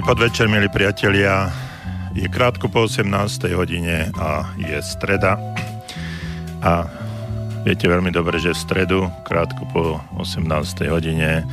Dobrý 0.00 0.16
podvečer, 0.16 0.48
milí 0.48 0.64
priatelia. 0.72 1.52
Je 2.16 2.24
krátko 2.24 2.72
po 2.72 2.88
18. 2.88 3.04
hodine 3.52 4.08
a 4.16 4.48
je 4.56 4.80
streda. 4.80 5.36
A 6.64 6.88
viete 7.68 7.84
veľmi 7.84 8.08
dobre, 8.08 8.40
že 8.40 8.56
v 8.56 8.64
stredu, 8.64 9.12
krátko 9.28 9.68
po 9.68 10.00
18. 10.16 10.88
hodine, 10.88 11.44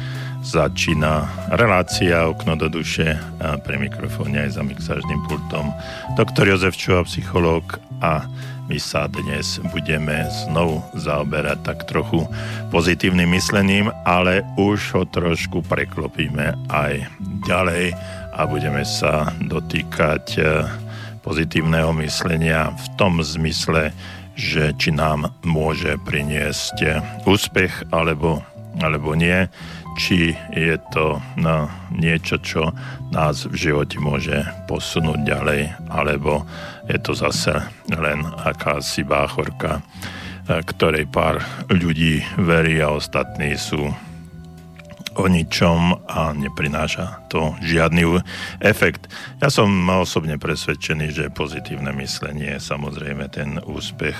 začína 0.47 1.27
relácia 1.59 2.23
Okno 2.23 2.55
do 2.55 2.71
duše 2.71 3.19
a 3.43 3.59
pri 3.59 3.83
mikrofóne 3.83 4.47
aj 4.47 4.55
za 4.55 4.63
mixážnym 4.63 5.27
pultom 5.27 5.67
doktor 6.15 6.47
Jozef 6.47 6.79
Čuha, 6.79 7.03
psychológ 7.03 7.83
a 7.99 8.31
my 8.71 8.79
sa 8.79 9.11
dnes 9.11 9.59
budeme 9.75 10.23
znovu 10.47 10.79
zaoberať 10.95 11.67
tak 11.67 11.83
trochu 11.83 12.23
pozitívnym 12.71 13.27
myslením, 13.27 13.91
ale 14.07 14.47
už 14.55 14.95
ho 14.95 15.03
trošku 15.03 15.67
preklopíme 15.67 16.55
aj 16.71 17.11
ďalej 17.43 17.91
a 18.37 18.45
budeme 18.45 18.85
sa 18.85 19.33
dotýkať 19.41 20.25
e, 20.37 20.41
pozitívneho 21.25 21.89
myslenia 22.05 22.69
v 22.69 22.85
tom 22.93 23.17
zmysle, 23.25 23.89
že 24.37 24.77
či 24.77 24.93
nám 24.93 25.33
môže 25.41 25.97
priniesť 26.05 26.75
e, 26.85 26.89
úspech 27.25 27.89
alebo, 27.89 28.45
alebo 28.77 29.17
nie, 29.17 29.49
či 29.97 30.37
je 30.53 30.77
to 30.93 31.17
no, 31.41 31.65
niečo, 31.89 32.37
čo 32.37 32.69
nás 33.09 33.49
v 33.49 33.57
živote 33.57 33.97
môže 33.97 34.45
posunúť 34.69 35.19
ďalej, 35.25 35.73
alebo 35.89 36.45
je 36.85 36.97
to 37.01 37.17
zase 37.17 37.57
len 37.89 38.21
akási 38.45 39.01
báchorka, 39.01 39.81
e, 39.81 40.61
ktorej 40.61 41.09
pár 41.09 41.41
ľudí 41.73 42.21
verí 42.37 42.77
a 42.85 42.93
ostatní 42.93 43.57
sú 43.57 43.89
o 45.17 45.25
ničom 45.25 46.05
a 46.05 46.31
neprináša 46.37 47.27
to 47.33 47.57
žiadny 47.65 48.21
efekt. 48.61 49.09
Ja 49.41 49.49
som 49.49 49.73
osobne 49.89 50.37
presvedčený, 50.37 51.09
že 51.09 51.33
pozitívne 51.33 51.89
myslenie 51.97 52.61
samozrejme 52.61 53.25
ten 53.33 53.57
úspech 53.65 54.15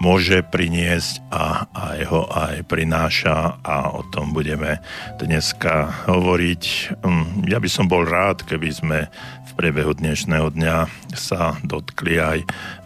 môže 0.00 0.40
priniesť 0.48 1.20
a 1.28 1.68
aj 1.70 1.98
ho 2.08 2.24
aj 2.32 2.64
prináša 2.64 3.60
a 3.60 3.92
o 3.92 4.02
tom 4.08 4.32
budeme 4.32 4.80
dneska 5.20 6.08
hovoriť. 6.08 6.64
Hm, 7.04 7.44
ja 7.46 7.60
by 7.60 7.68
som 7.68 7.86
bol 7.86 8.08
rád, 8.08 8.42
keby 8.48 8.68
sme 8.72 8.98
v 9.44 9.50
priebehu 9.54 9.92
dnešného 9.92 10.56
dňa 10.56 10.76
sa 11.12 11.54
dotkli 11.60 12.16
aj 12.16 12.38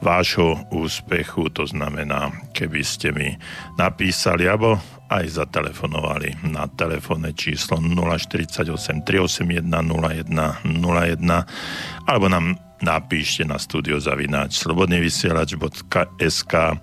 vášho 0.03 0.59
úspechu, 0.75 1.47
to 1.55 1.65
znamená, 1.71 2.34
keby 2.51 2.83
ste 2.83 3.15
mi 3.15 3.39
napísali 3.78 4.51
alebo 4.51 4.83
aj 5.06 5.39
zatelefonovali 5.39 6.51
na 6.51 6.67
telefónne 6.67 7.31
číslo 7.37 7.78
048 7.78 9.06
381 9.06 9.62
01 9.62 10.27
01 10.67 12.11
alebo 12.11 12.27
nám 12.27 12.59
napíšte 12.83 13.45
na 13.47 13.59
studio 13.61 14.01
zavináč 14.01 14.59
slobodnyvysielač.sk 14.65 16.55
e, 16.55 16.77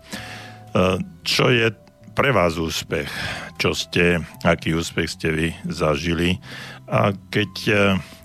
čo 1.25 1.46
je 1.52 1.68
pre 2.12 2.31
vás 2.35 2.59
úspech, 2.59 3.07
čo 3.56 3.72
ste, 3.75 4.19
aký 4.44 4.75
úspech 4.75 5.07
ste 5.07 5.31
vy 5.31 5.47
zažili? 5.68 6.40
A 6.88 7.12
keď 7.31 7.52
e, 7.68 7.74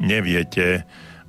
neviete 0.02 0.86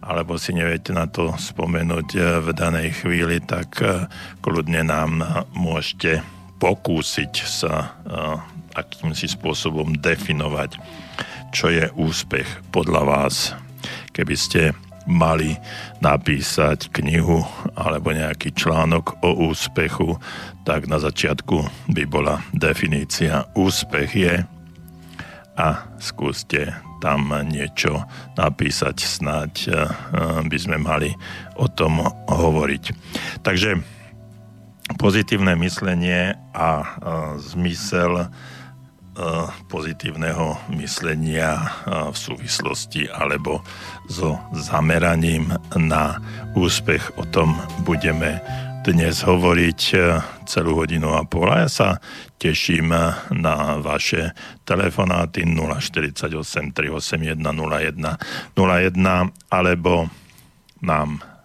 alebo 0.07 0.39
si 0.39 0.55
neviete 0.55 0.95
na 0.95 1.09
to 1.09 1.33
spomenúť 1.35 2.09
e, 2.15 2.19
v 2.45 2.49
danej 2.53 3.03
chvíli, 3.03 3.41
tak 3.43 3.81
kľudne 4.45 4.85
nám 4.85 5.19
môžete 5.51 6.21
pokúsiť 6.57 7.33
sa 7.45 7.93
akýmsi 8.73 9.29
spôsobom 9.29 9.93
definovať, 9.97 10.77
čo 11.53 11.69
je 11.69 11.85
úspech 11.93 12.45
podľa 12.73 13.01
vás. 13.05 13.53
Keby 14.13 14.33
ste 14.33 14.73
mali 15.07 15.55
napísať 16.03 16.91
knihu 16.99 17.41
alebo 17.73 18.11
nejaký 18.11 18.51
článok 18.53 19.23
o 19.23 19.49
úspechu, 19.49 20.19
tak 20.67 20.85
na 20.85 20.99
začiatku 20.99 21.63
by 21.89 22.03
bola 22.05 22.43
definícia 22.51 23.47
úspech 23.55 24.11
je 24.13 24.35
a 25.57 25.67
skúste 25.97 26.69
tam 27.01 27.33
niečo 27.49 28.05
napísať, 28.37 28.97
snáď 29.01 29.53
eh, 29.67 29.75
by 30.45 30.57
sme 30.59 30.77
mali 30.77 31.09
o 31.57 31.65
tom 31.65 32.03
hovoriť. 32.29 32.83
Takže 33.41 33.81
pozitívne 35.01 35.57
myslenie 35.57 36.37
a 36.53 36.69
eh, 36.83 36.87
zmysel 37.41 38.27
Eh, 38.27 38.66
pozitívneho 39.67 40.57
myslenia 40.77 41.57
eh, 41.57 41.69
v 42.13 42.17
súvislosti 42.17 43.09
alebo 43.09 43.65
so 44.07 44.37
zameraním 44.53 45.51
na 45.75 46.21
úspech. 46.53 47.17
O 47.17 47.25
tom 47.25 47.57
budeme 47.83 48.39
dnes 48.85 49.25
hovoriť 49.25 49.81
eh, 49.97 50.21
celú 50.45 50.79
hodinu 50.79 51.17
a 51.17 51.25
pol. 51.25 51.49
Ja 51.49 51.67
sa 51.67 51.89
teším 52.37 52.93
na 53.33 53.55
vaše 53.81 54.37
telefonáty 54.63 55.43
048 55.43 56.71
381 56.71 57.41
01 57.41 57.97
01 58.53 58.93
alebo 59.49 60.07
nám 60.85 61.36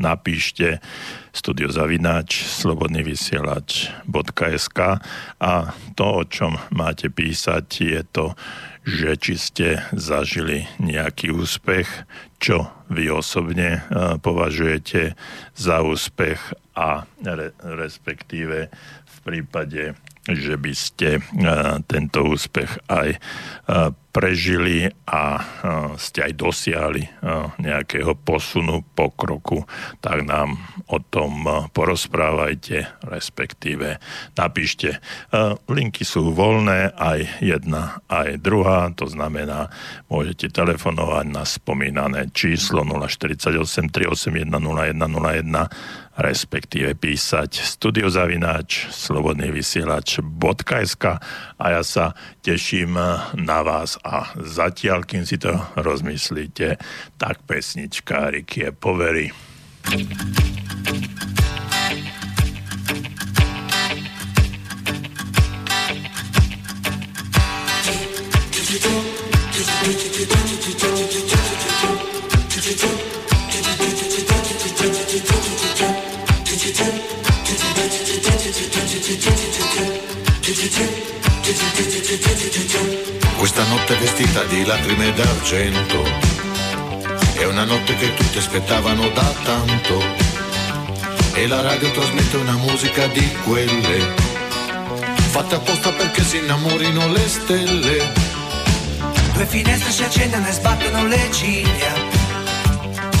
napíšte 0.00 0.80
studiozavináč 1.30 2.42
slobodnyvysielač.sk 2.64 4.80
a 5.38 5.52
to, 5.94 6.06
o 6.08 6.24
čom 6.26 6.58
máte 6.74 7.06
písať, 7.12 7.66
je 7.78 8.02
to, 8.08 8.34
že 8.82 9.14
či 9.20 9.36
ste 9.36 9.84
zažili 9.92 10.64
nejaký 10.80 11.28
úspech, 11.30 11.86
čo 12.40 12.72
vy 12.88 13.12
osobne 13.12 13.84
e, 13.84 14.16
považujete 14.18 15.12
za 15.52 15.84
úspech 15.84 16.40
a 16.72 17.04
re, 17.20 17.52
respektíve 17.60 18.72
v 19.04 19.18
prípade 19.20 19.92
že 20.28 20.60
by 20.60 20.72
ste 20.76 21.08
e, 21.16 21.20
tento 21.88 22.28
úspech 22.28 22.84
aj 22.92 23.16
e, 23.16 23.18
prežili 24.10 24.90
a 25.06 25.38
e, 25.38 25.42
ste 25.98 26.26
aj 26.26 26.32
dosiahli 26.34 27.02
nejakého 27.62 28.18
posunu, 28.18 28.82
pokroku, 28.94 29.62
tak 30.02 30.26
nám 30.26 30.58
o 30.90 30.98
tom 30.98 31.46
porozprávajte, 31.70 33.06
respektíve 33.06 34.02
napíšte. 34.34 34.98
Linky 35.70 36.02
sú 36.02 36.34
voľné, 36.34 36.96
aj 36.96 37.40
jedna, 37.40 38.02
aj 38.10 38.42
druhá, 38.42 38.90
to 38.92 39.06
znamená, 39.06 39.70
môžete 40.10 40.50
telefonovať 40.50 41.26
na 41.30 41.44
spomínané 41.46 42.20
číslo 42.34 42.82
048 42.82 43.88
381 43.88 44.50
0101 44.50 46.10
respektíve 46.20 46.92
písať 46.94 47.64
studiozavináč 47.64 48.92
slobodnyvysielač.sk 48.92 51.04
a 51.60 51.76
ja 51.76 51.82
sa 51.84 52.16
teším 52.40 52.96
na 53.36 53.58
vás 53.60 54.00
a 54.00 54.32
zatiaľ, 54.40 55.04
kým 55.04 55.28
si 55.28 55.36
to 55.36 55.52
rozmyslíte, 55.76 56.80
tak 57.20 57.44
pesnička 57.44 58.32
Rikie 58.32 58.72
poverí. 58.72 59.28
Questa 83.36 83.64
notte 83.64 83.96
vestita 83.96 84.44
di 84.44 84.64
lacrime 84.64 85.12
d'argento. 85.12 86.04
È 87.34 87.44
una 87.44 87.64
notte 87.64 87.96
che 87.96 88.14
tutti 88.14 88.38
aspettavano 88.38 89.08
da 89.08 89.34
tanto. 89.42 90.00
E 91.32 91.48
la 91.48 91.60
radio 91.60 91.90
trasmette 91.90 92.36
una 92.36 92.52
musica 92.52 93.04
di 93.08 93.28
quelle. 93.42 94.14
Fatte 95.30 95.56
apposta 95.56 95.90
perché 95.90 96.22
si 96.22 96.36
innamorino 96.36 97.08
le 97.08 97.28
stelle. 97.28 98.12
Due 99.32 99.46
finestre 99.46 99.90
si 99.90 100.04
accendono 100.04 100.46
e 100.46 100.52
sbattono 100.52 101.06
le 101.08 101.28
ciglia. 101.32 101.94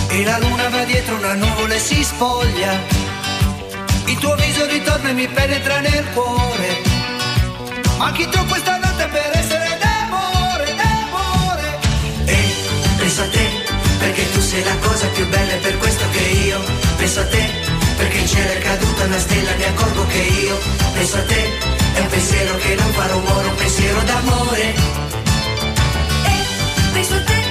E 0.06 0.22
la 0.22 0.38
luna 0.38 0.68
va 0.68 0.84
dietro 0.84 1.16
una 1.16 1.34
nuvola 1.34 1.74
e 1.74 1.80
si 1.80 2.04
spoglia. 2.04 2.78
Il 4.04 4.18
tuo 4.18 4.36
viso 4.36 4.66
ritorna 4.66 5.08
e 5.08 5.14
mi 5.14 5.26
penetra 5.26 5.80
nel 5.80 6.04
cuore 6.14 6.89
Manchi 8.00 8.26
tu 8.30 8.42
questa 8.46 8.78
notte 8.78 9.06
per 9.08 9.30
essere 9.34 9.76
d'amore, 9.78 10.74
d'amore? 10.74 11.78
E 12.24 12.38
penso 12.96 13.20
a 13.20 13.28
te, 13.28 13.46
perché 13.98 14.30
tu 14.32 14.40
sei 14.40 14.64
la 14.64 14.74
cosa 14.80 15.06
più 15.08 15.28
bella 15.28 15.52
e 15.52 15.56
per 15.58 15.76
questo 15.76 16.08
che 16.08 16.22
io. 16.46 16.58
Penso 16.96 17.20
a 17.20 17.26
te, 17.26 17.44
perché 17.98 18.16
in 18.16 18.26
cielo 18.26 18.52
è 18.52 18.58
caduta 18.58 19.04
una 19.04 19.18
stella, 19.18 19.54
mi 19.54 19.64
accorgo 19.64 20.06
che 20.06 20.18
io. 20.18 20.58
Penso 20.94 21.16
a 21.18 21.24
te, 21.24 21.42
è 21.92 22.00
un 22.00 22.06
pensiero 22.06 22.56
che 22.56 22.74
non 22.74 22.90
fa 22.94 23.06
rumore, 23.06 23.48
un 23.48 23.54
pensiero 23.56 24.00
d'amore. 24.00 24.74
E 26.24 26.36
penso 26.94 27.14
a 27.16 27.22
te, 27.22 27.49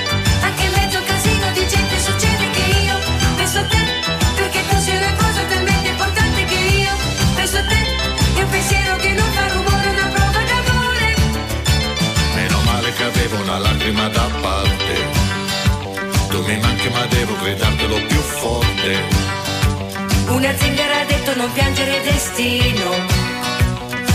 piangere 21.54 22.01
destino. 22.01 22.90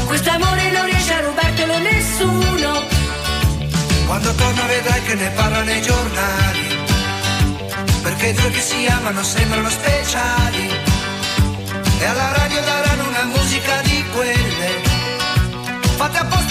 Questo 0.07 0.31
amore 0.31 0.71
non 0.71 0.85
riesce 0.85 1.15
a 1.15 1.21
rubartelo 1.21 1.79
nessuno. 1.79 2.83
Quando 4.07 4.33
torno 4.35 4.67
vedrai 4.67 5.03
che 5.03 5.15
ne 5.15 5.31
parlano 5.31 5.71
i 5.71 5.83
giornali. 5.83 6.83
Perché 8.03 8.35
due 8.35 8.51
che 8.51 8.61
si 8.61 8.87
amano 8.87 9.23
sembrano 9.23 9.71
speciali. 9.71 10.69
E 11.99 12.05
alla 12.05 12.33
radio 12.33 12.61
daranno 12.61 13.09
una 13.09 13.25
musica 13.25 13.81
di 13.83 14.05
quelle. 14.13 14.83
Fatte 15.97 16.19
apposta 16.19 16.44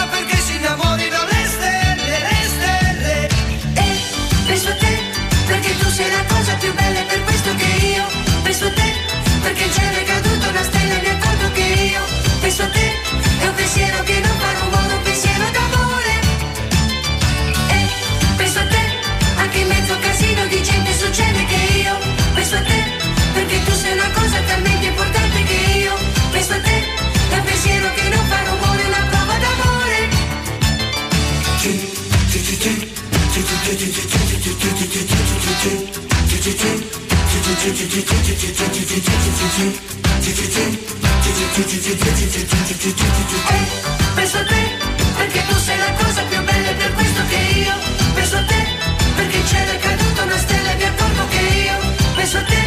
Penso 44.14 44.38
a 44.40 44.44
te, 44.44 44.78
perché 45.16 45.42
tu 45.48 45.56
sei 45.58 45.78
la 45.78 45.92
cosa 45.94 46.22
più 46.24 46.44
bella 46.44 46.72
per 46.74 46.94
questo 46.94 47.22
che 47.30 47.60
io 47.60 47.74
penso 48.14 48.36
a 48.36 48.44
te, 48.44 48.68
perché 49.16 49.38
il 49.38 49.48
cielo 49.48 49.72
è 49.72 50.22
una 50.22 50.38
stella 50.38 50.72
e 50.72 50.76
mi 50.76 50.84
accorgo 50.84 51.28
che 51.30 51.40
io 51.40 51.78
penso 52.16 52.38
a 52.38 52.44
te, 52.44 52.62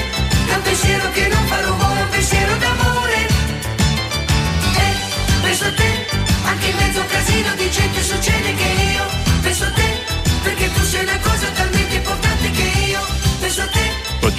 è 0.49 0.55
un 0.55 0.63
pensiero 0.63 1.11
che 1.13 1.29
non 1.29 1.47
fa 1.47 1.61
rumore, 1.61 2.01
un 2.01 2.09
pensiero 2.09 2.57
d'amore. 2.57 3.27
E 4.77 4.87
penso 5.43 5.65
a 5.65 5.73
te, 5.73 6.07
anche 6.45 6.67
in 6.67 6.77
mezzo 6.77 6.99
a 6.99 7.03
un 7.03 7.09
casino 7.09 7.55
di 7.57 7.71
gente 7.71 8.03
succede 8.03 8.55
che 8.55 8.69
io 8.93 9.16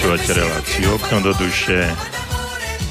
Počúvate 0.07 0.39
reláciu 0.39 0.87
Okno 0.95 1.19
do 1.19 1.35
duše. 1.35 1.83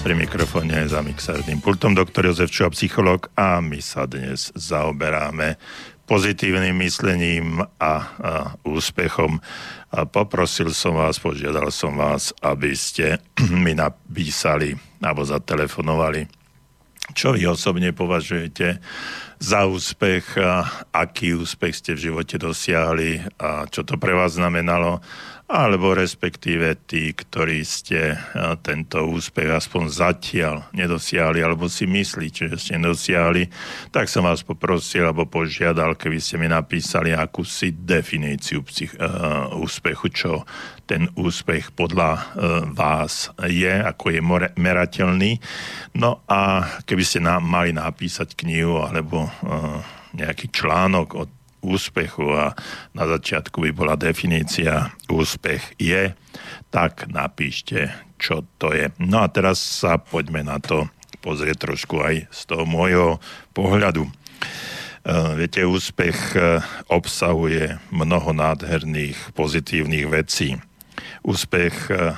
Pri 0.05 0.13
mikrofóne 0.13 0.85
za 0.85 1.01
mixárnym 1.01 1.65
pultom 1.65 1.97
doktor 1.97 2.29
Jozef 2.29 2.53
Čuha, 2.53 2.69
psycholog 2.77 3.33
a 3.33 3.57
my 3.65 3.81
sa 3.81 4.05
dnes 4.05 4.53
zaoberáme 4.53 5.57
pozitívnym 6.05 6.77
myslením 6.77 7.65
a, 7.65 7.73
a 7.81 7.93
úspechom. 8.69 9.41
A 9.97 10.05
poprosil 10.05 10.77
som 10.77 11.01
vás, 11.01 11.17
požiadal 11.17 11.73
som 11.73 11.97
vás, 11.97 12.37
aby 12.45 12.77
ste 12.77 13.17
mi 13.65 13.73
napísali 13.73 14.77
alebo 15.01 15.25
zatelefonovali, 15.25 16.29
čo 17.17 17.33
vy 17.33 17.49
osobne 17.49 17.97
považujete 17.97 18.77
za 19.41 19.65
úspech, 19.65 20.37
a 20.37 20.69
aký 20.93 21.33
úspech 21.33 21.81
ste 21.81 21.91
v 21.97 22.13
živote 22.13 22.37
dosiahli 22.37 23.41
a 23.41 23.65
čo 23.73 23.89
to 23.89 23.97
pre 23.97 24.13
vás 24.13 24.37
znamenalo 24.37 25.01
alebo 25.47 25.95
respektíve 25.95 26.75
tí, 26.91 27.15
ktorí 27.15 27.63
ste 27.63 28.19
tento 28.67 29.07
úspech 29.07 29.47
aspoň 29.47 29.85
zatiaľ 29.87 30.67
nedosiahli, 30.75 31.39
alebo 31.39 31.71
si 31.71 31.87
myslíte, 31.87 32.51
že 32.51 32.59
ste 32.59 32.75
nedosiahli, 32.83 33.47
tak 33.95 34.11
som 34.11 34.27
vás 34.27 34.43
poprosil 34.43 35.07
alebo 35.07 35.31
požiadal, 35.31 35.95
keby 35.95 36.19
ste 36.19 36.43
mi 36.43 36.51
napísali 36.51 37.15
akúsi 37.15 37.71
definíciu 37.71 38.67
psych- 38.67 38.99
uh, 38.99 39.55
úspechu, 39.55 40.11
čo 40.11 40.33
ten 40.83 41.07
úspech 41.15 41.71
podľa 41.79 42.11
uh, 42.19 42.23
vás 42.67 43.31
je, 43.47 43.71
ako 43.71 44.19
je 44.19 44.21
more- 44.23 44.55
merateľný. 44.59 45.39
No 45.95 46.27
a 46.27 46.67
keby 46.83 47.05
ste 47.07 47.23
nám 47.23 47.47
mali 47.47 47.71
napísať 47.71 48.35
knihu 48.35 48.83
alebo 48.83 49.31
uh, 49.31 49.79
nejaký 50.17 50.51
článok 50.51 51.09
o 51.15 51.36
úspechu 51.67 52.31
a 52.31 52.55
na 52.95 53.05
začiatku 53.11 53.59
by 53.67 53.71
bola 53.75 53.99
definícia 53.99 54.95
úspech 55.11 55.75
je, 55.83 56.15
tak 56.71 57.11
napíšte, 57.11 57.91
čo 58.17 58.47
to 58.63 58.71
je. 58.71 58.95
No 59.03 59.27
a 59.27 59.29
teraz 59.29 59.59
sa 59.59 59.99
poďme 59.99 60.47
na 60.47 60.63
to 60.63 60.87
pozrieť 61.27 61.67
trošku 61.67 61.99
aj 61.99 62.31
z 62.31 62.41
toho 62.47 62.63
môjho 62.63 63.19
pohľadu. 63.51 64.07
E, 64.07 64.11
viete, 65.35 65.67
úspech 65.67 66.39
e, 66.39 66.63
obsahuje 66.87 67.83
mnoho 67.91 68.31
nádherných, 68.31 69.35
pozitívnych 69.35 70.07
vecí. 70.07 70.55
Úspech 71.27 71.91
e, 71.91 72.15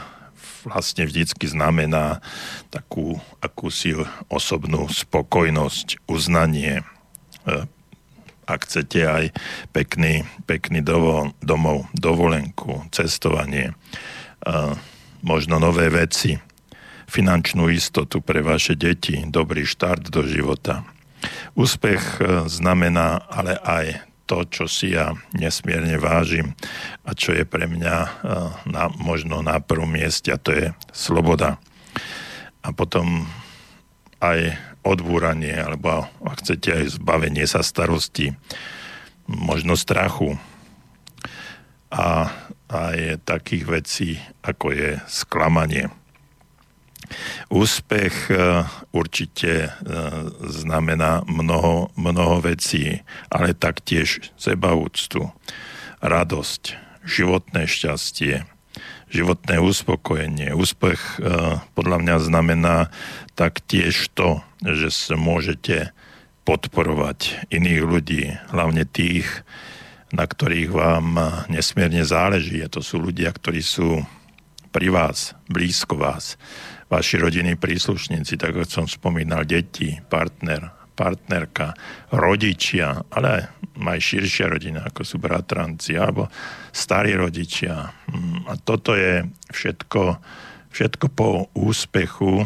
vlastne 0.68 1.08
vždycky 1.08 1.48
znamená 1.48 2.20
takú 2.68 3.16
akúsi 3.40 3.96
osobnú 4.28 4.84
spokojnosť, 4.92 6.04
uznanie, 6.04 6.84
ak 8.48 8.64
chcete 8.64 9.00
aj 9.04 9.24
pekný, 9.76 10.24
pekný 10.48 10.80
dovo, 10.80 11.36
domov, 11.44 11.84
dovolenku, 11.92 12.88
cestovanie, 12.88 13.76
možno 15.22 15.60
nové 15.60 15.92
veci, 15.92 16.40
finančnú 17.08 17.72
istotu 17.72 18.20
pre 18.20 18.44
vaše 18.44 18.76
deti, 18.76 19.24
dobrý 19.24 19.64
štart 19.64 20.12
do 20.12 20.22
života. 20.28 20.84
Úspech 21.56 22.20
e, 22.20 22.46
znamená 22.46 23.26
ale 23.26 23.58
aj 23.58 23.86
to, 24.28 24.44
čo 24.44 24.64
si 24.68 24.92
ja 24.92 25.16
nesmierne 25.32 25.96
vážim 25.96 26.52
a 27.02 27.16
čo 27.16 27.32
je 27.32 27.48
pre 27.48 27.64
mňa 27.64 27.96
e, 27.96 28.08
na, 28.70 28.92
možno 29.00 29.40
na 29.40 29.58
prvom 29.58 29.88
mieste 29.88 30.30
a 30.30 30.38
to 30.38 30.52
je 30.52 30.66
sloboda. 30.92 31.56
A 32.62 32.68
potom 32.76 33.24
aj 34.20 34.54
odbúranie, 34.88 35.52
alebo 35.52 36.08
ak 36.24 36.40
chcete 36.40 36.68
aj 36.72 36.84
zbavenie 36.96 37.44
sa 37.44 37.60
starosti, 37.60 38.32
možno 39.28 39.76
strachu 39.76 40.40
a 41.92 42.32
aj 42.68 43.24
takých 43.24 43.64
vecí, 43.68 44.10
ako 44.40 44.72
je 44.72 44.90
sklamanie. 45.08 45.88
Úspech 47.48 48.28
e, 48.28 48.68
určite 48.92 49.52
e, 49.64 49.70
znamená 50.44 51.24
mnoho, 51.24 51.88
mnoho 51.96 52.44
vecí, 52.44 53.00
ale 53.32 53.56
taktiež 53.56 54.28
sebaúctu, 54.36 55.32
radosť, 56.04 56.76
životné 57.08 57.64
šťastie, 57.64 58.44
životné 59.08 59.60
uspokojenie. 59.60 60.52
Úspech 60.52 60.98
e, 60.98 61.32
podľa 61.72 61.98
mňa 62.00 62.16
znamená 62.20 62.76
taktiež 63.34 64.12
to, 64.12 64.40
že 64.64 64.92
sa 64.92 65.16
môžete 65.16 65.92
podporovať 66.48 67.50
iných 67.52 67.82
ľudí, 67.84 68.24
hlavne 68.48 68.88
tých, 68.88 69.28
na 70.08 70.24
ktorých 70.24 70.72
vám 70.72 71.06
nesmierne 71.52 72.00
záleží. 72.08 72.64
A 72.64 72.72
to 72.72 72.80
sú 72.80 72.96
ľudia, 72.96 73.28
ktorí 73.28 73.60
sú 73.60 74.00
pri 74.72 74.88
vás, 74.88 75.36
blízko 75.48 76.00
vás, 76.00 76.40
vaši 76.88 77.20
rodiny 77.20 77.60
príslušníci, 77.60 78.40
tak 78.40 78.56
ako 78.56 78.64
som 78.64 78.86
spomínal, 78.88 79.44
deti, 79.44 80.00
partner, 80.08 80.77
partnerka, 80.98 81.78
rodičia, 82.10 83.06
ale 83.14 83.54
aj 83.78 84.00
širšia 84.02 84.50
rodina, 84.50 84.82
ako 84.90 85.06
sú 85.06 85.22
bratranci, 85.22 85.94
alebo 85.94 86.26
starí 86.74 87.14
rodičia. 87.14 87.94
Mm, 88.10 88.50
a 88.50 88.58
toto 88.58 88.98
je 88.98 89.22
všetko, 89.54 90.18
všetko 90.74 91.06
po 91.14 91.46
úspechu 91.54 92.42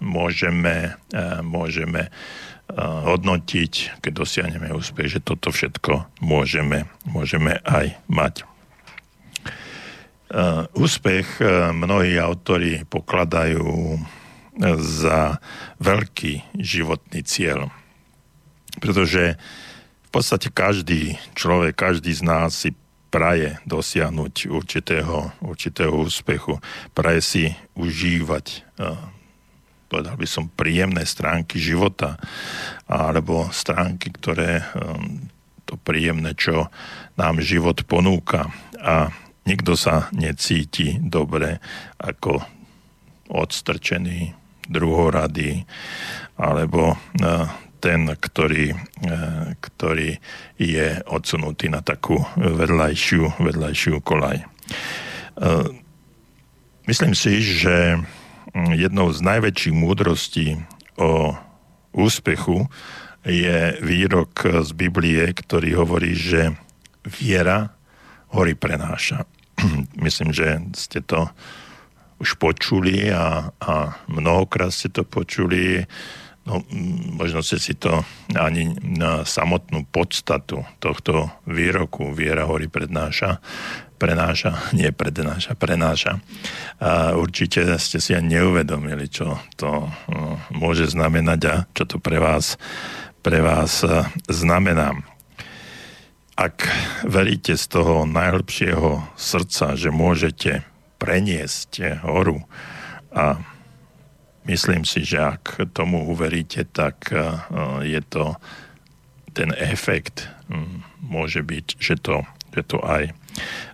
môžeme, 0.00 0.96
môžeme 1.44 2.08
hodnotiť, 2.80 4.00
keď 4.00 4.12
dosiahneme 4.12 4.72
úspech, 4.72 5.18
že 5.18 5.20
toto 5.20 5.52
všetko 5.52 6.24
môžeme, 6.24 6.88
môžeme 7.04 7.60
aj 7.60 7.92
mať. 8.08 8.48
Úspech 10.72 11.44
mnohí 11.76 12.16
autori 12.16 12.82
pokladajú 12.88 14.00
za 14.78 15.42
veľký 15.82 16.54
životný 16.58 17.20
cieľ. 17.26 17.74
Pretože 18.78 19.38
v 20.06 20.10
podstate 20.14 20.50
každý 20.50 21.18
človek, 21.34 21.74
každý 21.74 22.14
z 22.14 22.22
nás 22.22 22.54
si 22.54 22.70
praje 23.10 23.58
dosiahnuť 23.66 24.50
určitého, 24.50 25.30
určitého 25.42 25.94
úspechu, 25.94 26.58
praje 26.94 27.20
si 27.22 27.44
užívať 27.78 28.66
povedal 29.94 30.18
by 30.18 30.26
som, 30.26 30.50
príjemné 30.50 31.06
stránky 31.06 31.62
života, 31.62 32.18
alebo 32.90 33.46
stránky, 33.54 34.10
ktoré 34.10 34.66
um, 34.74 35.30
to 35.62 35.78
príjemné, 35.78 36.34
čo 36.34 36.66
nám 37.14 37.38
život 37.38 37.78
ponúka. 37.86 38.50
A 38.82 39.14
nikto 39.46 39.78
sa 39.78 40.10
necíti 40.10 40.98
dobre, 40.98 41.62
ako 42.02 42.42
odstrčený, 43.30 44.34
druhorady, 44.68 45.64
alebo 46.38 46.98
ten, 47.84 48.08
ktorý, 48.08 48.72
ktorý 49.60 50.16
je 50.56 50.88
odsunutý 51.04 51.68
na 51.68 51.84
takú 51.84 52.16
vedľajšiu, 52.40 53.44
vedľajšiu 53.44 53.94
kolaj. 54.00 54.40
Myslím 56.88 57.12
si, 57.12 57.44
že 57.44 58.00
jednou 58.54 59.12
z 59.12 59.20
najväčších 59.20 59.76
múdrostí 59.76 60.60
o 60.96 61.36
úspechu 61.92 62.68
je 63.24 63.80
výrok 63.80 64.64
z 64.64 64.70
Biblie, 64.76 65.32
ktorý 65.32 65.80
hovorí, 65.80 66.12
že 66.12 66.56
viera 67.04 67.72
hory 68.32 68.52
prenáša. 68.52 69.24
Myslím, 70.04 70.32
že 70.32 70.60
ste 70.76 71.00
to 71.00 71.32
už 72.20 72.38
počuli 72.38 73.10
a, 73.10 73.50
a 73.58 73.72
mnohokrát 74.10 74.70
ste 74.70 74.90
to 74.90 75.02
počuli. 75.02 75.82
No, 76.44 76.60
možno 77.16 77.40
ste 77.40 77.56
si 77.56 77.72
to 77.72 78.04
ani 78.36 78.76
na 78.84 79.24
samotnú 79.24 79.88
podstatu 79.88 80.60
tohto 80.76 81.32
výroku 81.48 82.12
viera 82.12 82.44
hory 82.44 82.68
prednáša, 82.68 83.40
prenáša, 83.96 84.52
nie 84.76 84.92
prednáša, 84.92 85.56
prenáša. 85.56 86.20
A 86.84 87.16
určite 87.16 87.64
ste 87.80 87.96
si 87.96 88.12
aj 88.12 88.28
neuvedomili, 88.28 89.08
čo 89.08 89.40
to 89.56 89.88
no, 90.12 90.36
môže 90.52 90.92
znamenať 90.92 91.40
a 91.48 91.54
čo 91.72 91.88
to 91.88 91.96
pre 91.96 92.20
vás 92.20 92.60
pre 93.24 93.40
vás 93.40 93.80
e, 93.80 94.04
znamená. 94.28 94.92
Ak 96.36 96.68
veríte 97.08 97.56
z 97.56 97.64
toho 97.72 98.04
najlepšieho 98.04 99.00
srdca, 99.16 99.72
že 99.80 99.88
môžete 99.88 100.60
preniesť 101.04 102.00
horu 102.00 102.40
a 103.12 103.36
myslím 104.48 104.88
si, 104.88 105.04
že 105.04 105.20
ak 105.20 105.68
tomu 105.76 106.08
uveríte, 106.08 106.64
tak 106.64 107.12
e, 107.12 107.20
je 107.84 108.00
to 108.08 108.40
ten 109.36 109.52
efekt 109.52 110.32
môže 111.04 111.44
byť, 111.44 111.66
že 111.76 112.00
to, 112.00 112.24
že 112.56 112.62
to 112.64 112.78
aj 112.80 113.12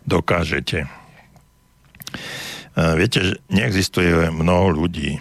dokážete. 0.03 0.83
E, 0.83 0.89
viete, 2.99 3.19
že 3.23 3.35
neexistuje 3.47 4.35
mnoho 4.35 4.85
ľudí, 4.85 5.19
e, 5.19 5.21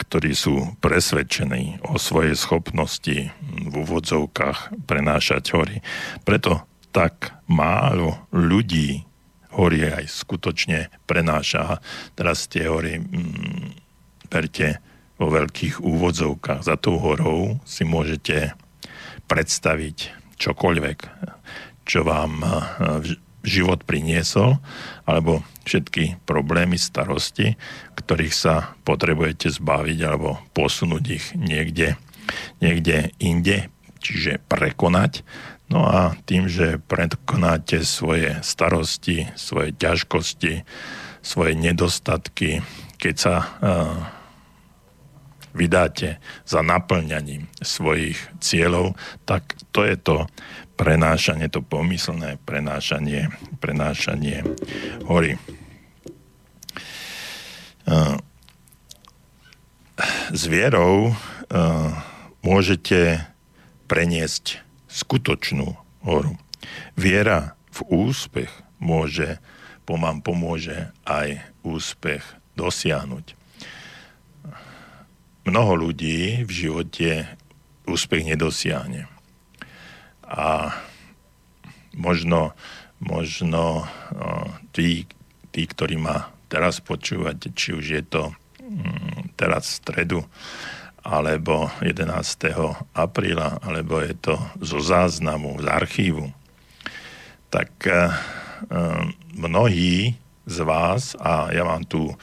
ktorí 0.00 0.32
sú 0.32 0.72
presvedčení 0.80 1.84
o 1.84 2.00
svojej 2.00 2.32
schopnosti 2.32 3.28
v 3.44 3.72
úvodzovkách 3.76 4.88
prenášať 4.88 5.44
hory. 5.52 5.76
Preto 6.24 6.64
tak 6.92 7.36
málo 7.48 8.28
ľudí 8.32 9.11
hory 9.56 9.88
aj 9.88 10.08
skutočne 10.08 10.88
prenáša. 11.04 11.80
Teraz 12.16 12.48
tie 12.48 12.68
hory 12.68 13.00
mm, 13.00 14.28
berte 14.32 14.80
vo 15.20 15.28
veľkých 15.30 15.84
úvodzovkách. 15.84 16.66
Za 16.66 16.76
tou 16.80 16.98
horou 16.98 17.60
si 17.62 17.86
môžete 17.86 18.56
predstaviť 19.30 20.12
čokoľvek, 20.40 20.98
čo 21.86 22.00
vám 22.02 22.42
e, 22.42 22.48
život 23.46 23.86
priniesol, 23.86 24.58
alebo 25.06 25.46
všetky 25.62 26.22
problémy, 26.26 26.78
starosti, 26.78 27.54
ktorých 27.94 28.34
sa 28.34 28.74
potrebujete 28.82 29.50
zbaviť 29.50 29.98
alebo 30.02 30.42
posunúť 30.54 31.04
ich 31.06 31.26
niekde, 31.38 31.94
niekde 32.58 33.14
inde, 33.22 33.70
čiže 34.02 34.42
prekonať. 34.50 35.22
No 35.72 35.88
a 35.88 36.12
tým, 36.28 36.52
že 36.52 36.76
prekonáte 36.76 37.80
svoje 37.80 38.36
starosti, 38.44 39.32
svoje 39.40 39.72
ťažkosti, 39.72 40.68
svoje 41.24 41.56
nedostatky, 41.56 42.60
keď 43.00 43.14
sa 43.16 43.34
uh, 43.40 43.96
vydáte 45.56 46.20
za 46.44 46.60
naplňaním 46.60 47.48
svojich 47.64 48.20
cieľov, 48.40 49.00
tak 49.24 49.56
to 49.72 49.84
je 49.88 49.96
to 49.96 50.28
prenášanie, 50.76 51.48
to 51.48 51.64
pomyslné 51.64 52.40
prenášanie, 52.44 53.32
prenášanie 53.60 54.44
hory. 55.08 55.36
S 60.32 60.42
vierou 60.48 61.12
môžete 62.40 63.20
preniesť 63.86 64.64
skutočnú 64.92 65.72
horu. 66.04 66.36
Viera 66.94 67.56
v 67.72 67.80
úspech 67.88 68.52
môže, 68.76 69.40
pomám 69.88 70.20
pomôže 70.20 70.92
aj 71.08 71.40
úspech 71.64 72.22
dosiahnuť. 72.54 73.34
Mnoho 75.42 75.72
ľudí 75.88 76.46
v 76.46 76.50
živote 76.52 77.26
úspech 77.88 78.22
nedosiahne 78.22 79.10
a 80.22 80.70
možno, 81.98 82.54
možno 83.02 83.90
tí, 84.70 85.04
tí, 85.50 85.62
ktorí 85.66 85.98
ma 85.98 86.30
teraz 86.46 86.78
počúvate, 86.78 87.50
či 87.52 87.74
už 87.74 87.84
je 87.84 88.02
to 88.06 88.22
mm, 88.60 89.34
teraz 89.34 89.66
v 89.66 89.76
stredu, 89.82 90.18
alebo 91.02 91.66
11. 91.82 92.14
apríla, 92.94 93.58
alebo 93.58 93.98
je 93.98 94.14
to 94.14 94.34
zo 94.62 94.78
záznamu, 94.78 95.58
z 95.58 95.66
archívu, 95.66 96.30
tak 97.50 97.70
e, 97.84 97.90
e, 97.90 97.98
mnohí 99.34 100.14
z 100.46 100.58
vás, 100.62 101.18
a 101.18 101.50
ja 101.50 101.66
mám 101.66 101.82
tú 101.86 102.14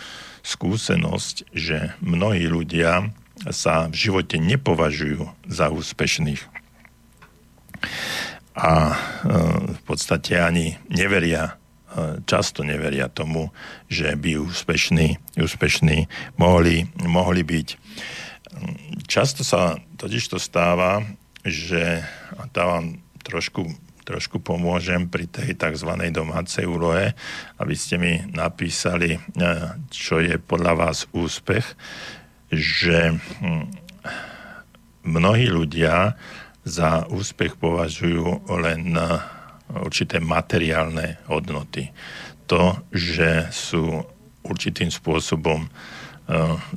skúsenosť, 0.44 1.52
že 1.52 1.94
mnohí 2.00 2.48
ľudia 2.48 3.12
sa 3.52 3.88
v 3.88 3.96
živote 3.96 4.40
nepovažujú 4.40 5.28
za 5.48 5.72
úspešných 5.72 6.44
a 8.60 8.92
e, 8.92 8.96
v 9.76 9.82
podstate 9.88 10.36
ani 10.40 10.76
neveria, 10.92 11.56
často 12.30 12.62
neveria 12.62 13.10
tomu, 13.10 13.50
že 13.90 14.14
by 14.14 14.38
úspešní, 14.46 15.18
úspešní 15.42 16.06
mohli, 16.38 16.86
mohli 17.02 17.42
byť. 17.42 17.68
Často 19.10 19.46
sa 19.46 19.78
totiž 19.98 20.24
to 20.30 20.38
stáva, 20.42 21.06
že 21.46 22.02
a 22.38 22.46
vám 22.54 23.00
trošku, 23.22 23.66
trošku 24.06 24.42
pomôžem 24.42 25.06
pri 25.08 25.30
tej 25.30 25.54
tzv. 25.58 25.92
domácej 26.10 26.66
úlohe, 26.66 27.14
aby 27.62 27.76
ste 27.78 27.96
mi 28.02 28.22
napísali, 28.30 29.18
e, 29.18 29.20
čo 29.94 30.22
je 30.22 30.38
podľa 30.42 30.74
vás 30.76 31.06
úspech, 31.14 31.66
že 32.50 33.18
hm, 33.18 33.66
mnohí 35.06 35.48
ľudia 35.50 36.18
za 36.66 37.08
úspech 37.10 37.58
považujú 37.58 38.50
len 38.60 38.94
určité 39.70 40.18
materiálne 40.22 41.22
hodnoty. 41.30 41.94
To, 42.50 42.82
že 42.90 43.50
sú 43.54 44.02
určitým 44.42 44.90
spôsobom 44.90 45.66
e, 45.66 45.70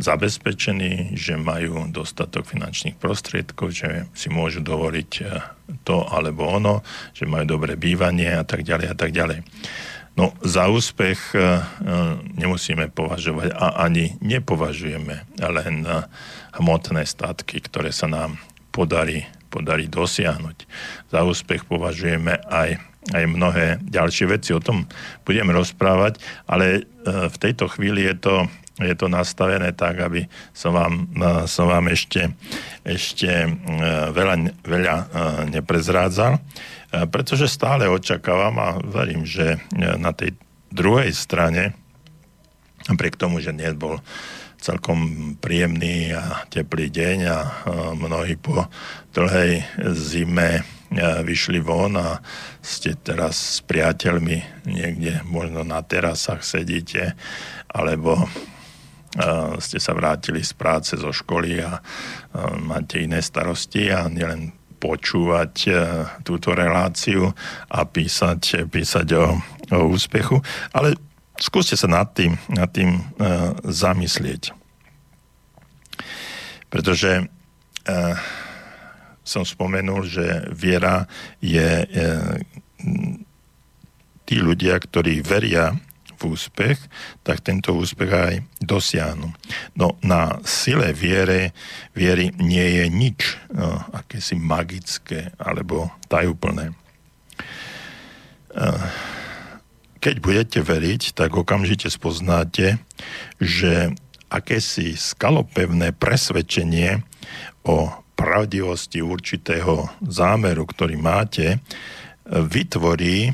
zabezpečení, 0.00 1.12
že 1.12 1.36
majú 1.36 1.84
dostatok 1.92 2.48
finančných 2.48 2.96
prostriedkov, 2.96 3.68
že 3.76 4.08
si 4.16 4.32
môžu 4.32 4.64
dovoliť 4.64 5.10
e, 5.20 5.22
to 5.84 6.08
alebo 6.08 6.48
ono, 6.48 6.80
že 7.12 7.28
majú 7.28 7.44
dobré 7.44 7.76
bývanie 7.76 8.32
a 8.32 8.48
tak 8.48 8.64
ďalej 8.64 8.86
a 8.88 8.96
tak 8.96 9.12
ďalej. 9.12 9.44
No 10.16 10.32
za 10.40 10.72
úspech 10.72 11.36
e, 11.36 11.60
nemusíme 12.36 12.88
považovať 12.92 13.52
a 13.52 13.84
ani 13.84 14.16
nepovažujeme 14.24 15.40
len 15.40 15.76
hmotné 16.56 17.04
statky, 17.04 17.60
ktoré 17.60 17.92
sa 17.92 18.08
nám 18.08 18.40
podarí 18.72 19.28
podarí 19.52 19.84
dosiahnuť. 19.84 20.64
Za 21.12 21.28
úspech 21.28 21.68
považujeme 21.68 22.40
aj, 22.48 22.80
aj 23.12 23.24
mnohé 23.28 23.76
ďalšie 23.84 24.32
veci. 24.32 24.56
O 24.56 24.64
tom 24.64 24.88
budem 25.28 25.52
rozprávať, 25.52 26.16
ale 26.48 26.64
e, 26.72 26.82
v 27.28 27.36
tejto 27.36 27.68
chvíli 27.68 28.08
je 28.08 28.16
to, 28.16 28.34
je 28.84 28.96
to 28.98 29.06
nastavené 29.06 29.72
tak, 29.72 30.02
aby 30.02 30.26
som 30.52 30.74
vám, 30.74 30.94
e, 31.10 31.46
som 31.46 31.66
vám 31.70 31.90
ešte, 31.90 32.34
ešte 32.82 33.30
e, 33.30 33.50
veľa, 34.10 34.36
veľa 34.62 34.96
neprezrádzal, 35.48 36.38
pretože 37.08 37.48
stále 37.48 37.88
očakávam 37.88 38.56
a 38.60 38.68
verím, 38.84 39.24
že 39.24 39.56
na 39.96 40.12
tej 40.12 40.36
druhej 40.68 41.08
strane, 41.16 41.72
napriek 42.84 43.16
tomu, 43.16 43.40
že 43.40 43.56
nebol 43.56 43.96
celkom 44.62 45.34
príjemný 45.42 46.14
a 46.14 46.46
teplý 46.46 46.86
deň 46.92 47.18
a 47.26 47.38
mnohí 47.98 48.38
po 48.38 48.68
dlhej 49.10 49.64
zime 49.90 50.62
vyšli 51.24 51.58
von 51.58 51.96
a 51.96 52.22
ste 52.60 52.94
teraz 52.94 53.58
s 53.58 53.64
priateľmi 53.64 54.68
niekde 54.68 55.24
možno 55.26 55.64
na 55.64 55.80
terasách 55.82 56.44
sedíte 56.44 57.16
alebo 57.72 58.28
ste 59.60 59.76
sa 59.76 59.92
vrátili 59.92 60.40
z 60.40 60.56
práce 60.56 60.96
zo 60.96 61.12
školy 61.12 61.60
a 61.60 61.80
máte 62.64 63.04
iné 63.04 63.20
starosti 63.20 63.92
a 63.92 64.08
nielen 64.08 64.56
počúvať 64.80 65.54
túto 66.24 66.56
reláciu 66.56 67.30
a 67.68 67.84
písať, 67.84 68.66
písať 68.66 69.08
o, 69.14 69.36
o 69.76 69.78
úspechu, 69.92 70.40
ale 70.72 70.96
skúste 71.36 71.76
sa 71.76 71.86
nad 71.86 72.10
tým, 72.16 72.34
nad 72.50 72.72
tým 72.72 72.98
zamyslieť. 73.68 74.56
Pretože 76.72 77.28
uh, 77.28 78.16
som 79.20 79.44
spomenul, 79.44 80.08
že 80.08 80.48
viera 80.56 81.04
je 81.44 81.84
uh, 81.84 82.40
tí 84.24 84.36
ľudia, 84.40 84.80
ktorí 84.80 85.20
veria 85.20 85.76
úspech, 86.24 86.78
tak 87.26 87.42
tento 87.42 87.74
úspech 87.74 88.10
aj 88.10 88.34
dosiahnu. 88.62 89.34
No 89.74 89.98
na 90.02 90.38
sile 90.46 90.94
viere, 90.94 91.50
viery 91.92 92.30
nie 92.38 92.82
je 92.82 92.84
nič 92.88 93.20
no, 93.50 93.82
akési 93.92 94.38
magické 94.38 95.34
alebo 95.36 95.90
tajúplné. 96.06 96.72
Keď 100.02 100.16
budete 100.18 100.60
veriť, 100.60 101.14
tak 101.14 101.32
okamžite 101.32 101.88
spoznáte, 101.88 102.82
že 103.38 103.94
akési 104.28 104.98
skalopevné 104.98 105.94
presvedčenie 105.96 107.00
o 107.62 107.92
pravdivosti 108.18 109.00
určitého 109.00 109.88
zámeru, 110.04 110.68
ktorý 110.68 110.98
máte, 111.00 111.62
vytvorí 112.28 113.32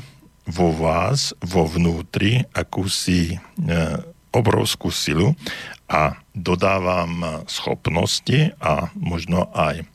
vo 0.49 0.73
vás, 0.73 1.37
vo 1.45 1.69
vnútri, 1.69 2.41
akúsi 2.57 3.37
e, 3.37 3.37
obrovskú 4.33 4.89
silu 4.89 5.37
a 5.85 6.17
dodávam 6.33 7.45
schopnosti 7.45 8.53
a 8.57 8.89
možno 8.97 9.49
aj 9.53 9.85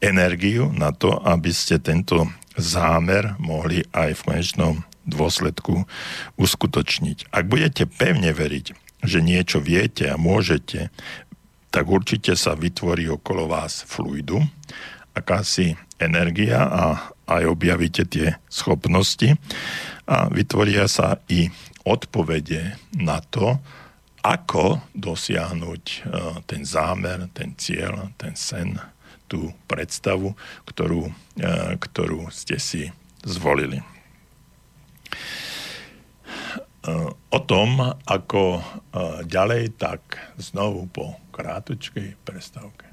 energiu 0.00 0.72
na 0.72 0.92
to, 0.92 1.12
aby 1.24 1.52
ste 1.52 1.80
tento 1.80 2.28
zámer 2.56 3.36
mohli 3.40 3.84
aj 3.92 4.16
v 4.16 4.24
konečnom 4.28 4.74
dôsledku 5.08 5.88
uskutočniť. 6.36 7.32
Ak 7.32 7.48
budete 7.48 7.88
pevne 7.88 8.32
veriť, 8.32 8.66
že 9.02 9.18
niečo 9.24 9.58
viete 9.58 10.08
a 10.08 10.20
môžete, 10.20 10.92
tak 11.72 11.88
určite 11.88 12.36
sa 12.36 12.52
vytvorí 12.52 13.08
okolo 13.08 13.48
vás 13.48 13.82
fluidu, 13.88 14.44
akási 15.16 15.74
energia 15.96 16.68
a 16.68 17.11
aj 17.26 17.42
objavíte 17.46 18.04
tie 18.08 18.38
schopnosti 18.50 19.38
a 20.06 20.26
vytvoria 20.28 20.90
sa 20.90 21.22
i 21.30 21.48
odpovede 21.82 22.78
na 22.98 23.18
to, 23.22 23.58
ako 24.22 24.78
dosiahnuť 24.94 25.84
e, 25.90 25.98
ten 26.46 26.62
zámer, 26.62 27.26
ten 27.34 27.58
cieľ, 27.58 28.14
ten 28.14 28.38
sen, 28.38 28.78
tú 29.26 29.50
predstavu, 29.66 30.30
ktorú, 30.62 31.10
e, 31.42 31.74
ktorú 31.74 32.30
ste 32.30 32.62
si 32.62 32.86
zvolili. 33.26 33.82
E, 33.82 33.86
o 37.10 37.40
tom, 37.42 37.98
ako 38.06 38.62
ďalej, 39.26 39.74
tak 39.80 40.22
znovu 40.38 40.86
po 40.86 41.18
krátučkej 41.34 42.14
prestávke. 42.22 42.92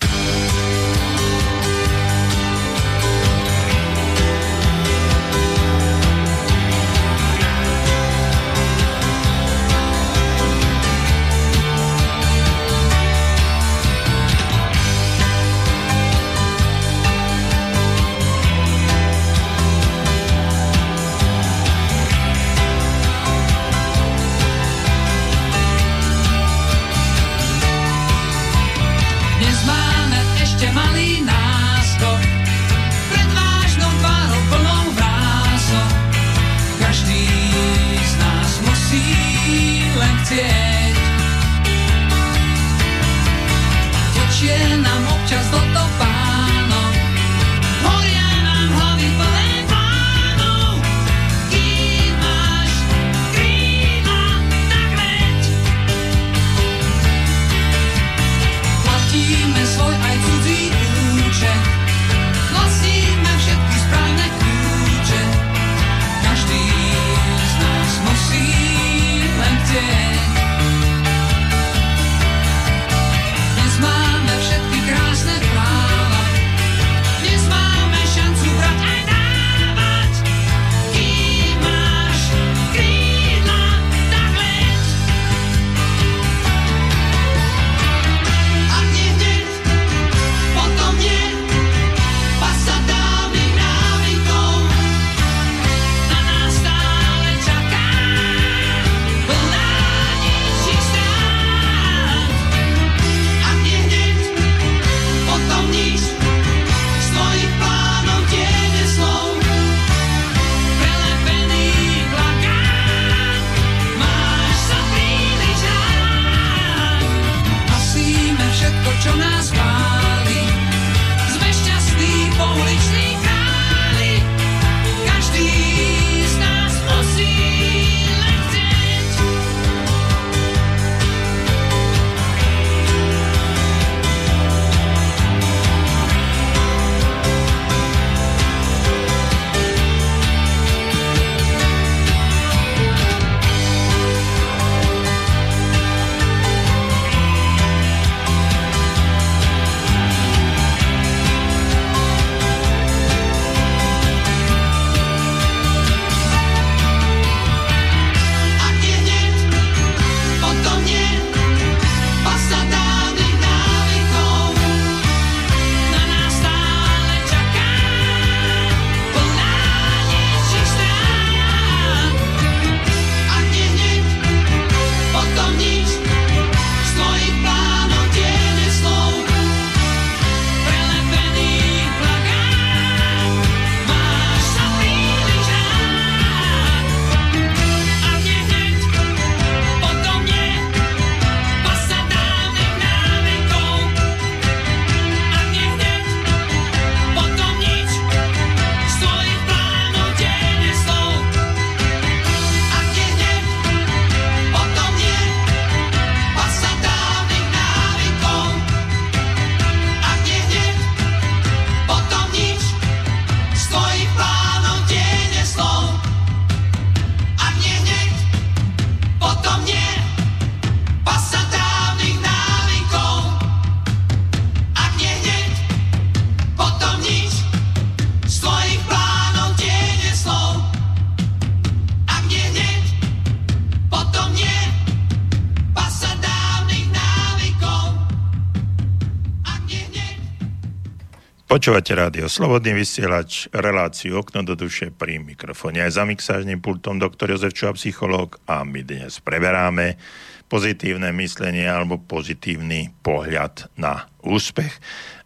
Počúvate 241.60 241.92
rádio 241.92 242.32
Slobodný 242.32 242.72
vysielač, 242.72 243.52
reláciu 243.52 244.24
Okno 244.24 244.48
do 244.48 244.56
duše 244.56 244.96
pri 244.96 245.20
mikrofóne 245.20 245.84
aj 245.84 245.92
za 245.92 246.08
mixážnym 246.08 246.64
pultom 246.64 247.04
doktor 247.04 247.36
Jozef 247.36 247.52
Čuha, 247.52 247.76
psychológ 247.76 248.40
a 248.48 248.64
my 248.64 248.80
dnes 248.80 249.20
preberáme 249.20 250.00
pozitívne 250.48 251.12
myslenie 251.20 251.68
alebo 251.68 252.00
pozitívny 252.00 252.96
pohľad 253.04 253.68
na 253.76 254.08
úspech. 254.24 254.72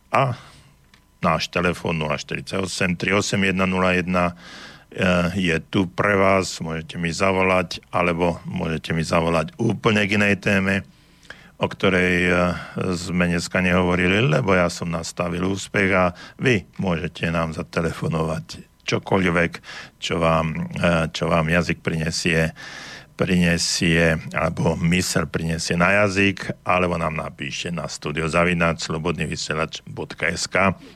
A 0.10 0.34
náš 1.22 1.54
telefón 1.54 2.02
048 2.02 2.98
38101 2.98 5.38
je 5.38 5.56
tu 5.70 5.86
pre 5.86 6.18
vás, 6.18 6.58
môžete 6.66 6.98
mi 6.98 7.14
zavolať, 7.14 7.78
alebo 7.94 8.42
môžete 8.50 8.90
mi 8.98 9.06
zavolať 9.06 9.54
úplne 9.62 10.02
k 10.10 10.18
inej 10.18 10.42
téme 10.42 10.82
o 11.64 11.66
ktorej 11.72 12.28
e, 12.28 12.34
sme 13.00 13.32
dneska 13.32 13.64
nehovorili, 13.64 14.20
lebo 14.20 14.52
ja 14.52 14.68
som 14.68 14.92
nastavil 14.92 15.48
úspech 15.48 15.90
a 15.96 16.12
vy 16.36 16.68
môžete 16.76 17.32
nám 17.32 17.56
zatelefonovať 17.56 18.68
čokoľvek, 18.84 19.52
čo 20.04 20.20
vám, 20.20 20.76
e, 20.76 21.08
čo 21.16 21.32
vám 21.32 21.48
jazyk 21.48 21.80
prinesie 21.80 22.52
prinesie, 23.14 24.18
alebo 24.34 24.74
mysel 24.90 25.30
prinesie 25.30 25.78
na 25.78 26.04
jazyk, 26.04 26.66
alebo 26.66 26.98
nám 26.98 27.14
napíše 27.14 27.70
na 27.70 27.86
studio 27.86 28.26
zavinač 28.26 28.90
slobodnyvysielač.sk 28.90 30.56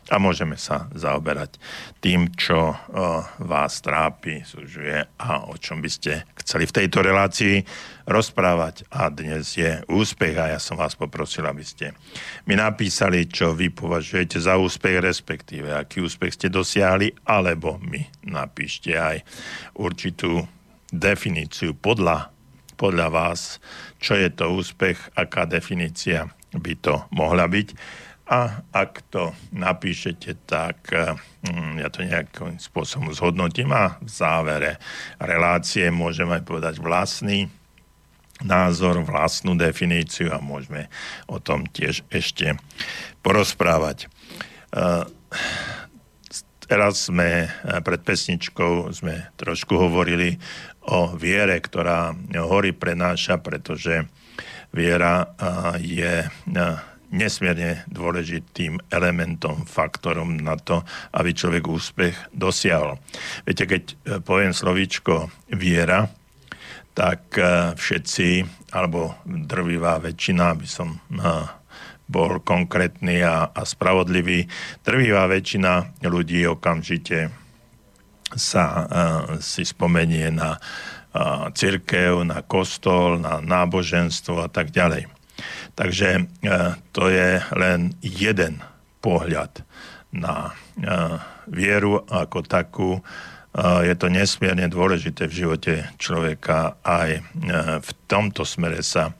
a 0.09 0.15
môžeme 0.17 0.57
sa 0.57 0.89
zaoberať 0.97 1.61
tým, 2.01 2.33
čo 2.33 2.73
o, 2.73 2.75
vás 3.45 3.79
trápi, 3.85 4.41
súžuje 4.41 5.05
a 5.05 5.45
o 5.45 5.53
čom 5.61 5.77
by 5.77 5.89
ste 5.93 6.25
chceli 6.41 6.65
v 6.65 6.75
tejto 6.83 7.05
relácii 7.05 7.61
rozprávať. 8.07 8.87
A 8.87 9.11
dnes 9.11 9.59
je 9.59 9.83
úspech 9.91 10.39
a 10.39 10.55
ja 10.55 10.59
som 10.63 10.79
vás 10.79 10.95
poprosil, 10.95 11.43
aby 11.43 11.61
ste 11.61 11.91
mi 12.47 12.55
napísali, 12.55 13.27
čo 13.27 13.51
vy 13.51 13.69
považujete 13.69 14.39
za 14.39 14.55
úspech, 14.55 15.03
respektíve 15.03 15.75
aký 15.75 16.07
úspech 16.07 16.39
ste 16.39 16.47
dosiahli, 16.47 17.11
alebo 17.27 17.75
mi 17.83 18.07
napíšte 18.23 18.95
aj 18.95 19.27
určitú 19.75 20.47
definíciu 20.87 21.75
podľa, 21.75 22.31
podľa 22.79 23.07
vás, 23.11 23.59
čo 23.99 24.15
je 24.15 24.31
to 24.31 24.55
úspech, 24.55 24.97
aká 25.19 25.43
definícia 25.43 26.31
by 26.55 26.73
to 26.79 27.03
mohla 27.11 27.43
byť. 27.45 27.75
A 28.27 28.59
ak 28.75 29.07
to 29.07 29.31
napíšete, 29.55 30.47
tak 30.47 30.91
hm, 31.47 31.79
ja 31.79 31.87
to 31.87 32.03
nejakým 32.03 32.59
spôsobom 32.59 33.15
zhodnotím 33.15 33.71
a 33.71 33.95
v 34.03 34.09
závere 34.11 34.71
relácie 35.15 35.87
môžeme 35.87 36.35
aj 36.35 36.43
povedať 36.43 36.75
vlastný 36.83 37.47
názor, 38.43 39.01
vlastnú 39.01 39.57
definíciu 39.57 40.29
a 40.33 40.43
môžeme 40.43 40.91
o 41.25 41.41
tom 41.41 41.65
tiež 41.65 42.05
ešte 42.11 42.57
porozprávať. 43.25 44.11
Uh, 44.73 45.07
teraz 46.67 47.07
sme 47.07 47.47
pred 47.87 48.01
pesničkou 48.03 48.91
sme 48.91 49.31
trošku 49.39 49.79
hovorili 49.79 50.35
o 50.83 51.15
viere, 51.15 51.55
ktorá 51.63 52.11
hory 52.35 52.75
prenáša, 52.75 53.39
pretože 53.39 54.03
viera 54.75 55.31
je 55.79 56.27
nesmierne 57.07 57.87
dôležitým 57.87 58.83
elementom, 58.91 59.63
faktorom 59.63 60.35
na 60.35 60.59
to, 60.59 60.83
aby 61.15 61.31
človek 61.31 61.63
úspech 61.63 62.15
dosiahol. 62.35 62.99
Viete, 63.47 63.63
keď 63.63 63.83
poviem 64.27 64.51
slovíčko 64.51 65.31
viera, 65.55 66.11
tak 66.97 67.37
e, 67.37 67.77
všetci, 67.77 68.29
alebo 68.73 69.21
drvivá 69.21 70.01
väčšina, 70.01 70.57
aby 70.57 70.65
som 70.65 70.97
e, 70.97 70.99
bol 72.09 72.41
konkrétny 72.41 73.21
a, 73.21 73.53
a 73.53 73.61
spravodlivý, 73.61 74.49
drvivá 74.81 75.29
väčšina 75.29 76.01
ľudí 76.07 76.47
okamžite 76.47 77.29
sa 78.27 78.63
uh, 78.67 78.83
si 79.39 79.63
spomenie 79.63 80.27
na 80.35 80.59
církev, 81.55 82.27
na 82.27 82.43
kostol, 82.43 83.17
na 83.17 83.39
náboženstvo 83.41 84.43
a 84.43 84.49
tak 84.51 84.69
ďalej. 84.69 85.09
Takže 85.77 86.25
to 86.91 87.03
je 87.09 87.41
len 87.53 87.93
jeden 88.01 88.61
pohľad 89.01 89.61
na 90.09 90.57
vieru 91.45 92.01
ako 92.09 92.39
takú. 92.45 92.89
Je 93.57 93.93
to 93.97 94.13
nesmierne 94.13 94.69
dôležité 94.69 95.25
v 95.25 95.37
živote 95.45 95.73
človeka 95.97 96.77
aj 96.85 97.09
uh, 97.19 97.81
v 97.81 97.89
tomto 98.05 98.45
smere 98.45 98.85
sa 98.85 99.17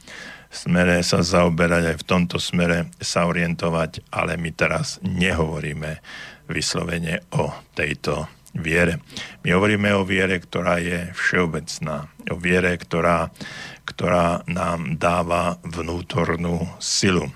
smere 0.58 1.04
sa 1.04 1.21
zaoberať, 1.21 1.93
aj 1.93 1.97
v 2.02 2.08
tomto 2.08 2.38
smere 2.39 2.89
sa 2.97 3.28
orientovať, 3.28 4.08
ale 4.10 4.39
my 4.39 4.50
teraz 4.56 4.97
nehovoríme 5.04 6.00
vyslovene 6.47 7.21
o 7.36 7.52
tejto 7.76 8.26
viere. 8.56 9.04
My 9.43 9.54
hovoríme 9.54 9.91
o 9.93 10.08
viere, 10.08 10.39
ktorá 10.39 10.80
je 10.80 11.12
všeobecná, 11.13 12.08
o 12.32 12.36
viere, 12.39 12.73
ktorá, 12.80 13.30
ktorá 13.86 14.41
nám 14.47 14.97
dáva 14.97 15.60
vnútornú 15.67 16.65
silu. 16.80 17.28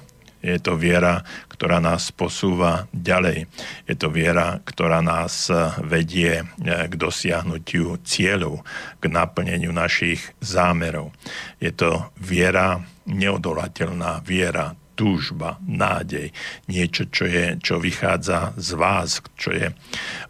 Je 0.41 0.57
to 0.57 0.73
viera, 0.77 1.21
ktorá 1.47 1.77
nás 1.77 2.09
posúva 2.09 2.89
ďalej. 2.89 3.45
Je 3.85 3.95
to 3.95 4.09
viera, 4.09 4.57
ktorá 4.65 4.99
nás 5.05 5.53
vedie 5.85 6.41
k 6.61 6.93
dosiahnutiu 6.97 8.01
cieľov, 8.01 8.65
k 8.97 9.03
naplneniu 9.05 9.69
našich 9.69 10.33
zámerov. 10.41 11.13
Je 11.61 11.69
to 11.69 12.09
viera, 12.17 12.81
neodolateľná 13.05 14.25
viera, 14.25 14.73
túžba, 15.01 15.57
nádej, 15.65 16.29
niečo, 16.69 17.09
čo, 17.09 17.25
je, 17.25 17.57
čo 17.57 17.81
vychádza 17.81 18.53
z 18.53 18.69
vás, 18.77 19.17
čo 19.33 19.49
je, 19.49 19.73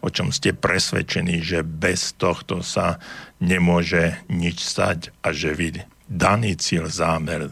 o 0.00 0.08
čom 0.08 0.32
ste 0.32 0.56
presvedčení, 0.56 1.44
že 1.44 1.60
bez 1.60 2.16
tohto 2.16 2.64
sa 2.64 2.96
nemôže 3.36 4.24
nič 4.32 4.64
stať 4.64 5.12
a 5.20 5.36
že 5.36 5.52
vy 5.52 5.91
daný 6.12 6.60
cieľ, 6.60 6.92
zámer, 6.92 7.48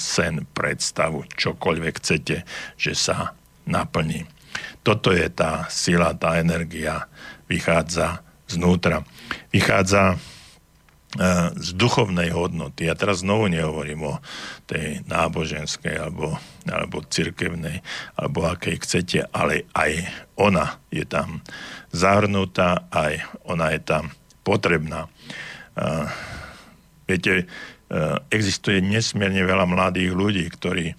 sen, 0.00 0.48
predstavu, 0.56 1.28
čokoľvek 1.36 1.94
chcete, 2.00 2.36
že 2.80 2.92
sa 2.96 3.36
naplní. 3.68 4.24
Toto 4.80 5.12
je 5.12 5.28
tá 5.28 5.68
sila, 5.68 6.16
tá 6.16 6.40
energia, 6.40 7.04
vychádza 7.46 8.24
znútra. 8.48 9.04
Vychádza 9.52 10.16
z 11.56 11.68
duchovnej 11.72 12.28
hodnoty. 12.36 12.84
Ja 12.84 12.92
teraz 12.92 13.24
znovu 13.24 13.48
nehovorím 13.48 14.12
o 14.12 14.14
tej 14.68 15.00
náboženskej 15.08 15.96
alebo, 15.96 16.36
alebo 16.68 17.00
cirkevnej, 17.00 17.80
alebo 18.12 18.44
akej 18.44 18.76
chcete, 18.84 19.24
ale 19.32 19.64
aj 19.72 20.04
ona 20.36 20.76
je 20.92 21.08
tam 21.08 21.40
zahrnutá, 21.96 22.84
aj 22.92 23.24
ona 23.48 23.72
je 23.72 23.80
tam 23.80 24.12
potrebná. 24.44 25.08
Viete, 27.08 27.48
uh, 27.48 28.20
existuje 28.28 28.84
nesmierne 28.84 29.40
veľa 29.42 29.64
mladých 29.64 30.12
ľudí, 30.12 30.44
ktorí, 30.52 30.92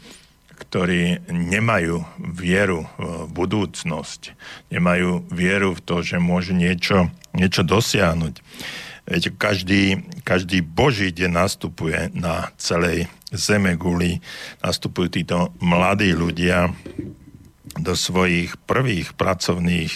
ktorí 0.58 1.30
nemajú 1.30 2.04
vieru 2.34 2.90
v 2.98 3.30
budúcnosť, 3.30 4.34
nemajú 4.74 5.30
vieru 5.30 5.78
v 5.78 5.84
to, 5.86 6.02
že 6.02 6.18
môžu 6.18 6.58
niečo, 6.58 7.14
niečo 7.38 7.62
dosiahnuť. 7.62 8.42
Viete, 9.10 9.30
každý, 9.34 10.06
každý 10.22 10.62
Boží 10.62 11.10
deň 11.10 11.32
nastupuje 11.34 12.14
na 12.14 12.54
celej 12.62 13.10
zeme 13.34 13.74
guli, 13.74 14.22
nastupujú 14.62 15.10
títo 15.10 15.54
mladí 15.62 16.14
ľudia 16.14 16.70
do 17.78 17.94
svojich 17.94 18.58
prvých 18.66 19.14
pracovných 19.18 19.94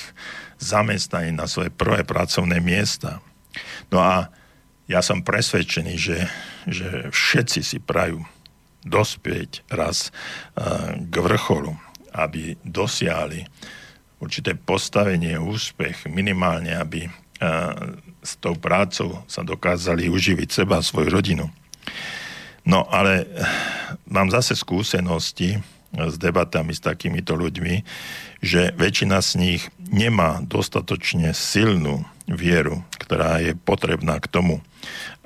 zamestnaní, 0.62 1.34
na 1.36 1.50
svoje 1.50 1.70
prvé 1.74 2.06
pracovné 2.06 2.58
miesta. 2.62 3.22
No 3.94 4.02
a 4.02 4.34
ja 4.88 5.00
som 5.00 5.24
presvedčený, 5.24 5.94
že, 5.96 6.20
že 6.68 6.90
všetci 7.10 7.62
si 7.64 7.78
prajú 7.80 8.24
dospieť 8.84 9.64
raz 9.72 10.12
uh, 10.56 10.96
k 11.00 11.16
vrcholu, 11.16 11.72
aby 12.12 12.60
dosiahli 12.68 13.48
určité 14.20 14.56
postavenie, 14.56 15.40
úspech, 15.40 16.08
minimálne, 16.12 16.76
aby 16.76 17.08
uh, 17.08 17.12
s 18.24 18.36
tou 18.40 18.56
prácou 18.60 19.24
sa 19.28 19.44
dokázali 19.44 20.12
uživiť 20.12 20.50
seba 20.52 20.80
a 20.80 20.86
svoju 20.86 21.12
rodinu. 21.12 21.48
No 22.64 22.88
ale 22.88 23.28
mám 24.08 24.32
zase 24.32 24.56
skúsenosti 24.56 25.60
s 25.94 26.16
debatami 26.18 26.72
s 26.74 26.82
takýmito 26.82 27.36
ľuďmi, 27.36 27.84
že 28.40 28.72
väčšina 28.74 29.20
z 29.20 29.32
nich 29.38 29.62
nemá 29.78 30.42
dostatočne 30.42 31.36
silnú 31.36 32.08
vieru, 32.28 32.84
ktorá 33.00 33.44
je 33.44 33.56
potrebná 33.56 34.20
k 34.20 34.32
tomu, 34.32 34.64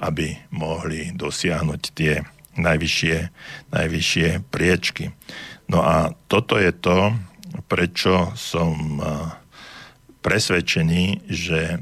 aby 0.01 0.37
mohli 0.49 1.13
dosiahnuť 1.13 1.81
tie 1.93 2.25
najvyššie, 2.57 3.17
najvyššie 3.73 4.27
priečky. 4.49 5.13
No 5.69 5.85
a 5.85 6.15
toto 6.31 6.57
je 6.57 6.73
to, 6.73 7.13
prečo 7.69 8.33
som 8.33 8.97
presvedčení, 10.25 11.23
že 11.29 11.79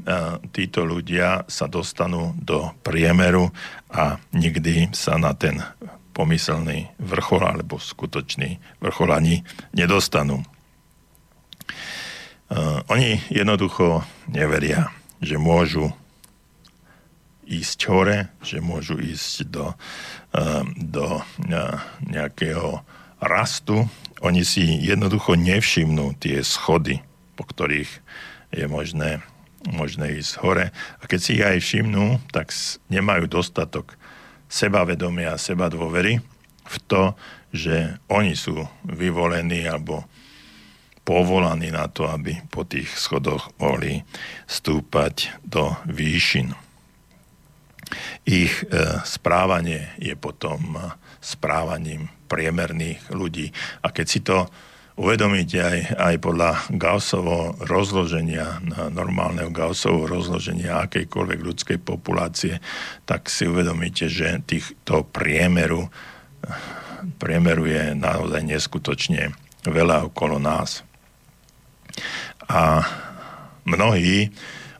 títo 0.54 0.86
ľudia 0.86 1.48
sa 1.50 1.66
dostanú 1.66 2.36
do 2.38 2.70
priemeru 2.84 3.50
a 3.90 4.20
nikdy 4.36 4.94
sa 4.94 5.18
na 5.18 5.34
ten 5.34 5.58
pomyselný 6.14 6.92
vrchol 6.96 7.44
alebo 7.44 7.76
skutočný 7.76 8.80
vrchol 8.80 9.12
ani 9.12 9.44
nedostanú. 9.76 10.44
oni 12.88 13.20
jednoducho 13.28 14.06
neveria, 14.30 14.88
že 15.20 15.36
môžu 15.40 15.92
ísť 17.46 17.78
hore, 17.86 18.18
že 18.42 18.58
môžu 18.58 18.98
ísť 18.98 19.46
do, 19.46 19.66
do 20.74 21.22
nejakého 22.02 22.82
rastu. 23.22 23.86
Oni 24.20 24.42
si 24.42 24.82
jednoducho 24.82 25.38
nevšimnú 25.38 26.18
tie 26.18 26.42
schody, 26.42 27.00
po 27.38 27.46
ktorých 27.46 27.90
je 28.50 28.66
možné, 28.66 29.22
možné 29.62 30.18
ísť 30.18 30.32
hore. 30.42 30.66
A 31.00 31.02
keď 31.06 31.18
si 31.22 31.38
ich 31.38 31.44
aj 31.46 31.62
všimnú, 31.62 32.18
tak 32.34 32.50
nemajú 32.90 33.30
dostatok 33.30 33.94
sebavedomia 34.50 35.34
a 35.34 35.42
seba 35.42 35.70
dôvery 35.70 36.22
v 36.66 36.76
to, 36.90 37.14
že 37.54 37.94
oni 38.10 38.34
sú 38.34 38.66
vyvolení 38.82 39.64
alebo 39.70 40.02
povolaní 41.06 41.70
na 41.70 41.86
to, 41.86 42.10
aby 42.10 42.42
po 42.50 42.66
tých 42.66 42.90
schodoch 42.98 43.54
mohli 43.62 44.02
stúpať 44.50 45.38
do 45.46 45.78
výšin. 45.86 46.50
Ich 48.26 48.66
e, 48.66 48.98
správanie 49.06 49.94
je 50.02 50.18
potom 50.18 50.74
e, 50.74 50.90
správaním 51.22 52.10
priemerných 52.26 53.14
ľudí. 53.14 53.54
A 53.86 53.94
keď 53.94 54.06
si 54.10 54.20
to 54.26 54.50
uvedomíte 54.98 55.62
aj, 55.62 55.78
aj 55.94 56.14
podľa 56.18 56.50
Gaussovo 56.74 57.54
rozloženia, 57.62 58.58
normálneho 58.90 59.54
Gaussovo 59.54 60.10
rozloženia 60.10 60.82
akejkoľvek 60.90 61.40
ľudskej 61.46 61.78
populácie, 61.78 62.58
tak 63.06 63.30
si 63.30 63.46
uvedomíte, 63.46 64.10
že 64.10 64.42
týchto 64.42 65.06
priemeru, 65.14 65.86
priemeru 67.22 67.70
je 67.70 67.94
naozaj 67.94 68.42
neskutočne 68.42 69.30
veľa 69.62 70.10
okolo 70.10 70.42
nás. 70.42 70.82
A 72.46 72.84
mnohí 73.66 74.30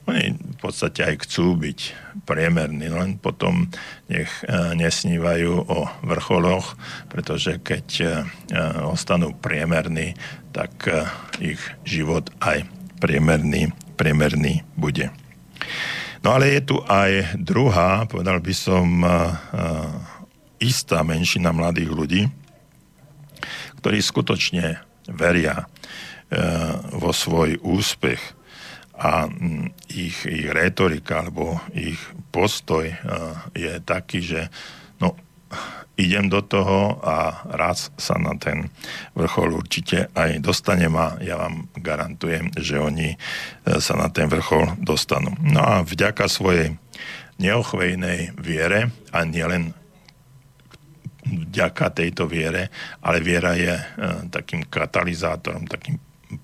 oni 0.07 0.39
v 0.39 0.57
podstate 0.63 1.03
aj 1.03 1.27
chcú 1.27 1.59
byť 1.59 1.79
priemerní, 2.23 2.87
len 2.87 3.19
potom 3.19 3.67
nech 4.07 4.31
e, 4.47 4.71
nesnívajú 4.79 5.67
o 5.67 5.79
vrcholoch, 6.07 6.79
pretože 7.11 7.59
keď 7.59 7.87
e, 7.99 8.05
e, 8.07 8.09
ostanú 8.87 9.35
priemerní, 9.35 10.15
tak 10.55 10.89
ich 11.37 11.59
život 11.85 12.31
aj 12.39 12.65
priemerný, 13.03 13.69
priemerný 13.99 14.63
bude. 14.73 15.11
No 16.23 16.33
ale 16.33 16.55
je 16.55 16.61
tu 16.65 16.81
aj 16.87 17.37
druhá, 17.37 18.09
povedal 18.09 18.41
by 18.41 18.53
som, 18.57 19.05
istá 20.57 21.05
menšina 21.05 21.53
mladých 21.53 21.93
ľudí, 21.93 22.21
ktorí 23.77 24.01
skutočne 24.01 24.81
veria 25.13 25.69
vo 26.91 27.11
svoj 27.15 27.55
úspech 27.63 28.19
a 28.99 29.31
ich, 29.87 30.27
ich 30.27 30.47
retorika 30.51 31.23
alebo 31.23 31.55
ich 31.71 31.95
postoj 32.35 32.91
je 33.55 33.73
taký, 33.85 34.19
že 34.19 34.41
no, 34.99 35.15
idem 35.97 36.29
do 36.29 36.45
toho 36.45 37.01
a 37.01 37.41
raz 37.57 37.89
sa 37.97 38.15
na 38.21 38.37
ten 38.37 38.69
vrchol 39.17 39.57
určite 39.57 40.13
aj 40.13 40.39
dostanem 40.45 40.93
a 40.93 41.17
ja 41.25 41.41
vám 41.41 41.65
garantujem, 41.73 42.53
že 42.53 42.77
oni 42.77 43.09
e, 43.13 43.17
sa 43.81 43.97
na 43.97 44.07
ten 44.13 44.29
vrchol 44.29 44.77
dostanú. 44.77 45.33
No 45.41 45.65
a 45.65 45.81
vďaka 45.81 46.29
svojej 46.29 46.77
neochvejnej 47.41 48.37
viere 48.37 48.93
a 49.09 49.25
nielen 49.25 49.73
vďaka 51.27 51.91
tejto 51.91 52.29
viere, 52.29 52.69
ale 53.01 53.17
viera 53.19 53.57
je 53.57 53.73
e, 53.73 53.83
takým 54.29 54.69
katalizátorom, 54.69 55.65
takým 55.65 55.97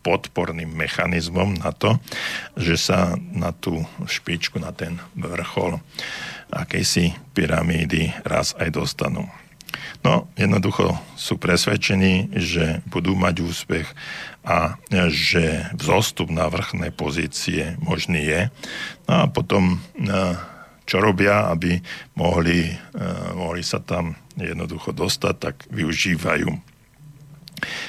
podporným 0.03 0.71
mechanizmom 0.71 1.59
na 1.59 1.75
to, 1.75 1.99
že 2.55 2.79
sa 2.79 3.19
na 3.19 3.51
tú 3.51 3.83
špičku, 4.07 4.59
na 4.59 4.71
ten 4.71 4.99
vrchol 5.15 5.79
akejsi 6.53 7.17
pyramídy 7.35 8.13
raz 8.23 8.55
aj 8.55 8.69
dostanú. 8.71 9.27
No, 10.03 10.27
jednoducho 10.35 10.99
sú 11.15 11.39
presvedčení, 11.39 12.35
že 12.35 12.83
budú 12.91 13.15
mať 13.15 13.39
úspech 13.39 13.87
a 14.43 14.75
že 15.07 15.71
vzostup 15.79 16.27
na 16.27 16.51
vrchné 16.51 16.91
pozície 16.91 17.79
možný 17.79 18.21
je. 18.27 18.41
No 19.07 19.13
a 19.23 19.25
potom, 19.31 19.79
e, 19.79 20.05
čo 20.83 20.99
robia, 20.99 21.47
aby 21.47 21.79
mohli, 22.19 22.75
e, 22.75 22.75
mohli 23.31 23.63
sa 23.63 23.79
tam 23.79 24.19
jednoducho 24.35 24.91
dostať, 24.91 25.35
tak 25.39 25.55
využívajú 25.71 26.72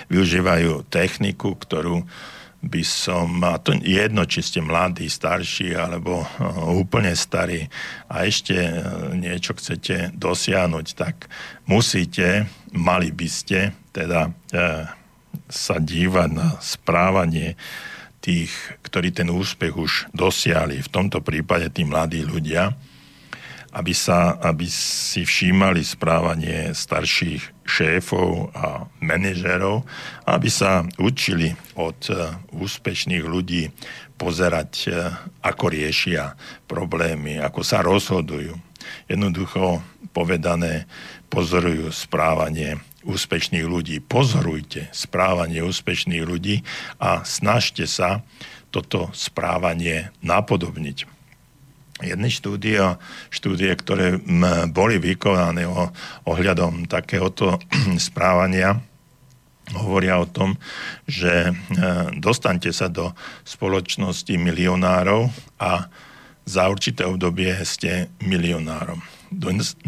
využívajú 0.09 0.87
techniku, 0.91 1.55
ktorú 1.55 2.05
by 2.65 2.83
som, 2.83 3.29
a 3.45 3.61
to 3.61 3.77
jedno, 3.85 4.25
či 4.25 4.41
ste 4.41 4.65
mladí, 4.65 5.05
starší 5.05 5.77
alebo 5.77 6.25
uh, 6.25 6.73
úplne 6.73 7.13
starí 7.13 7.69
a 8.09 8.25
ešte 8.25 8.57
uh, 8.57 9.13
niečo 9.13 9.53
chcete 9.53 10.17
dosiahnuť, 10.17 10.87
tak 10.97 11.29
musíte, 11.69 12.49
mali 12.73 13.13
by 13.13 13.29
ste 13.29 13.77
teda 13.93 14.33
uh, 14.33 14.89
sa 15.53 15.77
dívať 15.77 16.29
na 16.33 16.57
správanie 16.65 17.61
tých, 18.25 18.51
ktorí 18.81 19.13
ten 19.13 19.29
úspech 19.29 19.75
už 19.77 19.93
dosiahli, 20.17 20.81
v 20.81 20.93
tomto 20.93 21.21
prípade 21.21 21.69
tí 21.69 21.85
mladí 21.85 22.25
ľudia, 22.25 22.73
aby, 23.75 23.91
sa, 23.91 24.39
aby 24.39 24.71
si 24.71 25.27
všímali 25.27 25.83
správanie 25.83 26.71
starších 26.71 27.67
šéfov 27.67 28.55
a 28.55 28.87
manažérov, 29.03 29.83
aby 30.31 30.49
sa 30.49 30.87
učili 31.03 31.59
od 31.75 31.99
e, 32.07 32.15
úspešných 32.55 33.27
ľudí 33.27 33.75
pozerať, 34.15 34.71
e, 34.87 34.89
ako 35.43 35.65
riešia 35.75 36.39
problémy, 36.71 37.43
ako 37.43 37.61
sa 37.67 37.83
rozhodujú. 37.83 38.55
Jednoducho 39.11 39.83
povedané, 40.15 40.87
pozorujú 41.27 41.91
správanie 41.91 42.79
úspešných 43.03 43.67
ľudí. 43.67 43.99
Pozorujte 43.99 44.87
správanie 44.95 45.67
úspešných 45.67 46.23
ľudí 46.23 46.63
a 47.03 47.27
snažte 47.27 47.91
sa 47.91 48.23
toto 48.71 49.11
správanie 49.11 50.15
napodobniť 50.23 51.14
jedné 52.05 52.29
štúdie, 52.29 52.79
štúdie, 53.33 53.73
ktoré 53.75 54.21
boli 54.71 55.01
vykonané 55.01 55.65
ohľadom 56.29 56.87
takéhoto 56.87 57.59
správania, 57.97 58.81
hovoria 59.73 60.21
o 60.21 60.29
tom, 60.29 60.61
že 61.09 61.49
e, 61.49 61.53
dostanete 62.21 62.69
sa 62.69 62.93
do 62.93 63.17
spoločnosti 63.49 64.37
milionárov 64.37 65.33
a 65.57 65.89
za 66.45 66.69
určité 66.69 67.09
obdobie 67.09 67.57
ste 67.65 68.13
milionárom. 68.21 69.01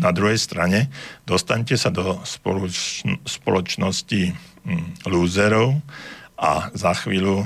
Na 0.01 0.11
druhej 0.17 0.41
strane 0.41 0.89
dostanete 1.29 1.77
sa 1.77 1.93
do 1.93 2.25
spoločnosti 3.29 4.33
lúzerov 5.05 5.77
a 6.41 6.73
za 6.73 6.97
chvíľu 6.97 7.45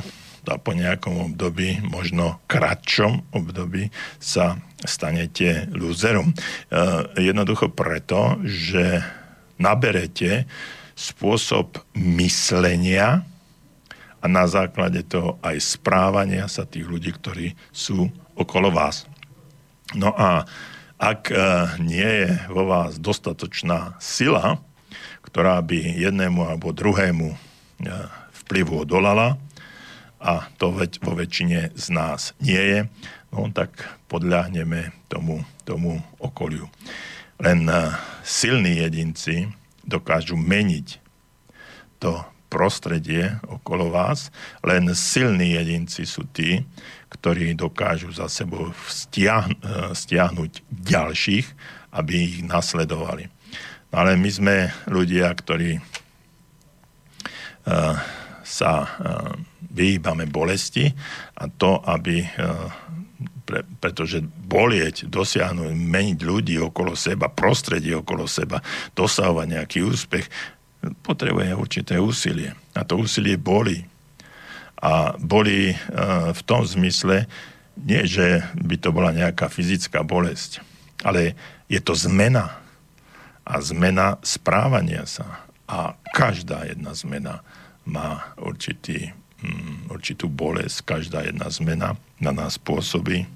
a 0.48 0.56
po 0.56 0.72
nejakom 0.72 1.32
období, 1.32 1.84
možno 1.84 2.40
kratšom 2.48 3.34
období, 3.36 3.92
sa 4.16 4.56
stanete 4.80 5.68
lúzerom. 5.74 6.32
E, 6.32 6.34
jednoducho 7.20 7.68
preto, 7.68 8.40
že 8.46 9.04
naberete 9.60 10.48
spôsob 10.96 11.80
myslenia 11.96 13.24
a 14.20 14.26
na 14.28 14.44
základe 14.44 15.04
toho 15.04 15.40
aj 15.40 15.56
správania 15.60 16.44
sa 16.48 16.68
tých 16.68 16.84
ľudí, 16.84 17.12
ktorí 17.12 17.56
sú 17.72 18.08
okolo 18.36 18.68
vás. 18.72 19.08
No 19.96 20.12
a 20.16 20.44
ak 21.00 21.32
e, 21.32 21.36
nie 21.80 22.04
je 22.04 22.28
vo 22.52 22.68
vás 22.68 23.00
dostatočná 23.00 23.96
sila, 23.96 24.60
ktorá 25.24 25.60
by 25.64 25.96
jednému 25.96 26.44
alebo 26.44 26.76
druhému 26.76 27.28
e, 27.32 27.36
vplyvu 28.44 28.84
odolala, 28.84 29.40
a 30.20 30.46
to 30.60 30.70
veď 30.76 31.00
vo 31.00 31.16
väčšine 31.16 31.72
z 31.72 31.86
nás 31.90 32.36
nie 32.44 32.60
je, 32.60 32.80
no 33.32 33.48
tak 33.48 33.72
podľahneme 34.12 34.92
tomu, 35.08 35.42
tomu 35.64 36.04
okoliu. 36.20 36.68
Len 37.40 37.64
eh, 37.66 37.96
silní 38.20 38.84
jedinci 38.84 39.48
dokážu 39.80 40.36
meniť 40.36 41.00
to 41.96 42.20
prostredie 42.52 43.40
okolo 43.48 43.88
vás, 43.88 44.28
len 44.60 44.92
silní 44.92 45.56
jedinci 45.56 46.04
sú 46.04 46.28
tí, 46.28 46.66
ktorí 47.08 47.56
dokážu 47.56 48.12
za 48.12 48.28
sebou 48.28 48.76
stiahn- 48.86 49.56
eh, 49.64 49.96
stiahnuť 49.96 50.68
ďalších, 50.68 51.46
aby 51.96 52.12
ich 52.22 52.36
nasledovali. 52.44 53.32
No 53.90 54.06
ale 54.06 54.14
my 54.14 54.30
sme 54.30 54.56
ľudia, 54.86 55.26
ktorí 55.34 55.82
uh, 57.66 57.98
sa 58.46 58.72
uh, 58.86 59.34
vyhýbame 59.70 60.26
bolesti 60.26 60.90
a 61.38 61.46
to, 61.46 61.78
aby 61.86 62.22
e, 62.22 62.28
pre, 63.46 63.66
pretože 63.82 64.22
bolieť, 64.22 65.10
dosiahnuť, 65.10 65.74
meniť 65.74 66.18
ľudí 66.22 66.56
okolo 66.62 66.94
seba, 66.94 67.26
prostredie 67.26 67.98
okolo 67.98 68.30
seba, 68.30 68.62
dosahovať 68.94 69.46
nejaký 69.50 69.78
úspech, 69.82 70.26
potrebuje 71.02 71.52
určité 71.52 72.00
úsilie. 72.00 72.56
A 72.72 72.86
to 72.86 73.02
úsilie 73.02 73.36
bolí. 73.36 73.84
a 74.80 75.12
boli 75.20 75.76
v 76.32 76.40
tom 76.48 76.64
zmysle, 76.64 77.28
nie, 77.76 78.00
že 78.08 78.40
by 78.56 78.76
to 78.80 78.88
bola 78.92 79.12
nejaká 79.12 79.52
fyzická 79.52 80.00
bolesť, 80.00 80.64
ale 81.04 81.36
je 81.68 81.80
to 81.84 81.92
zmena. 81.92 82.56
A 83.44 83.60
zmena 83.60 84.16
správania 84.24 85.04
sa. 85.04 85.44
A 85.68 85.98
každá 86.16 86.64
jedna 86.64 86.96
zmena 86.96 87.44
má 87.84 88.32
určitý, 88.40 89.12
určitú 89.90 90.28
bolesť, 90.30 90.98
každá 90.98 91.26
jedna 91.26 91.50
zmena 91.50 91.98
na 92.20 92.32
nás 92.32 92.56
pôsobí. 92.56 93.26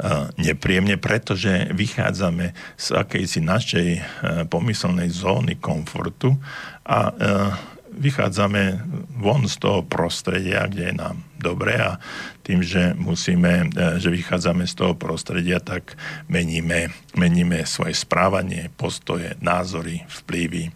Uh, 0.00 0.32
nepríjemne, 0.40 0.96
pretože 0.96 1.68
vychádzame 1.76 2.56
z 2.80 2.86
akejsi 2.96 3.44
našej 3.44 3.88
uh, 3.98 4.02
pomyselnej 4.48 5.12
zóny 5.12 5.60
komfortu 5.60 6.40
a 6.88 6.98
uh, 7.12 7.52
vychádzame 7.92 8.80
von 9.20 9.44
z 9.44 9.60
toho 9.60 9.84
prostredia, 9.84 10.64
kde 10.64 10.90
je 10.90 10.96
nám 10.96 11.20
dobre 11.36 11.76
a 11.76 12.00
tým, 12.40 12.64
že 12.64 12.96
musíme, 12.96 13.68
že 14.00 14.08
vychádzame 14.08 14.64
z 14.64 14.74
toho 14.74 14.94
prostredia, 14.96 15.60
tak 15.60 15.92
meníme, 16.32 16.88
meníme 17.12 17.68
svoje 17.68 17.92
správanie, 17.92 18.72
postoje, 18.80 19.36
názory, 19.44 20.08
vplyvy, 20.08 20.72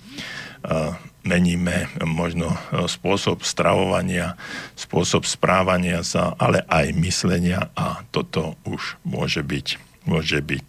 meníme 1.26 1.90
možno 2.06 2.54
e, 2.54 2.86
spôsob 2.86 3.42
stravovania, 3.42 4.38
spôsob 4.78 5.26
správania 5.26 6.06
sa, 6.06 6.38
ale 6.38 6.62
aj 6.70 6.94
myslenia 7.02 7.68
a 7.74 8.06
toto 8.14 8.54
už 8.62 8.96
môže 9.02 9.42
byť, 9.42 9.66
môže 10.06 10.38
byť 10.38 10.66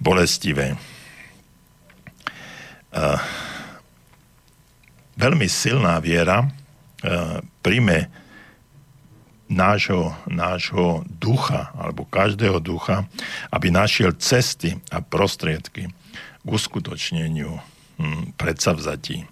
bolestivé. 0.00 0.74
Uh, 2.92 3.16
veľmi 5.16 5.48
silná 5.48 5.96
viera 5.96 6.44
e, 6.44 6.48
príjme 7.64 8.12
nášho, 9.48 10.16
nášho 10.28 11.04
ducha, 11.08 11.70
alebo 11.76 12.08
každého 12.08 12.60
ducha, 12.60 13.04
aby 13.52 13.68
našiel 13.68 14.16
cesty 14.16 14.80
a 14.88 15.04
prostriedky 15.04 15.92
k 16.42 16.48
uskutočneniu 16.48 17.60
hm, 18.00 18.34
predsavzatí. 18.40 19.28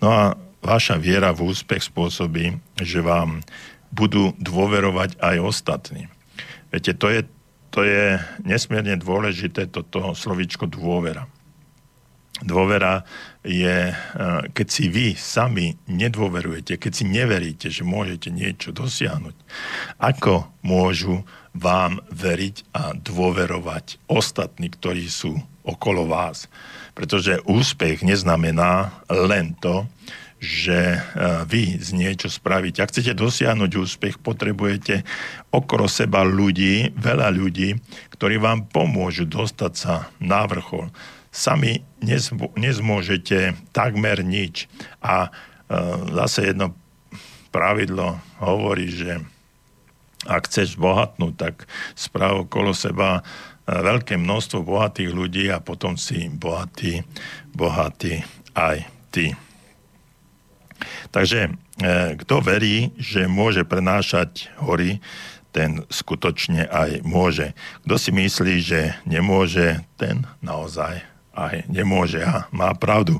No 0.00 0.08
a 0.08 0.24
vaša 0.64 0.96
viera 1.00 1.32
v 1.32 1.52
úspech 1.52 1.88
spôsobí, 1.88 2.56
že 2.80 3.00
vám 3.00 3.44
budú 3.92 4.32
dôverovať 4.38 5.18
aj 5.20 5.36
ostatní. 5.40 6.08
Viete, 6.70 6.94
to 6.94 7.10
je, 7.10 7.20
to 7.74 7.82
je 7.82 8.16
nesmierne 8.46 8.96
dôležité, 9.00 9.66
toto 9.66 10.14
slovičko 10.14 10.70
dôvera. 10.70 11.26
Dôvera 12.40 13.04
je, 13.44 13.92
e, 13.92 13.94
keď 14.56 14.66
si 14.70 14.88
vy 14.88 15.12
sami 15.12 15.76
nedôverujete, 15.84 16.80
keď 16.80 16.92
si 16.94 17.04
neveríte, 17.04 17.68
že 17.68 17.84
môžete 17.84 18.32
niečo 18.32 18.72
dosiahnuť, 18.72 19.36
ako 20.00 20.48
môžu 20.64 21.28
vám 21.52 22.00
veriť 22.08 22.56
a 22.72 22.96
dôverovať 22.96 24.00
ostatní, 24.08 24.72
ktorí 24.72 25.04
sú 25.10 25.36
okolo 25.66 26.08
vás. 26.08 26.48
Pretože 26.92 27.42
úspech 27.46 28.02
neznamená 28.02 28.90
len 29.08 29.54
to, 29.58 29.86
že 30.40 30.96
e, 30.96 31.00
vy 31.44 31.76
z 31.76 31.92
niečo 31.92 32.32
spravíte. 32.32 32.80
Ak 32.80 32.88
chcete 32.88 33.12
dosiahnuť 33.12 33.70
úspech, 33.76 34.16
potrebujete 34.24 35.04
okolo 35.52 35.84
seba 35.84 36.24
ľudí, 36.24 36.96
veľa 36.96 37.28
ľudí, 37.28 37.76
ktorí 38.16 38.40
vám 38.40 38.64
pomôžu 38.72 39.28
dostať 39.28 39.72
sa 39.76 40.08
na 40.16 40.48
vrchol 40.48 40.88
sami 41.30 41.86
nezmôžete 42.58 43.54
takmer 43.70 44.18
nič. 44.26 44.66
A 44.98 45.26
e, 45.26 45.30
zase 46.18 46.50
jedno 46.50 46.74
pravidlo 47.54 48.18
hovorí, 48.42 48.90
že 48.90 49.22
ak 50.28 50.52
chceš 50.52 50.76
bohatnúť, 50.76 51.34
tak 51.38 51.54
správ 51.96 52.44
okolo 52.44 52.76
seba 52.76 53.24
veľké 53.70 54.18
množstvo 54.18 54.66
bohatých 54.66 55.10
ľudí 55.14 55.46
a 55.54 55.62
potom 55.62 55.94
si 55.94 56.26
bohatý, 56.26 57.06
bohatý 57.54 58.26
aj 58.58 58.82
ty. 59.14 59.38
Takže 61.14 61.40
e, 61.46 61.50
kto 62.18 62.36
verí, 62.42 62.90
že 62.98 63.30
môže 63.30 63.62
prenášať 63.62 64.50
hory, 64.58 64.98
ten 65.50 65.82
skutočne 65.90 66.66
aj 66.66 67.02
môže. 67.02 67.52
Kto 67.86 67.94
si 67.98 68.10
myslí, 68.14 68.54
že 68.62 68.80
nemôže, 69.06 69.82
ten 69.98 70.26
naozaj 70.40 71.02
aj 71.34 71.66
nemôže 71.70 72.22
a 72.22 72.46
má 72.54 72.74
pravdu. 72.74 73.18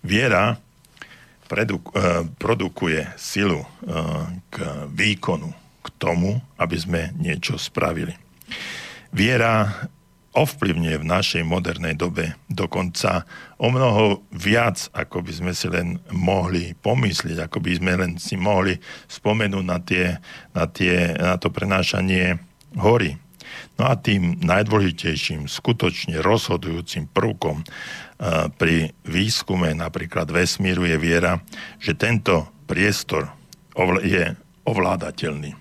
Viera 0.00 0.56
eh, 0.56 1.66
produkuje 2.38 3.04
silu 3.16 3.60
eh, 3.60 3.66
k 4.48 4.56
výkonu, 4.92 5.50
k 5.80 5.86
tomu, 5.96 6.40
aby 6.56 6.76
sme 6.76 7.00
niečo 7.16 7.56
spravili. 7.56 8.16
Viera 9.10 9.66
ovplyvňuje 10.30 10.96
v 11.02 11.10
našej 11.10 11.42
modernej 11.42 11.98
dobe 11.98 12.38
dokonca 12.46 13.26
o 13.58 13.66
mnoho 13.66 14.22
viac, 14.30 14.86
ako 14.94 15.26
by 15.26 15.32
sme 15.34 15.52
si 15.52 15.66
len 15.66 15.98
mohli 16.14 16.78
pomyslieť, 16.78 17.50
ako 17.50 17.58
by 17.58 17.70
sme 17.74 17.92
len 17.98 18.12
si 18.22 18.38
mohli 18.38 18.78
spomenúť 19.10 19.64
na, 19.66 19.78
tie, 19.82 20.22
na, 20.54 20.64
tie, 20.70 21.18
na 21.18 21.34
to 21.34 21.50
prenášanie 21.50 22.38
hory. 22.78 23.18
No 23.74 23.90
a 23.90 23.98
tým 23.98 24.38
najdôležitejším, 24.46 25.50
skutočne 25.50 26.22
rozhodujúcim 26.22 27.10
prvkom 27.10 27.66
eh, 27.66 28.46
pri 28.54 28.94
výskume 29.02 29.74
napríklad 29.74 30.30
vesmíru 30.30 30.86
je 30.86 30.96
viera, 31.02 31.42
že 31.82 31.98
tento 31.98 32.46
priestor 32.70 33.34
je 34.06 34.38
ovládateľný. 34.62 35.58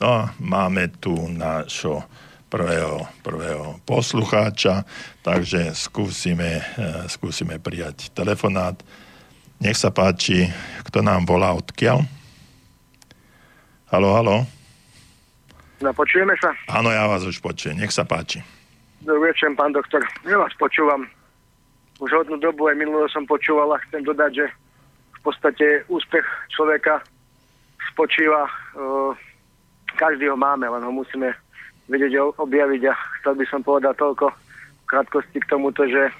No 0.00 0.06
a 0.08 0.20
máme 0.40 0.88
tu 0.96 1.12
nášho 1.28 2.08
prvého, 2.48 3.04
prvého 3.20 3.76
poslucháča, 3.84 4.82
takže 5.20 5.76
skúsime, 5.76 6.64
eh, 6.64 7.04
skúsime 7.06 7.60
prijať 7.60 8.10
telefonát. 8.16 8.80
Nech 9.60 9.76
sa 9.76 9.92
páči, 9.92 10.48
kto 10.88 11.04
nám 11.04 11.28
volá 11.28 11.52
odkiaľ? 11.52 12.02
Halo, 13.88 14.10
halo. 14.16 14.36
No, 15.78 15.94
počujeme 15.94 16.34
sa? 16.42 16.50
Áno, 16.68 16.90
ja 16.90 17.06
vás 17.06 17.22
už 17.22 17.38
počujem. 17.38 17.78
Nech 17.78 17.94
sa 17.94 18.02
páči. 18.02 18.42
Dobrý 19.00 19.30
večer, 19.30 19.54
pán 19.54 19.70
doktor. 19.70 20.02
Ja 20.26 20.36
vás 20.42 20.50
počúvam. 20.58 21.06
Už 22.02 22.10
hodnú 22.10 22.38
dobu 22.38 22.66
aj 22.66 22.78
minulého 22.78 23.06
som 23.10 23.26
počúval 23.26 23.74
a 23.74 23.82
chcem 23.88 24.02
dodať, 24.02 24.30
že 24.42 24.46
v 25.18 25.20
podstate 25.22 25.66
úspech 25.90 26.26
človeka 26.54 27.02
spočíva, 27.90 28.46
uh, 28.78 29.10
každý 29.98 30.30
ho 30.30 30.38
máme, 30.38 30.66
len 30.66 30.82
ho 30.82 30.92
musíme 30.94 31.34
vedieť 31.88 32.20
objaviť 32.36 32.82
a 32.88 32.94
chcel 33.20 33.34
by 33.36 33.44
som 33.48 33.60
povedať 33.64 33.96
toľko 33.96 34.30
v 34.30 34.84
krátkosti 34.88 35.38
k 35.40 35.50
tomuto, 35.50 35.88
že 35.88 36.12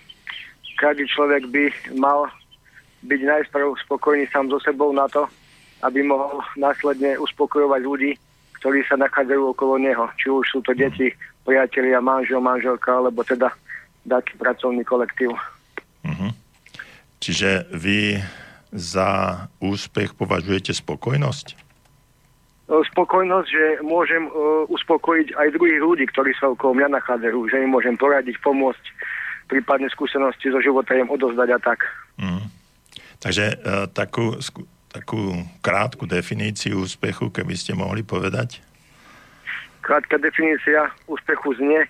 každý 0.80 1.04
človek 1.08 1.48
by 1.48 1.64
mal 2.00 2.28
byť 3.04 3.20
najprv 3.22 3.76
spokojný 3.84 4.26
sám 4.32 4.50
so 4.50 4.58
sebou 4.58 4.90
na 4.90 5.06
to, 5.06 5.28
aby 5.86 6.02
mohol 6.02 6.42
následne 6.58 7.14
uspokojovať 7.22 7.80
ľudí, 7.84 8.12
ktorí 8.58 8.82
sa 8.90 8.98
nachádzajú 8.98 9.54
okolo 9.54 9.78
neho. 9.78 10.10
Či 10.18 10.26
už 10.34 10.44
sú 10.50 10.58
to 10.66 10.74
deti, 10.74 11.14
priatelia, 11.46 12.02
manžel, 12.02 12.42
manželka, 12.42 12.90
alebo 12.98 13.22
teda 13.22 13.54
taký 14.08 14.34
pracovný 14.40 14.82
kolektív. 14.82 15.36
Uh-huh. 16.02 16.30
Čiže 17.22 17.70
vy 17.70 18.18
za 18.74 19.46
úspech 19.62 20.18
považujete 20.18 20.74
spokojnosť? 20.74 21.67
No, 22.68 22.84
spokojnosť, 22.84 23.48
že 23.48 23.64
môžem 23.80 24.28
uh, 24.28 24.68
uspokojiť 24.68 25.32
aj 25.40 25.56
druhých 25.56 25.80
ľudí, 25.80 26.04
ktorí 26.12 26.36
sa 26.36 26.52
okolo 26.52 26.76
mňa 26.76 27.00
nachádzajú, 27.00 27.48
že 27.48 27.64
im 27.64 27.72
môžem 27.72 27.96
poradiť, 27.96 28.36
pomôcť, 28.44 28.84
prípadne 29.48 29.88
skúsenosti 29.88 30.52
zo 30.52 30.60
života 30.60 30.92
im 30.92 31.08
odozdať 31.08 31.48
a 31.56 31.58
tak. 31.64 31.88
Uh-huh. 32.20 32.44
Takže 33.24 33.56
uh, 33.56 33.88
takú, 33.88 34.36
takú 34.92 35.48
krátku 35.64 36.04
definíciu 36.04 36.84
úspechu, 36.84 37.32
keby 37.32 37.56
ste 37.56 37.72
mohli 37.72 38.04
povedať? 38.04 38.60
Krátka 39.80 40.20
definícia 40.20 40.92
úspechu 41.08 41.56
znie, 41.56 41.88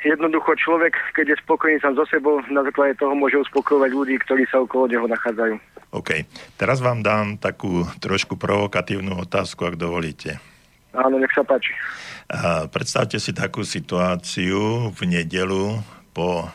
jednoducho 0.00 0.56
človek, 0.56 0.96
keď 1.12 1.36
je 1.36 1.42
spokojný 1.44 1.76
sám 1.84 1.92
so 1.92 2.08
sebou, 2.08 2.40
na 2.48 2.64
základe 2.64 2.96
toho 2.96 3.12
môže 3.12 3.36
uspokojovať 3.44 3.90
ľudí, 3.92 4.16
ktorí 4.24 4.48
sa 4.48 4.64
okolo 4.64 4.88
neho 4.88 5.04
nachádzajú. 5.04 5.60
OK. 5.88 6.28
Teraz 6.60 6.84
vám 6.84 7.00
dám 7.00 7.40
takú 7.40 7.88
trošku 8.02 8.36
provokatívnu 8.36 9.24
otázku, 9.24 9.64
ak 9.64 9.80
dovolíte. 9.80 10.36
Áno, 10.92 11.16
nech 11.16 11.32
sa 11.32 11.40
páči. 11.44 11.72
A 12.28 12.68
predstavte 12.68 13.16
si 13.16 13.32
takú 13.32 13.64
situáciu 13.64 14.92
v 14.92 15.00
nedelu 15.08 15.80
po 16.12 16.48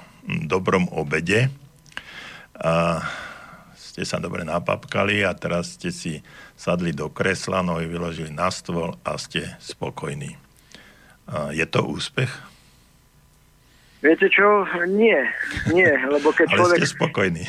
dobrom 0.46 0.86
obede. 0.94 1.50
A 2.54 3.02
ste 3.74 4.06
sa 4.06 4.22
dobre 4.22 4.46
napapkali 4.46 5.26
a 5.26 5.34
teraz 5.34 5.78
ste 5.78 5.90
si 5.90 6.22
sadli 6.54 6.94
do 6.94 7.10
kresla, 7.10 7.66
nohy 7.66 7.90
vyložili 7.90 8.30
na 8.30 8.54
stôl 8.54 8.98
a 9.02 9.18
ste 9.18 9.50
spokojní. 9.62 10.38
Je 11.54 11.66
to 11.66 11.86
úspech? 11.86 12.30
Viete 14.04 14.28
čo? 14.28 14.68
Nie. 14.90 15.32
Nie, 15.72 15.96
lebo 16.10 16.36
keď 16.36 16.54
ale 16.54 16.58
človek... 16.60 16.78
ste 16.78 16.90
spokojní. 16.90 17.46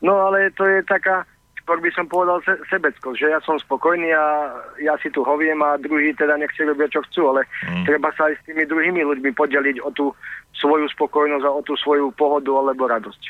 No 0.00 0.16
ale 0.28 0.50
to 0.56 0.64
je 0.64 0.80
taká, 0.88 1.28
skôr 1.60 1.78
by 1.80 1.90
som 1.92 2.08
povedal 2.08 2.40
se, 2.42 2.56
sebecko, 2.72 3.12
že 3.12 3.28
ja 3.28 3.38
som 3.44 3.60
spokojný 3.60 4.10
a 4.16 4.50
ja 4.80 4.96
si 4.98 5.12
tu 5.12 5.20
hoviem 5.20 5.60
a 5.60 5.76
druhý 5.76 6.16
teda 6.16 6.40
nechce 6.40 6.64
robiť, 6.64 6.88
čo 6.88 7.00
chcú, 7.10 7.22
ale 7.36 7.44
mm. 7.68 7.84
treba 7.84 8.08
sa 8.16 8.32
aj 8.32 8.34
s 8.40 8.42
tými 8.48 8.64
druhými 8.64 9.04
ľuďmi 9.04 9.30
podeliť 9.36 9.76
o 9.84 9.90
tú 9.92 10.10
svoju 10.56 10.88
spokojnosť 10.96 11.44
a 11.44 11.54
o 11.54 11.60
tú 11.62 11.76
svoju 11.76 12.10
pohodu 12.16 12.50
alebo 12.50 12.88
radosť. 12.88 13.22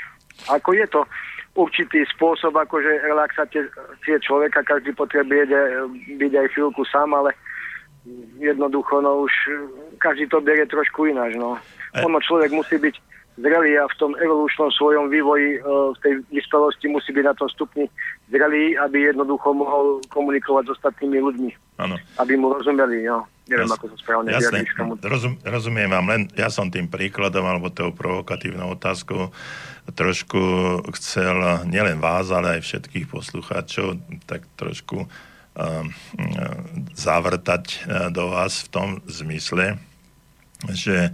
Ako 0.49 0.73
je 0.73 0.87
to 0.89 1.05
určitý 1.59 2.07
spôsob 2.07 2.55
akože 2.55 3.03
relaxácie 3.03 3.67
človeka, 4.23 4.63
každý 4.63 4.95
potrebuje 4.95 5.51
byť 6.17 6.33
aj 6.39 6.47
chvíľku 6.55 6.87
sám, 6.87 7.13
ale 7.13 7.35
jednoducho, 8.39 9.03
no 9.03 9.27
už 9.29 9.33
každý 9.99 10.31
to 10.31 10.41
berie 10.41 10.65
trošku 10.65 11.11
ináč, 11.11 11.37
no. 11.37 11.59
Ono 12.01 12.19
človek 12.23 12.55
musí 12.55 12.79
byť 12.79 13.10
zrelý 13.39 13.79
a 13.79 13.87
v 13.87 13.95
tom 14.01 14.13
evolučnom 14.19 14.71
svojom 14.75 15.07
vývoji 15.13 15.57
e, 15.57 15.61
v 15.65 15.99
tej 16.03 16.15
vyspelosti 16.35 16.87
musí 16.91 17.11
byť 17.15 17.25
na 17.25 17.35
tom 17.35 17.49
stupni 17.53 17.87
zrelý, 18.33 18.75
aby 18.79 19.11
jednoducho 19.11 19.55
mohol 19.55 20.03
komunikovať 20.11 20.67
s 20.67 20.73
ostatnými 20.81 21.19
ľuďmi. 21.23 21.51
Ano. 21.79 21.97
Aby 22.19 22.35
mu 22.37 22.51
rozumeli, 22.53 23.07
no. 23.07 23.27
Neviem, 23.51 23.67
Jas, 23.67 23.75
ako 23.83 23.87
to 23.91 23.97
správne 23.99 24.31
jasne, 24.31 24.63
Rozum, 25.03 25.35
rozumiem 25.43 25.91
vám, 25.91 26.07
len 26.07 26.23
ja 26.39 26.47
som 26.47 26.71
tým 26.71 26.87
príkladom 26.87 27.43
alebo 27.43 27.67
tou 27.75 27.91
provokatívnou 27.91 28.79
otázkou 28.79 29.35
trošku 29.91 30.39
chcel 30.95 31.67
nielen 31.67 31.99
vás, 31.99 32.31
ale 32.31 32.59
aj 32.59 32.63
všetkých 32.63 33.11
poslucháčov 33.11 33.99
tak 34.31 34.47
trošku 34.55 35.03
um, 35.03 35.87
zavrtať 36.95 37.91
do 38.15 38.31
vás 38.31 38.63
v 38.63 38.69
tom 38.71 38.89
zmysle, 39.11 39.83
že 40.71 41.11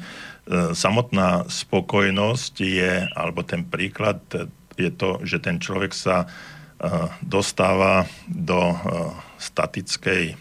samotná 0.74 1.50
spokojnosť 1.50 2.54
je, 2.62 2.92
alebo 3.18 3.42
ten 3.42 3.66
príklad 3.66 4.22
je 4.78 4.90
to, 4.94 5.18
že 5.26 5.42
ten 5.42 5.58
človek 5.58 5.90
sa 5.90 6.24
uh, 6.24 6.30
dostáva 7.24 8.04
do 8.28 8.76
statickej 9.40 10.36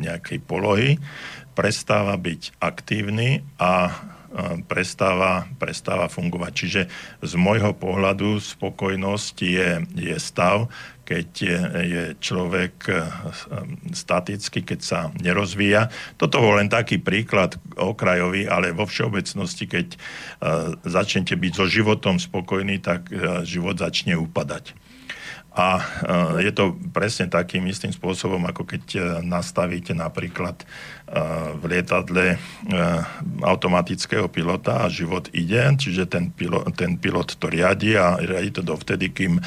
nejakej 0.00 0.38
polohy, 0.44 1.00
prestáva 1.56 2.16
byť 2.16 2.60
aktívny 2.60 3.44
a 3.60 3.92
prestáva, 4.70 5.48
prestáva 5.58 6.06
fungovať. 6.06 6.52
Čiže 6.54 6.82
z 7.20 7.32
môjho 7.34 7.74
pohľadu 7.74 8.38
spokojnosť 8.38 9.36
je, 9.42 9.68
je 9.98 10.16
stav, 10.22 10.70
keď 11.10 11.28
je, 11.42 11.58
je 11.90 12.02
človek 12.22 12.86
e, 12.86 13.02
statický, 13.90 14.62
keď 14.62 14.78
sa 14.78 14.98
nerozvíja. 15.18 15.90
Toto 16.14 16.38
bol 16.38 16.62
len 16.62 16.70
taký 16.70 17.02
príklad 17.02 17.58
okrajový, 17.74 18.46
ale 18.46 18.70
vo 18.70 18.86
všeobecnosti, 18.86 19.66
keď 19.66 19.86
e, 19.90 19.98
začnete 20.86 21.34
byť 21.34 21.52
so 21.58 21.66
životom 21.66 22.22
spokojný, 22.22 22.78
tak 22.78 23.10
e, 23.10 23.42
život 23.42 23.74
začne 23.74 24.14
upadať. 24.14 24.78
A 25.50 25.82
je 26.38 26.54
to 26.54 26.78
presne 26.94 27.26
takým 27.26 27.66
istým 27.66 27.90
spôsobom, 27.90 28.38
ako 28.46 28.70
keď 28.70 28.82
nastavíte 29.26 29.90
napríklad 29.98 30.62
v 31.58 31.62
lietadle 31.66 32.38
automatického 33.42 34.30
pilota 34.30 34.86
a 34.86 34.92
život 34.92 35.26
ide, 35.34 35.74
čiže 35.74 36.06
ten 36.06 36.30
pilot, 36.30 36.70
ten 36.78 36.94
pilot 37.02 37.34
to 37.34 37.50
riadi 37.50 37.98
a 37.98 38.14
riadi 38.14 38.50
to 38.54 38.62
dovtedy, 38.62 39.10
kým, 39.10 39.42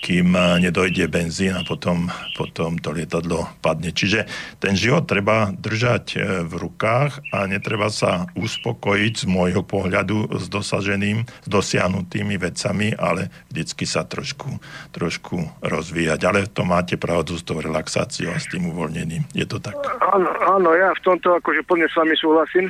kým 0.00 0.32
nedojde 0.62 1.10
benzín 1.10 1.58
a 1.58 1.66
potom, 1.66 2.08
potom 2.38 2.78
to 2.78 2.94
lietadlo 2.94 3.50
padne. 3.58 3.90
Čiže 3.90 4.30
ten 4.62 4.78
život 4.78 5.10
treba 5.10 5.50
držať 5.50 6.04
e, 6.14 6.18
v 6.46 6.52
rukách 6.56 7.20
a 7.34 7.44
netreba 7.50 7.90
sa 7.90 8.30
uspokojiť 8.38 9.14
z 9.20 9.26
môjho 9.26 9.66
pohľadu 9.66 10.38
s 10.38 10.46
dosaženým, 10.46 11.26
s 11.26 11.48
dosiahnutými 11.50 12.38
vecami, 12.38 12.94
ale 12.94 13.34
vždycky 13.50 13.84
sa 13.84 14.06
trošku, 14.06 14.62
trošku 14.94 15.60
rozvíjať. 15.60 16.20
Ale 16.22 16.46
to 16.46 16.62
máte 16.62 16.94
pravdu 16.96 17.34
s 17.34 17.42
tou 17.42 17.58
relaxáciou 17.58 18.32
a 18.32 18.40
s 18.40 18.46
tým 18.46 18.70
uvoľnením. 18.70 19.26
Je 19.34 19.44
to 19.44 19.58
tak? 19.58 19.74
Áno, 20.14 20.30
áno 20.46 20.70
ja 20.78 20.90
tomto 21.02 21.28
akože 21.40 21.64
plne 21.64 21.86
s 21.88 21.96
vami 21.96 22.14
súhlasím. 22.16 22.68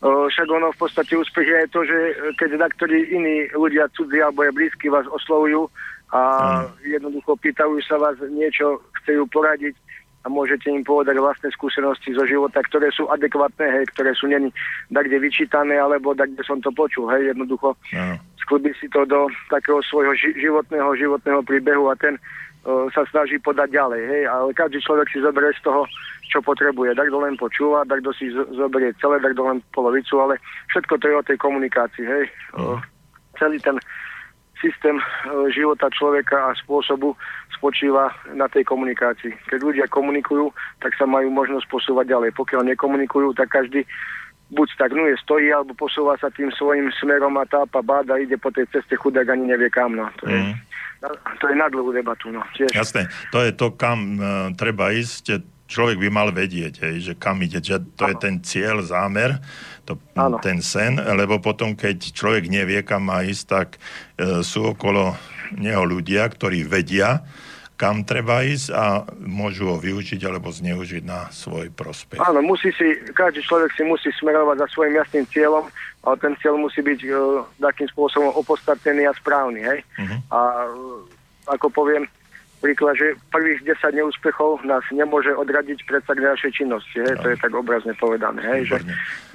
O, 0.00 0.32
však 0.32 0.48
ono 0.48 0.72
v 0.72 0.80
podstate 0.80 1.12
úspech 1.12 1.44
je 1.44 1.68
to, 1.68 1.80
že 1.84 1.98
keď 2.40 2.56
taktorí 2.56 3.04
iní 3.12 3.52
ľudia 3.52 3.84
cudzí 3.92 4.16
alebo 4.24 4.48
je 4.48 4.56
blízky 4.56 4.88
vás 4.88 5.04
oslovujú 5.12 5.68
a 6.10 6.20
jednoducho 6.82 7.36
pýtajú 7.36 7.76
sa 7.84 8.00
vás 8.00 8.16
niečo, 8.32 8.80
chcú 9.00 9.28
poradiť 9.28 9.76
a 10.20 10.28
môžete 10.28 10.68
im 10.68 10.84
povedať 10.84 11.16
vlastné 11.16 11.48
skúsenosti 11.52 12.12
zo 12.12 12.24
života, 12.28 12.60
ktoré 12.60 12.92
sú 12.92 13.08
adekvátne, 13.08 13.64
hej, 13.72 13.84
ktoré 13.96 14.12
sú 14.12 14.28
není 14.28 14.52
kde 14.92 15.16
vyčítané, 15.16 15.80
alebo 15.80 16.12
kde 16.12 16.44
som 16.44 16.60
to 16.60 16.68
počul, 16.72 17.08
hej, 17.08 17.32
jednoducho 17.32 17.72
sklbí 18.44 18.74
si 18.76 18.90
to 18.92 19.06
do 19.08 19.30
takého 19.48 19.80
svojho 19.86 20.12
ži- 20.18 20.36
životného, 20.36 20.92
životného 20.98 21.40
príbehu 21.46 21.88
a 21.88 21.96
ten 21.96 22.20
sa 22.94 23.02
snaží 23.08 23.38
podať 23.40 23.72
ďalej, 23.72 24.02
hej, 24.02 24.22
ale 24.26 24.50
každý 24.52 24.82
človek 24.82 25.08
si 25.10 25.18
zoberie 25.22 25.52
z 25.56 25.62
toho 25.64 25.86
čo 26.30 26.38
potrebuje. 26.38 26.94
Tak 26.94 27.10
len 27.10 27.34
počúva, 27.34 27.82
tak 27.82 28.06
si 28.14 28.30
zoberie 28.54 28.94
celé, 29.02 29.18
tak 29.18 29.34
len 29.34 29.58
polovicu, 29.74 30.14
ale 30.22 30.38
všetko 30.70 30.94
to 31.02 31.04
je 31.10 31.14
o 31.18 31.26
tej 31.26 31.38
komunikácii. 31.42 32.06
Hej. 32.06 32.24
Mm. 32.54 32.78
Celý 33.34 33.58
ten 33.58 33.76
systém 34.62 34.96
života 35.50 35.90
človeka 35.90 36.52
a 36.52 36.56
spôsobu 36.56 37.18
spočíva 37.58 38.14
na 38.30 38.46
tej 38.46 38.62
komunikácii. 38.62 39.34
Keď 39.50 39.60
ľudia 39.60 39.86
komunikujú, 39.90 40.54
tak 40.78 40.94
sa 40.94 41.04
majú 41.08 41.28
možnosť 41.34 41.66
posúvať 41.66 42.06
ďalej. 42.14 42.30
Pokiaľ 42.38 42.62
nekomunikujú, 42.72 43.34
tak 43.34 43.50
každý 43.50 43.82
buď 44.50 44.66
stagnuje, 44.74 45.14
stojí, 45.22 45.50
alebo 45.50 45.74
posúva 45.74 46.18
sa 46.18 46.30
tým 46.30 46.50
svojim 46.54 46.90
smerom 46.98 47.38
a 47.38 47.46
tápa 47.46 47.80
báda, 47.82 48.18
ide 48.18 48.34
po 48.36 48.50
tej 48.50 48.66
ceste 48.70 48.98
chudák 48.98 49.26
ani 49.30 49.50
nevie 49.50 49.70
kam. 49.70 49.94
No. 49.94 50.10
To, 50.20 50.26
je, 50.26 50.38
mm. 50.38 50.54
To 51.40 51.44
je 51.48 51.56
na 51.56 51.72
dlhú 51.72 51.96
debatu. 51.96 52.28
No. 52.28 52.44
Tiež. 52.52 52.72
Jasné, 52.76 53.08
to 53.32 53.40
je 53.40 53.56
to, 53.56 53.72
kam 53.72 54.20
uh, 54.20 54.52
treba 54.52 54.92
ísť 54.92 55.40
človek 55.70 56.02
by 56.02 56.08
mal 56.10 56.28
vedieť, 56.34 56.82
hej, 56.82 56.96
že 56.98 57.12
kam 57.14 57.38
ide, 57.46 57.62
že 57.62 57.78
to 57.94 58.02
ano. 58.04 58.10
je 58.10 58.14
ten 58.18 58.34
cieľ, 58.42 58.82
zámer, 58.82 59.38
to, 59.86 59.94
ten 60.42 60.58
sen, 60.58 60.98
lebo 60.98 61.38
potom, 61.38 61.78
keď 61.78 62.10
človek 62.10 62.50
nevie, 62.50 62.82
kam 62.82 63.06
má 63.06 63.22
ísť, 63.22 63.44
tak 63.46 63.68
e, 64.18 64.42
sú 64.42 64.74
okolo 64.74 65.14
neho 65.54 65.86
ľudia, 65.86 66.26
ktorí 66.26 66.66
vedia, 66.66 67.22
kam 67.80 68.04
treba 68.04 68.44
ísť 68.44 68.76
a 68.76 69.08
môžu 69.16 69.72
ho 69.72 69.80
využiť 69.80 70.20
alebo 70.28 70.52
zneužiť 70.52 71.00
na 71.00 71.32
svoj 71.32 71.72
prospech. 71.72 72.20
Áno, 72.20 72.44
musí 72.44 72.68
si, 72.76 72.92
každý 73.16 73.40
človek 73.40 73.72
si 73.72 73.88
musí 73.88 74.12
smerovať 74.20 74.60
za 74.60 74.68
svojim 74.76 75.00
jasným 75.00 75.24
cieľom, 75.32 75.64
ale 76.04 76.14
ten 76.20 76.36
cieľ 76.44 76.60
musí 76.60 76.84
byť 76.84 77.00
uh, 77.08 77.40
takým 77.56 77.88
spôsobom 77.88 78.36
opostatnený 78.36 79.08
a 79.08 79.16
správny, 79.16 79.64
hej? 79.64 79.80
Uh-huh. 79.96 80.20
A 80.28 80.40
uh, 80.68 81.00
ako 81.48 81.72
poviem, 81.72 82.04
príklad, 82.60 82.94
že 83.00 83.16
prvých 83.32 83.64
10 83.64 83.96
neúspechov 83.96 84.62
nás 84.68 84.84
nemôže 84.92 85.32
odradiť 85.32 85.80
predsa 85.88 86.12
k 86.12 86.22
našej 86.22 86.52
činnosti. 86.52 87.00
Hej? 87.00 87.16
To 87.24 87.32
je 87.32 87.36
tak 87.40 87.52
obrazne 87.56 87.96
povedané. 87.96 88.44
Hej? 88.44 88.60
Že 88.70 88.78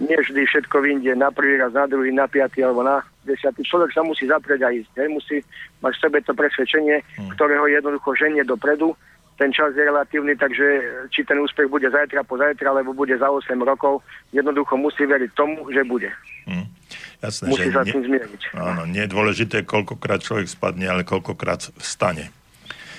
nie 0.06 0.18
vždy 0.22 0.42
všetko 0.46 0.78
vyjde 0.86 1.18
na 1.18 1.34
prvý 1.34 1.58
raz, 1.58 1.74
na 1.74 1.90
druhý, 1.90 2.14
na 2.14 2.30
piatý 2.30 2.62
alebo 2.62 2.86
na 2.86 3.02
desiatý. 3.26 3.66
Človek 3.66 3.92
sa 3.92 4.06
musí 4.06 4.30
zaprieť 4.30 4.62
a 4.64 4.70
ísť. 4.70 4.94
Hej? 5.02 5.08
Musí 5.10 5.38
mať 5.82 5.94
v 5.98 6.02
sebe 6.06 6.18
to 6.22 6.34
presvedčenie, 6.38 7.02
hmm. 7.02 7.34
ktorého 7.34 7.66
jednoducho 7.66 8.14
ženie 8.14 8.46
dopredu. 8.46 8.94
Ten 9.36 9.52
čas 9.52 9.76
je 9.76 9.84
relatívny, 9.84 10.40
takže 10.40 10.64
či 11.12 11.28
ten 11.28 11.36
úspech 11.44 11.68
bude 11.68 11.92
zajtra 11.92 12.24
po 12.24 12.40
zajtra, 12.40 12.72
alebo 12.72 12.96
bude 12.96 13.20
za 13.20 13.28
8 13.28 13.52
rokov, 13.68 14.00
jednoducho 14.32 14.80
musí 14.80 15.04
veriť 15.04 15.36
tomu, 15.36 15.68
že 15.76 15.84
bude. 15.84 16.08
Hmm. 16.48 16.72
Jasné, 17.20 17.52
musí 17.52 17.68
že 17.68 17.76
sa 17.76 17.84
nie, 17.84 17.92
tým 17.92 18.04
zmieriť. 18.08 18.42
Áno, 18.56 18.88
nie 18.88 19.04
je 19.04 19.12
dôležité, 19.12 19.68
koľkokrát 19.68 20.24
človek 20.24 20.48
spadne, 20.48 20.88
ale 20.88 21.04
koľkokrát 21.04 21.68
vstane 21.84 22.32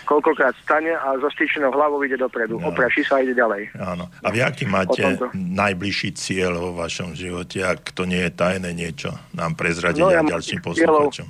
koľkokrát 0.06 0.54
stane 0.62 0.94
a 0.94 1.18
zo 1.18 1.26
stýčenou 1.34 1.74
hlavou 1.74 1.98
ide 2.06 2.14
dopredu. 2.14 2.62
No. 2.62 2.70
Opraší 2.70 3.02
sa 3.02 3.18
a 3.18 3.26
ide 3.26 3.34
ďalej. 3.34 3.74
Áno. 3.74 4.06
A 4.22 4.30
vy 4.30 4.40
aký 4.46 4.64
máte 4.70 5.02
najbližší 5.34 6.14
cieľ 6.14 6.62
vo 6.62 6.70
vašom 6.78 7.18
živote? 7.18 7.66
Ak 7.66 7.90
to 7.90 8.06
nie 8.06 8.22
je 8.22 8.30
tajné 8.30 8.70
niečo, 8.70 9.10
nám 9.34 9.58
prezradiť 9.58 10.00
no, 10.00 10.14
ja 10.14 10.22
ďalším 10.22 10.62
poslucháčom. 10.62 11.26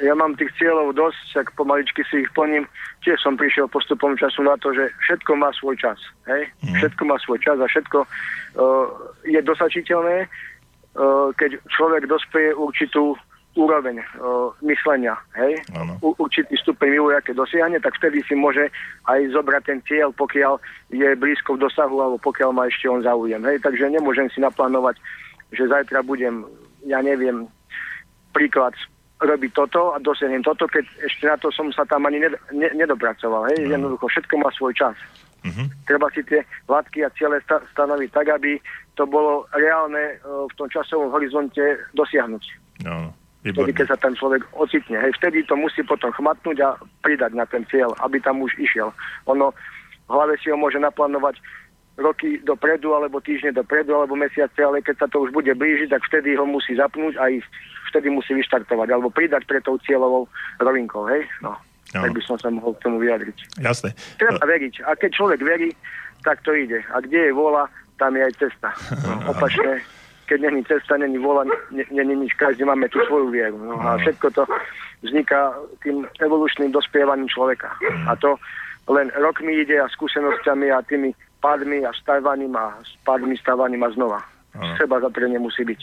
Ja 0.00 0.16
mám 0.16 0.32
tých 0.32 0.48
cieľov 0.56 0.96
dosť, 0.96 1.20
tak 1.36 1.46
pomaličky 1.60 2.00
si 2.08 2.24
ich 2.24 2.30
plním. 2.32 2.64
Tiež 3.04 3.20
som 3.20 3.36
prišiel 3.36 3.68
postupom 3.68 4.16
času 4.16 4.40
na 4.40 4.56
to, 4.56 4.72
že 4.72 4.88
všetko 5.04 5.36
má 5.36 5.52
svoj 5.52 5.76
čas. 5.76 6.00
Hej? 6.24 6.48
Mm. 6.64 6.80
Všetko 6.80 7.02
má 7.04 7.20
svoj 7.20 7.38
čas 7.44 7.60
a 7.60 7.68
všetko 7.68 7.98
uh, 8.00 8.86
je 9.28 9.40
dosačiteľné, 9.44 10.24
uh, 10.24 11.28
keď 11.36 11.60
človek 11.68 12.08
dospeje 12.08 12.56
určitú 12.56 13.12
úroveň 13.58 13.98
uh, 13.98 14.54
myslenia, 14.62 15.18
hej, 15.34 15.58
U, 16.06 16.14
určitý 16.22 16.54
stupeň 16.62 16.94
vývoja, 16.94 17.18
keď 17.18 17.34
dosiahne, 17.42 17.78
tak 17.82 17.98
vtedy 17.98 18.22
si 18.22 18.38
môže 18.38 18.70
aj 19.10 19.20
zobrať 19.34 19.62
ten 19.66 19.78
cieľ, 19.90 20.14
pokiaľ 20.14 20.62
je 20.94 21.08
blízko 21.18 21.58
v 21.58 21.66
dosahu, 21.66 21.98
alebo 21.98 22.18
pokiaľ 22.22 22.50
má 22.54 22.70
ešte 22.70 22.86
on 22.86 23.02
záujem, 23.02 23.42
hej, 23.42 23.58
takže 23.58 23.90
nemôžem 23.90 24.30
si 24.30 24.38
naplánovať, 24.38 25.02
že 25.50 25.66
zajtra 25.66 26.06
budem, 26.06 26.46
ja 26.86 27.02
neviem, 27.02 27.50
príklad 28.30 28.72
robiť 29.20 29.50
toto 29.52 29.92
a 29.92 30.00
dosiahnem 30.00 30.46
toto, 30.46 30.70
keď 30.70 30.86
ešte 31.04 31.26
na 31.26 31.36
to 31.36 31.50
som 31.50 31.68
sa 31.74 31.82
tam 31.84 32.06
ani 32.06 32.22
ned- 32.22 32.40
ne- 32.54 32.74
nedopracoval, 32.78 33.50
hej, 33.50 33.66
no. 33.66 33.74
jednoducho 33.74 34.06
všetko 34.08 34.34
má 34.38 34.48
svoj 34.54 34.72
čas. 34.78 34.96
Uh-huh. 35.40 35.66
Treba 35.88 36.06
si 36.12 36.20
tie 36.22 36.44
látky 36.68 37.04
a 37.04 37.12
ciele 37.16 37.40
sta- 37.44 37.64
stanoviť 37.72 38.10
tak, 38.12 38.28
aby 38.28 38.60
to 38.94 39.08
bolo 39.08 39.48
reálne 39.56 40.20
uh, 40.20 40.44
v 40.46 40.52
tom 40.54 40.68
časovom 40.68 41.08
horizonte 41.12 41.60
dosiahnuť. 41.96 42.44
No. 42.84 43.12
Vtedy, 43.40 43.72
keď 43.72 43.96
sa 43.96 43.98
ten 43.98 44.12
človek 44.12 44.44
ocitne. 44.52 45.00
Hej, 45.00 45.16
vtedy 45.16 45.40
to 45.48 45.56
musí 45.56 45.80
potom 45.80 46.12
chmatnúť 46.12 46.60
a 46.60 46.76
pridať 47.00 47.32
na 47.32 47.48
ten 47.48 47.64
cieľ, 47.72 47.96
aby 48.04 48.20
tam 48.20 48.44
už 48.44 48.52
išiel. 48.60 48.92
Ono 49.32 49.56
v 50.10 50.12
hlave 50.12 50.36
si 50.42 50.52
ho 50.52 50.58
môže 50.60 50.76
naplánovať 50.76 51.40
roky 51.96 52.40
dopredu, 52.44 52.92
alebo 52.92 53.20
týždne 53.20 53.56
dopredu, 53.56 53.96
alebo 53.96 54.16
mesiace, 54.16 54.60
ale 54.60 54.84
keď 54.84 55.04
sa 55.04 55.08
to 55.08 55.24
už 55.24 55.30
bude 55.32 55.52
blížiť, 55.52 55.88
tak 55.88 56.02
vtedy 56.08 56.36
ho 56.36 56.44
musí 56.44 56.76
zapnúť 56.76 57.16
a 57.16 57.32
ísť. 57.32 57.48
Vtedy 57.92 58.08
musí 58.12 58.36
vyštartovať, 58.36 58.88
alebo 58.92 59.08
pridať 59.08 59.48
pre 59.48 59.58
tou 59.64 59.80
cieľovou 59.82 60.28
rovinkou, 60.60 61.08
hej? 61.08 61.24
No. 61.40 61.56
No. 61.90 62.06
Tak 62.06 62.14
by 62.14 62.22
som 62.22 62.36
sa 62.38 62.54
mohol 62.54 62.78
k 62.78 62.86
tomu 62.86 63.02
vyjadriť. 63.02 63.58
Jasne. 63.58 63.90
Treba 64.14 64.38
veriť. 64.46 64.86
A 64.86 64.94
keď 64.94 65.10
človek 65.10 65.40
verí, 65.42 65.74
tak 66.22 66.38
to 66.46 66.54
ide. 66.54 66.78
A 66.94 67.02
kde 67.02 67.30
je 67.30 67.32
vola, 67.34 67.66
tam 67.98 68.14
je 68.14 68.22
aj 68.22 68.34
cesta. 68.38 68.70
No, 69.02 69.34
opačne 69.34 69.82
keď 70.30 70.46
není 70.46 70.62
cesta, 70.64 70.94
není 70.94 71.18
vola, 71.18 71.42
není 71.90 72.14
nič, 72.14 72.38
každý 72.38 72.62
máme 72.62 72.86
tú 72.86 73.02
svoju 73.10 73.34
vieru. 73.34 73.58
No, 73.58 73.74
a 73.82 73.98
všetko 73.98 74.30
to 74.30 74.46
vzniká 75.02 75.50
tým 75.82 76.06
evolučným 76.22 76.70
dospievaním 76.70 77.26
človeka. 77.26 77.74
A 78.06 78.14
to 78.14 78.38
len 78.86 79.10
rokmi 79.18 79.66
ide 79.66 79.82
a 79.82 79.90
skúsenosťami 79.90 80.70
a 80.70 80.86
tými 80.86 81.10
pádmi 81.42 81.82
a 81.82 81.90
stávaním 81.98 82.54
a 82.54 82.78
pádmi 83.02 83.34
stávaním 83.42 83.82
a 83.82 83.90
znova. 83.90 84.20
Seba 84.78 85.02
za 85.02 85.10
nemusí 85.26 85.66
byť. 85.66 85.80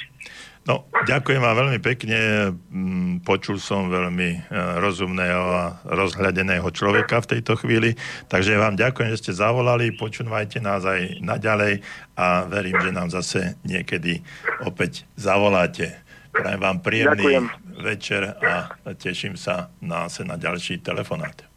No, 0.68 0.84
ďakujem 1.07 1.39
vám 1.39 1.55
veľmi 1.63 1.80
pekne. 1.80 2.51
Mm, 2.51 3.24
počul 3.24 3.55
som 3.55 3.88
veľmi 3.88 4.30
e, 4.36 4.39
rozumného 4.84 5.43
a 5.47 5.65
rozhľadeného 5.88 6.68
človeka 6.76 7.24
v 7.24 7.39
tejto 7.39 7.55
chvíli. 7.55 7.95
Takže 8.28 8.59
vám 8.59 8.76
ďakujem, 8.76 9.15
že 9.15 9.22
ste 9.24 9.39
zavolali. 9.39 9.95
Počúvajte 9.95 10.59
nás 10.59 10.84
aj 10.84 11.24
naďalej 11.24 11.80
a 12.20 12.43
verím, 12.51 12.76
že 12.84 12.91
nám 12.91 13.07
zase 13.07 13.55
niekedy 13.63 14.20
opäť 14.68 15.07
zavoláte. 15.15 16.03
Prajem 16.36 16.59
vám 16.59 16.78
príjemný 16.84 17.24
ďakujem. 17.24 17.45
večer 17.88 18.22
a 18.36 18.68
teším 18.99 19.39
sa 19.39 19.72
na, 19.80 20.11
na 20.11 20.36
ďalší 20.36 20.84
telefonát. 20.84 21.47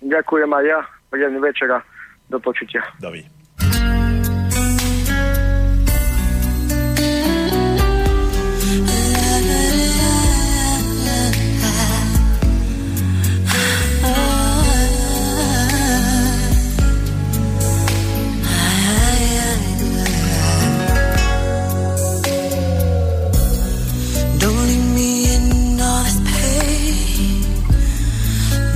Ďakujem 0.00 0.48
aj 0.48 0.64
ja. 0.64 0.80
Príjemný 1.12 1.40
večer 1.44 1.68
a 1.68 1.84
do 2.32 2.40
počutia. 2.40 2.80
Dovi. 2.96 3.28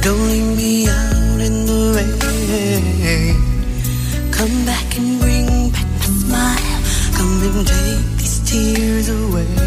Don't 0.09 0.26
leave 0.30 0.56
me 0.56 0.88
out 0.88 1.38
in 1.38 1.66
the 1.66 1.92
rain. 1.94 3.36
Come 4.32 4.64
back 4.64 4.96
and 4.96 5.20
bring 5.20 5.70
back 5.70 5.84
my 5.98 6.06
smile. 6.24 6.80
Come 7.12 7.42
and 7.42 7.66
take 7.66 8.16
these 8.16 8.40
tears 8.48 9.11
away. 9.11 9.57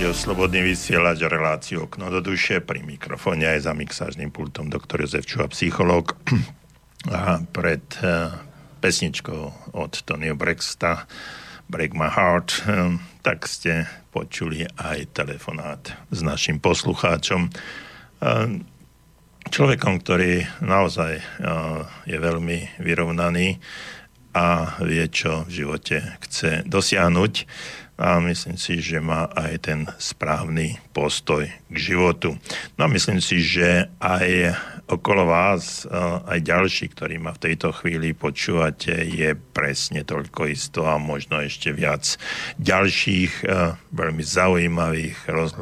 Rádio 0.00 0.16
Slobodný 0.16 0.64
vysielač, 0.64 1.20
reláciu 1.28 1.84
Okno 1.84 2.08
do 2.08 2.24
duše, 2.24 2.64
pri 2.64 2.80
mikrofóne 2.80 3.44
aj 3.44 3.68
za 3.68 3.76
mixážnym 3.76 4.32
pultom 4.32 4.72
doktor 4.72 5.04
Jozef 5.04 5.28
Čuha, 5.28 5.44
psychológ. 5.52 6.16
A 7.12 7.44
pred 7.44 7.84
uh, 8.00 8.32
pesničkou 8.80 9.76
od 9.76 9.92
Tonyho 10.08 10.32
Brexta 10.32 11.04
Break 11.68 11.92
My 11.92 12.08
Heart, 12.08 12.64
um, 12.64 12.96
tak 13.20 13.44
ste 13.44 13.92
počuli 14.08 14.64
aj 14.80 15.12
telefonát 15.12 15.92
s 16.08 16.24
našim 16.24 16.64
poslucháčom. 16.64 17.52
Um, 18.24 18.64
človekom, 19.52 20.00
ktorý 20.00 20.48
naozaj 20.64 21.20
je 22.08 22.16
veľmi 22.16 22.80
vyrovnaný 22.80 23.60
a 24.32 24.80
vie, 24.80 25.04
čo 25.12 25.44
v 25.44 25.60
živote 25.60 26.16
chce 26.24 26.64
dosiahnuť 26.64 27.44
a 28.00 28.16
myslím 28.24 28.56
si, 28.56 28.80
že 28.80 28.96
má 28.96 29.28
aj 29.36 29.52
ten 29.60 29.80
správny 30.00 30.80
postoj 30.96 31.44
k 31.44 31.76
životu. 31.76 32.32
No 32.80 32.88
a 32.88 32.92
myslím 32.92 33.20
si, 33.20 33.44
že 33.44 33.92
aj 34.00 34.56
okolo 34.88 35.28
vás, 35.28 35.84
aj 36.24 36.40
ďalší, 36.40 36.96
ktorí 36.96 37.20
ma 37.20 37.36
v 37.36 37.52
tejto 37.52 37.76
chvíli 37.76 38.16
počúvate, 38.16 39.04
je 39.04 39.36
presne 39.36 40.00
toľko 40.00 40.48
isto 40.48 40.88
a 40.88 40.96
možno 40.96 41.44
ešte 41.44 41.76
viac 41.76 42.16
ďalších 42.56 43.44
veľmi 43.92 44.24
zaujímavých, 44.24 45.18
roz, 45.28 45.52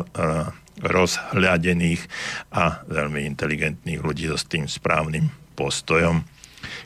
rozhľadených 0.78 2.02
a 2.54 2.86
veľmi 2.86 3.26
inteligentných 3.34 3.98
ľudí 3.98 4.30
so 4.30 4.38
s 4.38 4.46
tým 4.46 4.70
správnym 4.70 5.26
postojom 5.58 6.37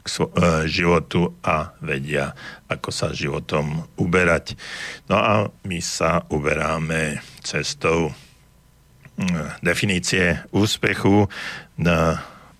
k 0.02 0.06
e, 0.10 0.26
životu 0.66 1.30
a 1.46 1.72
vedia, 1.78 2.34
ako 2.66 2.90
sa 2.90 3.14
životom 3.14 3.86
uberať. 3.94 4.58
No 5.06 5.16
a 5.16 5.32
my 5.62 5.78
sa 5.78 6.26
uberáme 6.26 7.22
cestou 7.42 8.10
e, 8.10 8.12
definície 9.62 10.42
úspechu. 10.50 11.30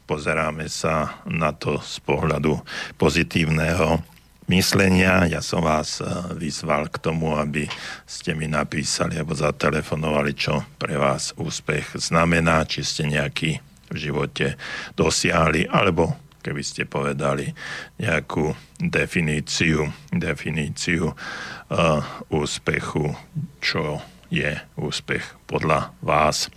Pozeráme 0.02 0.66
sa 0.66 1.22
na 1.26 1.54
to 1.54 1.78
z 1.82 1.98
pohľadu 2.02 2.58
pozitívneho 2.98 4.02
myslenia. 4.50 5.26
Ja 5.26 5.42
som 5.42 5.66
vás 5.66 5.98
e, 5.98 6.06
vyzval 6.38 6.90
k 6.90 7.02
tomu, 7.02 7.34
aby 7.34 7.66
ste 8.06 8.38
mi 8.38 8.46
napísali 8.46 9.18
alebo 9.18 9.34
zatelefonovali, 9.34 10.32
čo 10.38 10.62
pre 10.78 10.94
vás 10.94 11.34
úspech 11.34 11.98
znamená, 11.98 12.66
či 12.66 12.86
ste 12.86 13.10
nejaký 13.10 13.62
v 13.92 13.96
živote 14.00 14.56
dosiahli, 14.96 15.68
alebo 15.68 16.16
keby 16.42 16.62
ste 16.66 16.82
povedali 16.84 17.54
nejakú 18.02 18.52
definíciu, 18.82 19.88
definíciu 20.10 21.14
uh, 21.14 22.02
úspechu, 22.28 23.14
čo 23.62 24.02
je 24.32 24.50
úspech 24.74 25.22
podľa 25.46 25.94
vás. 26.02 26.50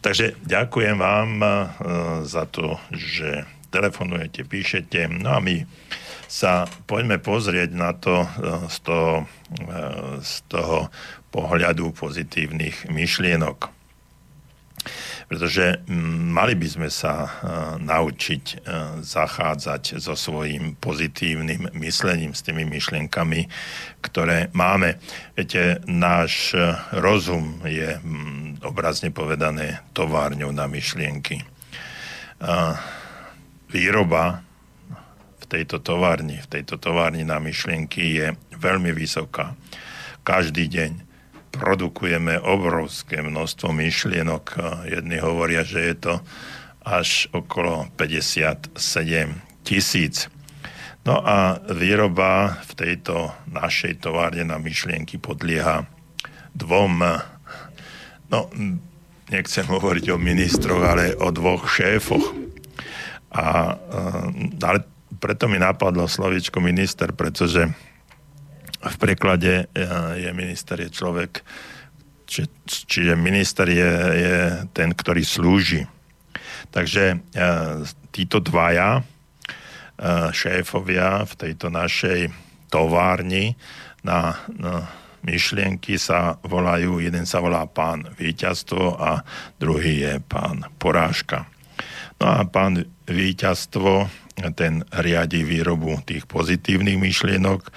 Takže 0.00 0.40
ďakujem 0.42 0.96
vám 0.96 1.30
uh, 1.38 1.50
za 2.24 2.48
to, 2.48 2.80
že 2.90 3.44
telefonujete, 3.68 4.48
píšete. 4.48 5.12
No 5.12 5.36
a 5.36 5.44
my 5.44 5.68
sa 6.28 6.64
poďme 6.88 7.20
pozrieť 7.20 7.70
na 7.76 7.92
to 7.92 8.24
uh, 8.24 8.64
z 8.66 8.76
toho, 8.80 9.28
z 10.24 10.34
toho 10.48 10.88
pohľadu 11.28 11.92
pozitívnych 11.92 12.88
myšlienok 12.88 13.77
pretože 15.28 15.84
mm, 15.84 16.32
mali 16.32 16.56
by 16.56 16.68
sme 16.72 16.88
sa 16.88 17.14
e, 17.20 17.30
naučiť 17.84 18.44
e, 18.48 18.56
zachádzať 19.04 20.00
so 20.00 20.16
svojím 20.16 20.80
pozitívnym 20.80 21.68
myslením, 21.76 22.32
s 22.32 22.40
tými 22.40 22.64
myšlienkami, 22.64 23.44
ktoré 24.00 24.48
máme. 24.56 24.96
Viete, 25.36 25.84
náš 25.84 26.56
e, 26.56 26.72
rozum 26.96 27.60
je 27.68 28.00
mm, 28.00 28.64
obrazne 28.64 29.12
povedané 29.12 29.84
továrňou 29.92 30.50
na 30.50 30.64
myšlienky. 30.64 31.44
Výroba 33.68 34.46
v 35.42 35.44
tejto 35.50 35.82
továrni, 35.82 36.38
v 36.38 36.48
tejto 36.48 36.78
továrni 36.78 37.26
na 37.26 37.42
myšlienky 37.42 38.14
je 38.14 38.26
veľmi 38.54 38.94
vysoká. 38.94 39.58
Každý 40.22 40.70
deň 40.70 41.07
produkujeme 41.50 42.40
obrovské 42.40 43.22
množstvo 43.22 43.72
myšlienok. 43.72 44.44
Jedni 44.88 45.18
hovoria, 45.18 45.64
že 45.64 45.80
je 45.80 45.94
to 45.96 46.14
až 46.84 47.28
okolo 47.36 47.88
57 47.96 48.76
tisíc. 49.64 50.32
No 51.04 51.24
a 51.24 51.56
výroba 51.72 52.60
v 52.68 52.72
tejto 52.76 53.32
našej 53.48 54.04
továrne 54.04 54.44
na 54.44 54.60
myšlienky 54.60 55.16
podlieha 55.16 55.88
dvom, 56.52 57.00
no 58.28 58.38
nechcem 59.28 59.64
hovoriť 59.64 60.04
o 60.12 60.20
ministroch, 60.20 60.82
ale 60.84 61.16
o 61.16 61.28
dvoch 61.32 61.68
šéfoch. 61.68 62.36
A, 63.32 63.76
ale 64.64 64.78
preto 65.20 65.48
mi 65.48 65.60
napadlo 65.60 66.08
slovičko 66.08 66.60
minister, 66.60 67.12
pretože 67.12 67.68
v 68.78 68.96
preklade 68.96 69.66
e, 69.66 69.84
je 70.22 70.30
minister 70.30 70.78
je 70.78 70.90
človek, 70.90 71.42
či, 72.28 72.46
čiže 72.66 73.18
minister 73.18 73.66
je, 73.66 73.92
je 74.14 74.38
ten, 74.70 74.94
ktorý 74.94 75.22
slúži. 75.26 75.82
Takže 76.70 77.04
e, 77.14 77.16
títo 78.14 78.38
dvaja 78.38 79.00
e, 79.00 79.02
šéfovia 80.30 81.26
v 81.26 81.32
tejto 81.34 81.72
našej 81.74 82.30
továrni 82.68 83.56
na, 84.04 84.38
na 84.54 84.86
myšlienky 85.26 85.98
sa 85.98 86.38
volajú, 86.46 87.02
jeden 87.02 87.26
sa 87.26 87.42
volá 87.42 87.66
pán 87.66 88.06
víťazstvo 88.14 88.94
a 88.94 89.26
druhý 89.58 90.06
je 90.06 90.14
pán 90.22 90.68
porážka. 90.78 91.50
No 92.18 92.26
a 92.26 92.46
pán 92.46 92.86
víťazstvo, 93.06 94.10
ten 94.54 94.86
riadi 94.94 95.42
výrobu 95.42 95.98
tých 96.06 96.26
pozitívnych 96.30 96.98
myšlienok, 96.98 97.70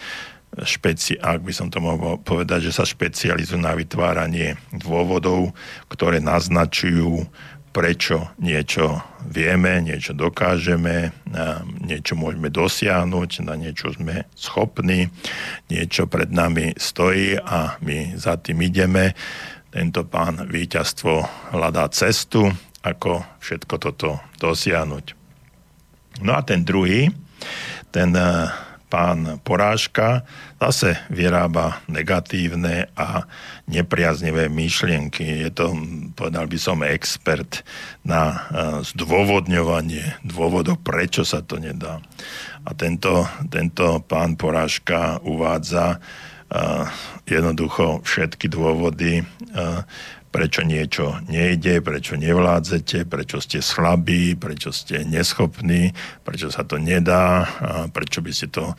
špeci- 0.60 1.20
ak 1.20 1.48
by 1.48 1.54
som 1.56 1.72
to 1.72 1.80
mohol 1.80 2.20
povedať, 2.20 2.68
že 2.68 2.76
sa 2.76 2.84
špecializujú 2.84 3.60
na 3.60 3.72
vytváranie 3.72 4.60
dôvodov, 4.76 5.56
ktoré 5.88 6.20
naznačujú, 6.20 7.24
prečo 7.72 8.28
niečo 8.36 9.00
vieme, 9.24 9.80
niečo 9.80 10.12
dokážeme, 10.12 11.16
niečo 11.80 12.20
môžeme 12.20 12.52
dosiahnuť, 12.52 13.48
na 13.48 13.56
niečo 13.56 13.96
sme 13.96 14.28
schopní, 14.36 15.08
niečo 15.72 16.04
pred 16.12 16.36
nami 16.36 16.76
stojí 16.76 17.40
a 17.40 17.80
my 17.80 18.20
za 18.20 18.36
tým 18.36 18.60
ideme. 18.68 19.16
Tento 19.72 20.04
pán 20.04 20.52
víťazstvo 20.52 21.24
hľadá 21.56 21.88
cestu, 21.96 22.52
ako 22.84 23.24
všetko 23.40 23.76
toto 23.80 24.20
dosiahnuť. 24.44 25.16
No 26.28 26.36
a 26.36 26.44
ten 26.44 26.68
druhý, 26.68 27.08
ten 27.96 28.12
pán 28.92 29.40
Porážka 29.48 30.28
zase 30.60 31.00
vyrába 31.08 31.80
negatívne 31.88 32.92
a 33.00 33.24
nepriaznivé 33.72 34.52
myšlienky. 34.52 35.48
Je 35.48 35.52
to, 35.56 35.72
povedal 36.12 36.52
by 36.52 36.58
som, 36.60 36.84
expert 36.84 37.64
na 38.04 38.22
e, 38.28 38.38
zdôvodňovanie 38.92 40.20
dôvodov, 40.28 40.84
prečo 40.84 41.24
sa 41.24 41.40
to 41.40 41.56
nedá. 41.56 42.04
A 42.68 42.76
tento, 42.76 43.24
tento 43.48 44.04
pán 44.06 44.36
Porážka 44.38 45.18
uvádza 45.26 45.98
uh, 45.98 46.86
jednoducho 47.26 48.06
všetky 48.06 48.46
dôvody, 48.54 49.26
uh, 49.58 49.82
prečo 50.32 50.64
niečo 50.64 51.20
nejde, 51.28 51.84
prečo 51.84 52.16
nevládzete, 52.16 53.04
prečo 53.04 53.44
ste 53.44 53.60
slabí, 53.60 54.40
prečo 54.40 54.72
ste 54.72 55.04
neschopní, 55.04 55.92
prečo 56.24 56.48
sa 56.48 56.64
to 56.64 56.80
nedá, 56.80 57.44
prečo 57.92 58.24
by 58.24 58.32
ste 58.32 58.48
to 58.48 58.72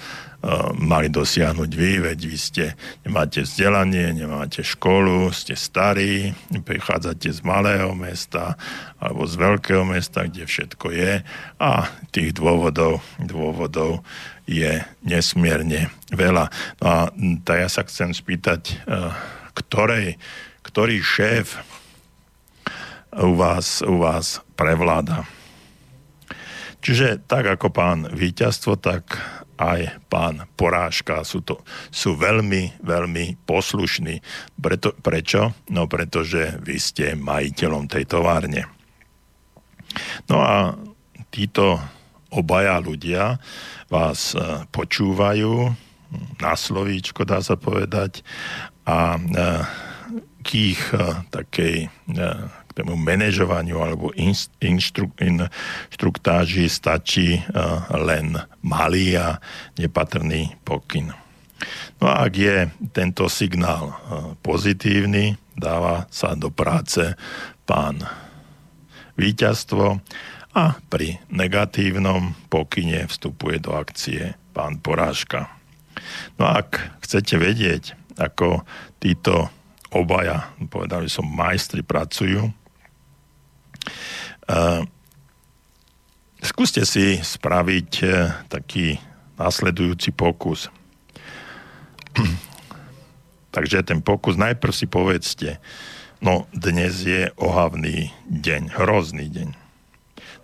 mali 0.75 1.07
dosiahnuť 1.07 1.71
vy, 1.71 2.03
veď 2.03 2.19
vy 2.27 2.39
ste, 2.41 2.65
nemáte 3.07 3.47
vzdelanie, 3.47 4.11
nemáte 4.11 4.67
školu, 4.67 5.31
ste 5.31 5.55
starí, 5.55 6.35
prichádzate 6.51 7.31
z 7.31 7.41
malého 7.47 7.95
mesta 7.95 8.59
alebo 8.99 9.23
z 9.29 9.39
veľkého 9.39 9.85
mesta, 9.87 10.27
kde 10.27 10.49
všetko 10.49 10.87
je 10.91 11.23
a 11.63 11.71
tých 12.11 12.35
dôvodov, 12.35 13.05
dôvodov 13.23 14.03
je 14.49 14.83
nesmierne 15.07 15.93
veľa. 16.11 16.51
No 16.83 16.87
a 16.91 16.99
tak 17.47 17.57
ja 17.63 17.69
sa 17.71 17.87
chcem 17.87 18.11
spýtať, 18.11 18.83
ktorej 19.55 20.19
ktorý 20.73 21.05
šéf 21.05 21.61
u 23.13 23.37
vás, 23.37 23.85
u 23.85 24.01
vás 24.01 24.41
prevláda. 24.57 25.29
Čiže 26.81 27.29
tak 27.29 27.45
ako 27.45 27.69
pán 27.69 28.09
víťazstvo, 28.09 28.81
tak 28.81 29.21
aj 29.61 30.01
pán 30.09 30.49
porážka 30.57 31.23
sú, 31.29 31.45
to, 31.45 31.61
sú 31.93 32.17
veľmi, 32.17 32.81
veľmi 32.81 33.45
poslušní. 33.45 34.25
Preto, 34.57 34.97
prečo? 34.97 35.53
No 35.69 35.85
pretože 35.87 36.57
vy 36.65 36.81
ste 36.81 37.21
majiteľom 37.21 37.87
tej 37.87 38.09
továrne. 38.09 38.65
No 40.27 40.41
a 40.41 40.73
títo 41.29 41.85
obaja 42.33 42.81
ľudia 42.81 43.37
vás 43.93 44.33
e, 44.33 44.65
počúvajú 44.73 45.69
na 46.41 46.53
slovíčko, 46.57 47.29
dá 47.29 47.45
sa 47.45 47.61
povedať, 47.61 48.25
a 48.89 49.21
e, 49.21 49.23
veľkých 50.43 50.83
takej 51.31 51.87
k 52.67 52.71
tomu 52.75 52.99
manažovaniu 52.99 53.79
alebo 53.79 54.11
inštru, 54.59 55.15
inštruktáži 55.23 56.67
stačí 56.67 57.39
len 57.95 58.35
malý 58.67 59.15
a 59.15 59.39
nepatrný 59.79 60.59
pokyn. 60.67 61.15
No 62.03 62.11
a 62.11 62.27
ak 62.27 62.35
je 62.35 62.67
tento 62.91 63.31
signál 63.31 63.95
pozitívny, 64.43 65.39
dáva 65.55 66.11
sa 66.11 66.35
do 66.35 66.51
práce 66.51 67.15
pán 67.63 68.03
víťazstvo 69.15 70.03
a 70.59 70.65
pri 70.91 71.23
negatívnom 71.31 72.35
pokyne 72.51 73.07
vstupuje 73.07 73.63
do 73.63 73.79
akcie 73.79 74.35
pán 74.51 74.83
porážka. 74.83 75.55
No 76.35 76.51
a 76.51 76.67
ak 76.67 76.99
chcete 77.07 77.39
vedieť, 77.39 77.95
ako 78.19 78.67
títo 78.99 79.49
obaja, 79.93 80.53
povedali 80.73 81.07
som, 81.07 81.25
majstri 81.25 81.85
pracujú, 81.85 82.49
uh, 84.49 84.83
skúste 86.41 86.83
si 86.89 87.21
spraviť 87.21 87.91
uh, 88.03 88.13
taký 88.49 88.97
následujúci 89.37 90.13
pokus. 90.13 90.73
Takže 93.55 93.85
ten 93.85 94.01
pokus, 94.01 94.41
najprv 94.41 94.73
si 94.73 94.89
povedzte, 94.89 95.61
no 96.25 96.49
dnes 96.57 97.05
je 97.05 97.29
ohavný 97.37 98.13
deň, 98.29 98.73
hrozný 98.81 99.29
deň. 99.29 99.49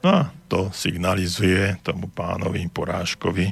No 0.04 0.08
a 0.08 0.20
to 0.46 0.70
signalizuje 0.70 1.80
tomu 1.82 2.06
pánovi 2.06 2.70
porážkovi, 2.70 3.50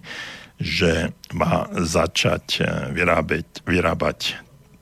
že 0.56 1.12
má 1.36 1.68
začať 1.72 2.46
eh, 2.60 2.66
vyrábať, 2.94 3.66
vyrábať 3.66 4.18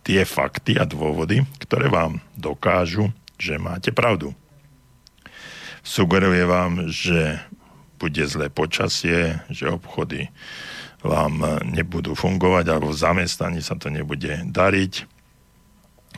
tie 0.05 0.28
fakty 0.28 0.76
a 0.76 0.84
dôvody, 0.84 1.42
ktoré 1.64 1.88
vám 1.88 2.20
dokážu, 2.36 3.09
že 3.40 3.57
máte 3.57 3.90
pravdu. 3.90 4.36
Sugeruje 5.80 6.44
vám, 6.44 6.92
že 6.92 7.40
bude 7.96 8.20
zlé 8.28 8.52
počasie, 8.52 9.40
že 9.48 9.72
obchody 9.72 10.28
vám 11.05 11.61
nebudú 11.64 12.16
fungovať 12.16 12.64
alebo 12.68 12.92
v 12.92 13.00
zamestnaní 13.00 13.61
sa 13.61 13.76
to 13.76 13.92
nebude 13.92 14.44
dariť, 14.48 15.05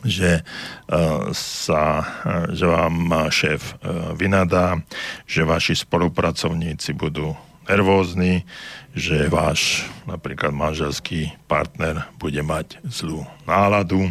že, 0.05 0.45
uh, 0.87 1.33
sa, 1.33 1.83
uh, 2.05 2.45
že 2.53 2.65
vám 2.69 2.95
šéf 3.33 3.75
uh, 3.81 4.13
vynadá, 4.13 4.79
že 5.25 5.41
vaši 5.41 5.73
spolupracovníci 5.73 6.93
budú 6.93 7.33
nervózni, 7.67 8.47
že 8.95 9.29
váš 9.29 9.85
napríklad 10.07 10.55
manželský 10.55 11.35
partner 11.45 12.07
bude 12.17 12.39
mať 12.41 12.79
zlú 12.87 13.27
náladu. 13.45 14.09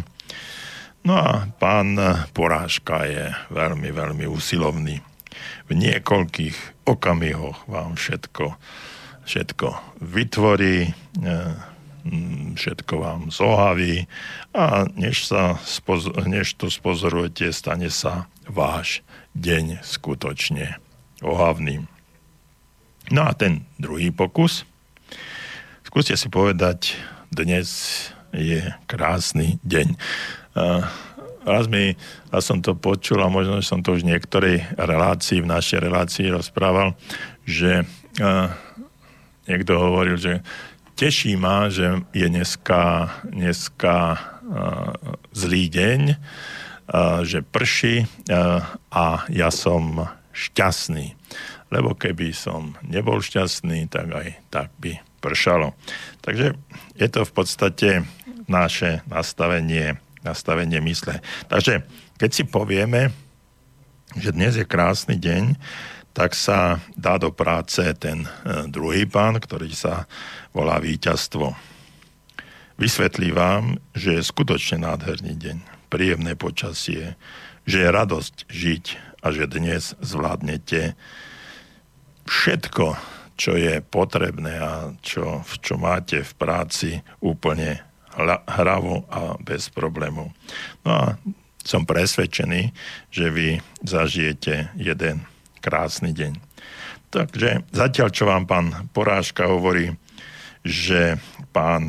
No 1.01 1.13
a 1.17 1.49
pán 1.59 1.97
porážka 2.31 3.03
je 3.09 3.33
veľmi, 3.49 3.89
veľmi 3.91 4.25
usilovný. 4.29 5.01
V 5.67 5.71
niekoľkých 5.75 6.87
okamihoch 6.87 7.67
vám 7.67 7.99
všetko 7.99 8.55
všetko 9.27 9.99
vytvorí, 9.99 10.87
e, 10.87 10.91
všetko 12.55 12.93
vám 13.03 13.21
zohaví 13.27 14.07
a 14.55 14.87
než, 14.95 15.27
sa 15.27 15.59
spoz- 15.67 16.15
než 16.23 16.55
to 16.55 16.71
spozorujete, 16.71 17.51
stane 17.51 17.91
sa 17.91 18.31
váš 18.47 19.03
deň 19.35 19.83
skutočne 19.83 20.79
ohavným. 21.19 21.91
No 23.07 23.23
a 23.23 23.31
ten 23.31 23.63
druhý 23.79 24.11
pokus. 24.11 24.67
Skúste 25.87 26.19
si 26.19 26.27
povedať, 26.27 26.99
dnes 27.31 27.67
je 28.35 28.59
krásny 28.83 29.63
deň. 29.63 29.95
Raz 31.47 31.71
mi, 31.71 31.95
ja 32.35 32.39
som 32.43 32.59
to 32.59 32.75
počul 32.75 33.23
a 33.23 33.31
možno 33.31 33.63
som 33.63 33.79
to 33.79 33.95
už 33.95 34.03
v 34.03 34.11
niektorej 34.11 34.59
relácii, 34.75 35.39
v 35.39 35.47
našej 35.47 35.79
relácii 35.87 36.27
rozprával, 36.35 36.99
že 37.47 37.87
niekto 39.47 39.71
hovoril, 39.79 40.19
že 40.19 40.43
teší 40.99 41.39
ma, 41.39 41.71
že 41.71 42.03
je 42.11 42.27
dneska, 42.27 43.07
dneska 43.23 44.17
uh, 44.17 44.91
zlý 45.31 45.69
deň, 45.69 46.01
uh, 46.11 47.21
že 47.23 47.45
prší 47.45 48.03
uh, 48.03 48.65
a 48.91 49.23
ja 49.29 49.53
som 49.53 50.09
šťastný. 50.33 51.13
Lebo 51.67 51.93
keby 51.93 52.31
som 52.31 52.79
nebol 52.85 53.19
šťastný, 53.19 53.91
tak 53.91 54.07
aj 54.11 54.27
tak 54.47 54.69
by 54.79 54.99
pršalo. 55.19 55.75
Takže 56.23 56.55
je 56.95 57.07
to 57.11 57.27
v 57.27 57.31
podstate 57.35 57.89
naše 58.47 59.03
nastavenie, 59.11 59.99
nastavenie 60.23 60.79
mysle. 60.79 61.19
Takže 61.51 61.83
keď 62.15 62.29
si 62.31 62.43
povieme, 62.47 63.11
že 64.15 64.31
dnes 64.31 64.55
je 64.55 64.63
krásny 64.63 65.19
deň, 65.19 65.59
tak 66.15 66.33
sa 66.33 66.81
dá 66.97 67.21
do 67.21 67.29
práce 67.29 67.77
ten 68.01 68.25
e, 68.25 68.29
druhý 68.71 69.05
pán, 69.05 69.37
ktorý 69.37 69.69
sa 69.69 70.09
volá 70.49 70.81
víťazstvo. 70.81 71.53
Vysvetlí 72.81 73.29
vám, 73.35 73.77
že 73.93 74.17
je 74.17 74.25
skutočne 74.25 74.81
nádherný 74.81 75.37
deň, 75.37 75.57
príjemné 75.93 76.33
počasie, 76.33 77.13
že 77.69 77.85
je 77.85 77.89
radosť 77.93 78.35
žiť 78.49 78.85
a 79.21 79.29
že 79.29 79.45
dnes 79.45 79.93
zvládnete 80.01 80.97
všetko, 82.27 82.85
čo 83.39 83.55
je 83.55 83.79
potrebné 83.81 84.53
a 84.59 84.91
čo, 84.99 85.41
čo 85.63 85.79
máte 85.79 86.21
v 86.21 86.31
práci 86.35 86.89
úplne 87.23 87.81
hravo 88.49 89.05
a 89.07 89.37
bez 89.37 89.69
problémov. 89.69 90.33
No 90.81 90.91
a 90.91 91.05
som 91.61 91.83
presvedčený, 91.83 92.71
že 93.11 93.27
vy 93.29 93.61
zažijete 93.83 94.73
jeden 94.79 95.27
krásny 95.59 96.15
deň. 96.15 96.39
Takže 97.11 97.67
zatiaľ, 97.71 98.09
čo 98.11 98.23
vám 98.27 98.43
pán 98.47 98.67
Porážka 98.91 99.47
hovorí, 99.47 99.95
že 100.63 101.19
pán 101.55 101.87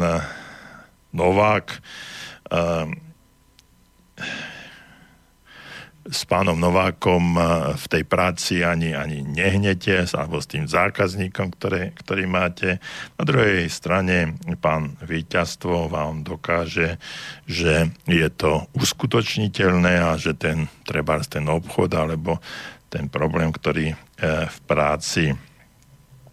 Novák 1.11 1.66
uh, 1.74 2.86
s 6.09 6.25
pánom 6.25 6.57
Novákom 6.57 7.37
eh, 7.37 7.43
v 7.77 7.85
tej 7.89 8.03
práci 8.09 8.65
ani, 8.65 8.97
ani 8.97 9.21
nehnete, 9.21 10.09
alebo 10.17 10.41
s 10.41 10.49
tým 10.49 10.65
zákazníkom, 10.65 11.53
ktoré, 11.55 11.93
ktorý 11.93 12.25
máte. 12.25 12.81
Na 13.21 13.25
druhej 13.29 13.69
strane 13.69 14.41
pán 14.59 14.97
víťazstvo 15.05 15.93
vám 15.93 16.25
dokáže, 16.25 16.97
že 17.45 17.93
je 18.09 18.29
to 18.33 18.65
uskutočniteľné 18.73 19.95
a 20.01 20.17
že 20.17 20.33
ten, 20.35 20.67
treba 20.89 21.21
ten 21.21 21.45
obchod 21.45 21.93
alebo 21.93 22.41
ten 22.89 23.13
problém, 23.13 23.53
ktorý 23.53 23.93
e, 23.93 23.97
v 24.49 24.59
práci, 24.65 25.37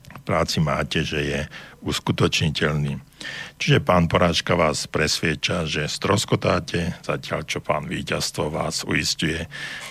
v 0.08 0.22
práci 0.24 0.58
máte, 0.64 1.04
že 1.04 1.20
je 1.20 1.42
uskutočniteľný. 1.84 2.96
Čiže 3.66 3.82
pán 3.82 4.06
Poráčka 4.06 4.54
vás 4.54 4.86
presvieča, 4.86 5.66
že 5.66 5.90
stroskotáte, 5.90 7.02
zatiaľ 7.02 7.50
čo 7.50 7.66
pán 7.66 7.90
víťazstvo 7.90 8.54
vás 8.54 8.86
uistuje, 8.86 9.42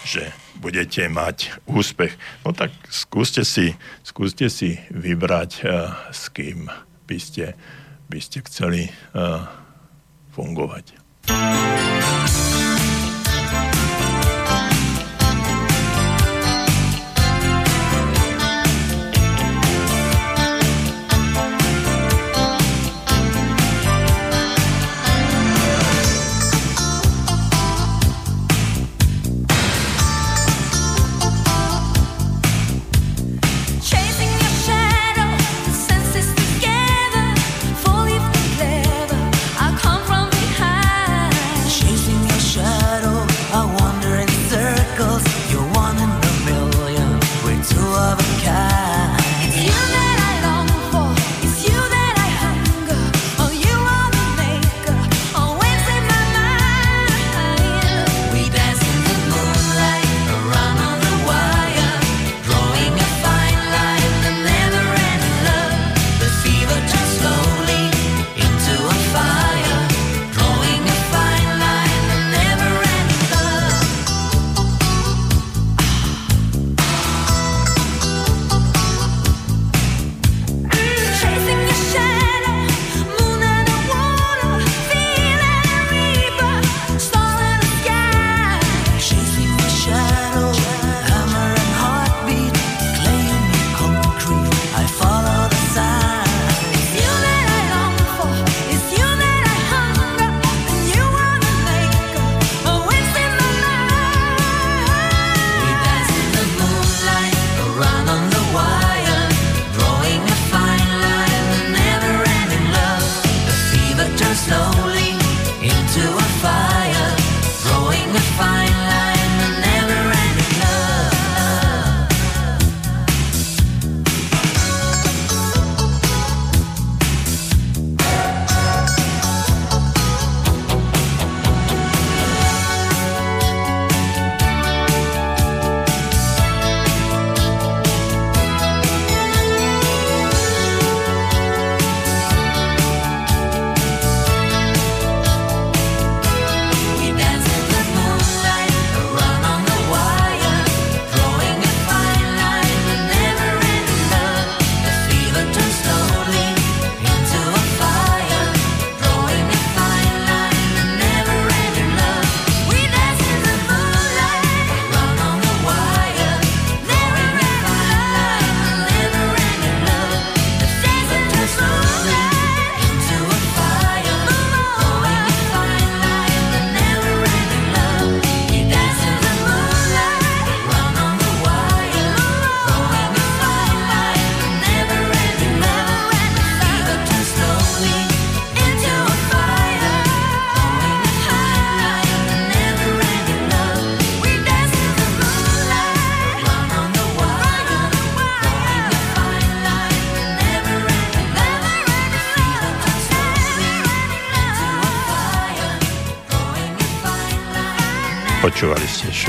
že 0.07 0.31
budete 0.63 1.11
mať 1.11 1.59
úspech. 1.67 2.15
No 2.47 2.55
tak 2.55 2.71
skúste 2.87 3.43
si, 3.43 3.75
skúste 4.07 4.47
si 4.47 4.79
vybrať, 4.95 5.51
uh, 5.67 5.91
s 6.15 6.31
kým 6.31 6.71
by 7.11 7.19
ste, 7.19 7.59
by 8.07 8.23
ste 8.23 8.47
chceli 8.47 8.95
uh, 9.11 9.43
fungovať. 10.39 10.95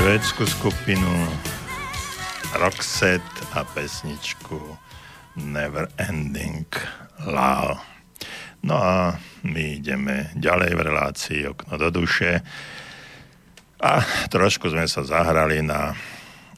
Švédsku 0.06 0.46
skupinu 0.46 1.10
Roxette 2.54 3.42
a 3.58 3.66
pesničku 3.66 4.78
Never 5.34 5.90
Ending 5.98 6.70
Love. 7.26 7.82
No 8.62 8.78
a 8.78 9.18
my 9.42 9.82
ideme 9.82 10.30
ďalej 10.38 10.78
v 10.78 10.80
relácii 10.86 11.40
Okno 11.50 11.74
do 11.74 11.90
duše 11.90 12.38
a 13.82 13.98
trošku 14.30 14.70
sme 14.70 14.86
sa 14.86 15.02
zahrali 15.02 15.58
na 15.66 15.98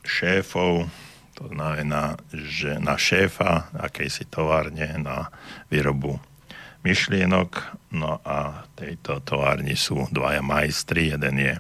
šéfov, 0.05 0.85
to 1.33 1.49
znamená, 1.49 2.21
že 2.29 2.77
na 2.77 3.01
šéfa 3.01 3.73
akejsi 3.81 4.29
továrne 4.29 4.93
na 5.01 5.33
výrobu 5.73 6.21
myšlienok. 6.85 7.81
No 7.97 8.21
a 8.29 8.69
tejto 8.77 9.25
továrni 9.25 9.73
sú 9.73 10.05
dvaja 10.13 10.45
majstri. 10.45 11.17
Jeden 11.17 11.41
je 11.41 11.57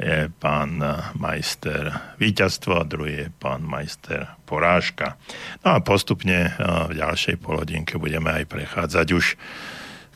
je 0.00 0.32
pán 0.40 0.80
majster 1.20 1.92
víťazstvo 2.16 2.80
a 2.80 2.88
druhý 2.88 3.28
je 3.28 3.32
pán 3.36 3.60
majster 3.60 4.32
porážka. 4.48 5.20
No 5.60 5.76
a 5.76 5.84
postupne 5.84 6.56
v 6.88 6.92
ďalšej 6.96 7.36
polodinke 7.36 8.00
budeme 8.00 8.32
aj 8.32 8.48
prechádzať 8.48 9.06
už 9.12 9.36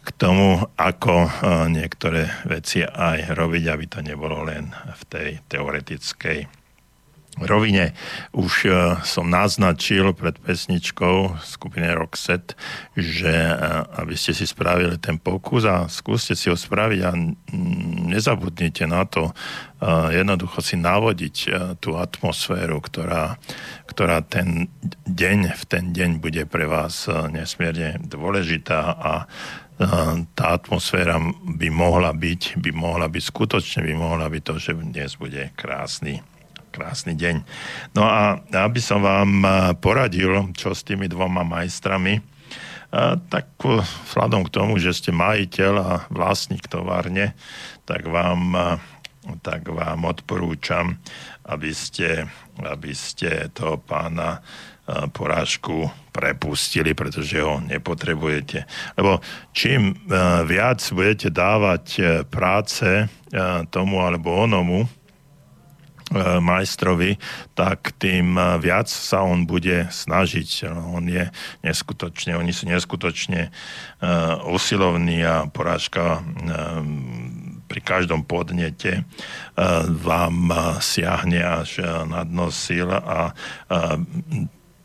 k 0.05 0.09
tomu, 0.17 0.65
ako 0.81 1.29
niektoré 1.69 2.33
veci 2.49 2.81
aj 2.81 3.37
robiť, 3.37 3.65
aby 3.69 3.85
to 3.85 4.01
nebolo 4.01 4.45
len 4.45 4.73
v 4.73 5.03
tej 5.09 5.29
teoretickej 5.53 6.65
rovine. 7.35 7.99
Už 8.31 8.71
som 9.03 9.27
naznačil 9.27 10.15
pred 10.15 10.39
pesničkou 10.39 11.43
skupine 11.43 11.91
Roxette, 11.91 12.55
že 12.95 13.33
aby 13.99 14.15
ste 14.15 14.31
si 14.31 14.47
spravili 14.47 14.95
ten 15.03 15.19
pokus 15.19 15.67
a 15.67 15.91
skúste 15.91 16.39
si 16.39 16.47
ho 16.47 16.55
spraviť 16.55 17.01
a 17.03 17.11
nezabudnite 18.07 18.85
na 18.87 19.09
to, 19.09 19.31
e, 19.31 19.33
jednoducho 20.15 20.61
si 20.61 20.77
navodiť 20.77 21.37
tú 21.81 21.97
atmosféru, 21.97 22.79
ktorá, 22.85 23.41
ktorá 23.89 24.21
ten 24.25 24.69
deň, 25.09 25.57
v 25.57 25.65
ten 25.65 25.91
deň 25.91 26.21
bude 26.21 26.45
pre 26.45 26.69
vás 26.69 27.09
nesmierne 27.09 28.01
dôležitá 28.05 28.81
a 28.95 29.13
tá 30.39 30.55
atmosféra 30.55 31.19
by 31.59 31.67
mohla 31.67 32.15
byť, 32.15 32.63
by 32.63 32.71
mohla 32.71 33.11
byť 33.11 33.25
skutočne, 33.27 33.83
by 33.83 33.95
mohla 33.99 34.31
byť 34.31 34.43
to, 34.47 34.55
že 34.63 34.73
dnes 34.79 35.19
bude 35.19 35.51
krásny 35.59 36.23
krásny 36.75 37.15
deň. 37.15 37.47
No 37.95 38.03
a 38.03 38.43
aby 38.51 38.83
som 38.83 38.99
vám 38.99 39.47
poradil, 39.79 40.51
čo 40.59 40.75
s 40.75 40.83
tými 40.83 41.07
dvoma 41.07 41.47
majstrami, 41.47 42.19
tak 43.31 43.47
vzhľadom 43.63 44.47
k 44.47 44.55
tomu, 44.55 44.83
že 44.83 44.91
ste 44.91 45.15
majiteľ 45.15 45.73
a 45.79 45.93
vlastník 46.11 46.67
továrne, 46.67 47.35
tak 47.85 48.09
vám, 48.09 48.43
eh, 48.57 48.77
tak 49.41 49.69
vám 49.69 50.05
odporúčam, 50.05 51.01
aby 51.49 51.73
ste, 51.73 52.29
aby 52.61 52.93
ste 52.93 53.49
toho 53.53 53.81
pána 53.81 54.45
porážku 55.17 55.89
prepustili, 56.13 56.93
pretože 56.93 57.41
ho 57.41 57.57
nepotrebujete. 57.57 58.69
Lebo 59.01 59.25
čím 59.57 59.97
viac 60.45 60.85
budete 60.93 61.33
dávať 61.33 61.85
práce 62.29 63.09
tomu 63.73 64.05
alebo 64.05 64.45
onomu, 64.45 64.85
majstrovi, 66.41 67.17
tak 67.57 67.97
tým 67.97 68.37
viac 68.61 68.87
sa 68.93 69.25
on 69.25 69.49
bude 69.49 69.89
snažiť. 69.89 70.69
On 70.69 71.03
je 71.03 71.33
neskutočne, 71.65 72.37
oni 72.37 72.53
sú 72.53 72.69
neskutočne 72.69 73.49
usilovní 74.45 75.25
a 75.25 75.49
porážka 75.49 76.21
pri 77.75 77.83
každom 77.83 78.23
podnete 78.23 79.03
uh, 79.03 79.83
vám 79.91 80.55
siahne 80.79 81.43
až 81.43 81.83
na 82.07 82.23
dno 82.23 82.55
síl 82.55 82.87
a 82.87 83.35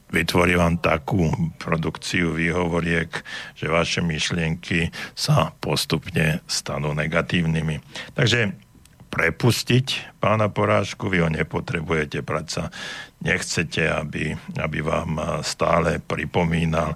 vytvorí 0.10 0.58
vám 0.58 0.82
takú 0.82 1.30
produkciu 1.62 2.34
výhovoriek, 2.34 3.14
že 3.54 3.70
vaše 3.70 4.02
myšlienky 4.02 4.90
sa 5.14 5.54
postupne 5.62 6.42
stanú 6.50 6.98
negatívnymi. 6.98 7.78
Takže 8.18 8.58
prepustiť 9.10 10.18
pána 10.22 10.50
Porážku, 10.50 11.10
vy 11.10 11.26
ho 11.26 11.30
nepotrebujete, 11.30 12.22
práca 12.22 12.70
nechcete, 13.26 13.90
aby, 13.90 14.38
aby 14.58 14.80
vám 14.86 15.42
stále 15.42 15.98
pripomínal, 16.02 16.94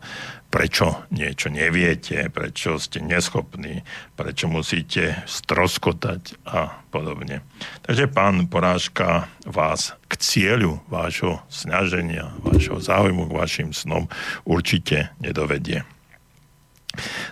prečo 0.54 1.10
niečo 1.10 1.50
neviete, 1.50 2.30
prečo 2.30 2.78
ste 2.78 3.02
neschopní, 3.02 3.82
prečo 4.14 4.46
musíte 4.46 5.26
stroskotať 5.26 6.38
a 6.46 6.86
podobne. 6.94 7.42
Takže 7.82 8.06
pán 8.06 8.46
Porážka 8.46 9.34
vás 9.50 9.98
k 10.06 10.14
cieľu 10.22 10.78
vášho 10.86 11.42
snaženia, 11.50 12.30
vášho 12.46 12.78
záujmu 12.78 13.26
k 13.26 13.34
vašim 13.34 13.70
snom 13.74 14.06
určite 14.46 15.10
nedovedie. 15.18 15.82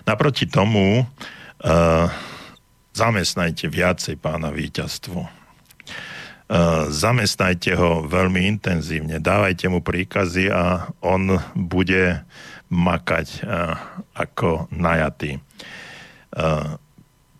Naproti 0.02 0.50
tomu 0.50 1.06
uh, 1.06 2.10
zamestnajte 2.90 3.70
viacej 3.70 4.18
pána 4.18 4.50
víťazstvo. 4.50 5.24
E, 5.24 5.30
zamestnajte 6.92 7.72
ho 7.80 8.04
veľmi 8.04 8.44
intenzívne, 8.44 9.16
dávajte 9.16 9.72
mu 9.72 9.80
príkazy 9.80 10.52
a 10.52 10.92
on 11.00 11.40
bude 11.56 12.20
makať 12.72 13.26
e, 13.28 13.38
ako 14.16 14.72
najatý. 14.72 15.36
E, 15.36 15.40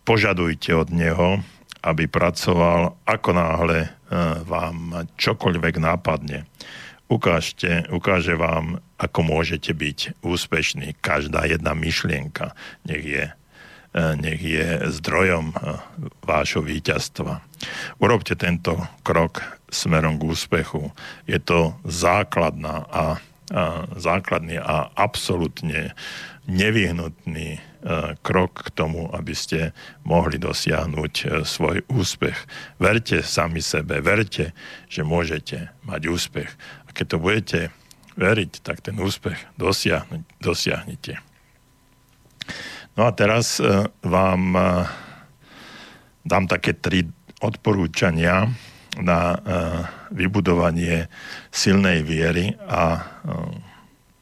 požadujte 0.05 0.77
od 0.77 0.93
neho, 0.93 1.41
aby 1.83 2.07
pracoval 2.07 2.95
ako 3.03 3.29
náhle 3.35 3.91
vám 4.45 5.09
čokoľvek 5.17 5.83
nápadne. 5.83 6.45
Ukážte, 7.11 7.83
ukáže 7.91 8.37
vám, 8.39 8.79
ako 8.95 9.19
môžete 9.25 9.73
byť 9.73 10.23
úspešní. 10.23 10.95
Každá 11.01 11.49
jedna 11.49 11.75
myšlienka 11.75 12.55
nech 12.87 13.03
je 13.03 13.25
nech 13.93 14.41
je 14.41 14.89
zdrojom 14.89 15.53
eh, 15.53 15.77
vášho 16.25 16.65
víťazstva. 16.65 17.45
Urobte 18.01 18.33
tento 18.35 18.75
krok 19.05 19.45
smerom 19.69 20.17
k 20.17 20.27
úspechu. 20.27 20.91
Je 21.29 21.37
to 21.39 21.77
základná 21.85 22.85
a 22.89 23.21
základný 23.95 24.57
a 24.57 24.89
absolútne 24.97 25.93
nevyhnutný 26.49 27.49
eh, 27.55 27.61
krok 28.19 28.67
k 28.67 28.69
tomu, 28.73 29.07
aby 29.13 29.31
ste 29.31 29.71
mohli 30.03 30.41
dosiahnuť 30.41 31.13
eh, 31.23 31.27
svoj 31.45 31.85
úspech. 31.87 32.37
Verte 32.81 33.21
sami 33.23 33.61
sebe, 33.63 34.01
verte, 34.03 34.51
že 34.89 35.05
môžete 35.05 35.71
mať 35.85 36.01
úspech. 36.09 36.49
A 36.85 36.89
keď 36.91 37.05
to 37.07 37.17
budete 37.21 37.59
veriť, 38.17 38.51
tak 38.61 38.81
ten 38.81 38.97
úspech 38.97 39.37
dosiahnete. 39.57 41.21
No 42.93 43.09
a 43.09 43.11
teraz 43.13 43.57
e, 43.57 43.89
vám 44.05 44.53
e, 44.53 44.61
dám 46.21 46.45
také 46.45 46.77
tri 46.77 47.09
odporúčania 47.41 48.53
na 48.99 49.33
e, 49.33 49.37
vybudovanie 50.13 51.09
silnej 51.49 52.05
viery 52.05 52.53
a 52.67 53.01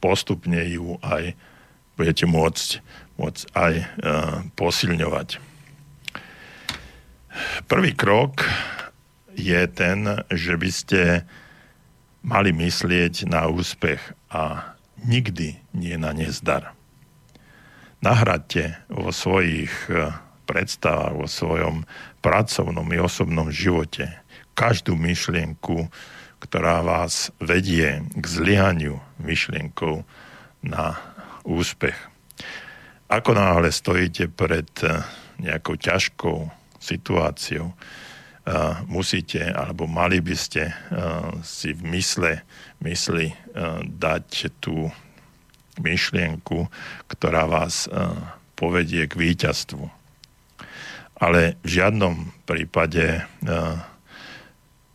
postupne 0.00 0.58
ju 0.66 0.96
aj 1.04 1.36
budete 1.94 2.24
môcť, 2.24 2.68
môcť 3.20 3.42
aj 3.54 3.74
posilňovať. 4.58 5.28
Prvý 7.68 7.92
krok 7.94 8.42
je 9.36 9.60
ten, 9.70 10.24
že 10.32 10.56
by 10.58 10.70
ste 10.72 11.00
mali 12.24 12.50
myslieť 12.50 13.28
na 13.28 13.46
úspech 13.46 14.00
a 14.32 14.74
nikdy 15.04 15.60
nie 15.76 15.94
na 16.00 16.10
nezdar 16.16 16.74
nahradte 18.02 18.82
vo 18.90 19.14
svojich 19.14 19.70
e, 19.88 20.10
predstavách, 20.44 21.14
vo 21.14 21.26
svojom 21.30 21.86
pracovnom 22.18 22.84
i 22.90 22.98
osobnom 22.98 23.48
živote 23.48 24.10
každú 24.52 24.96
myšlienku, 24.96 25.88
ktorá 26.42 26.82
vás 26.82 27.30
vedie 27.38 28.02
k 28.12 28.24
zlyhaniu 28.26 28.98
myšlienkou 29.22 30.02
na 30.66 30.98
úspech. 31.46 31.94
Ako 33.06 33.36
náhle 33.36 33.70
stojíte 33.70 34.26
pred 34.32 34.66
e, 34.82 35.04
nejakou 35.38 35.76
ťažkou 35.78 36.48
situáciou, 36.82 37.70
e, 37.70 37.74
musíte, 38.90 39.42
alebo 39.52 39.86
mali 39.86 40.18
by 40.18 40.36
ste 40.38 40.74
si 41.46 41.76
v 41.76 41.82
mysle, 41.94 42.42
mysli 42.82 43.30
dať 43.86 44.50
tú 44.58 44.90
myšlienku, 45.78 46.66
ktorá 47.06 47.46
vás 47.46 47.86
povedie 48.56 49.06
k 49.06 49.14
víťazstvu. 49.14 49.84
Ale 51.22 51.54
v 51.62 51.68
žiadnom 51.68 52.34
prípade 52.46 53.22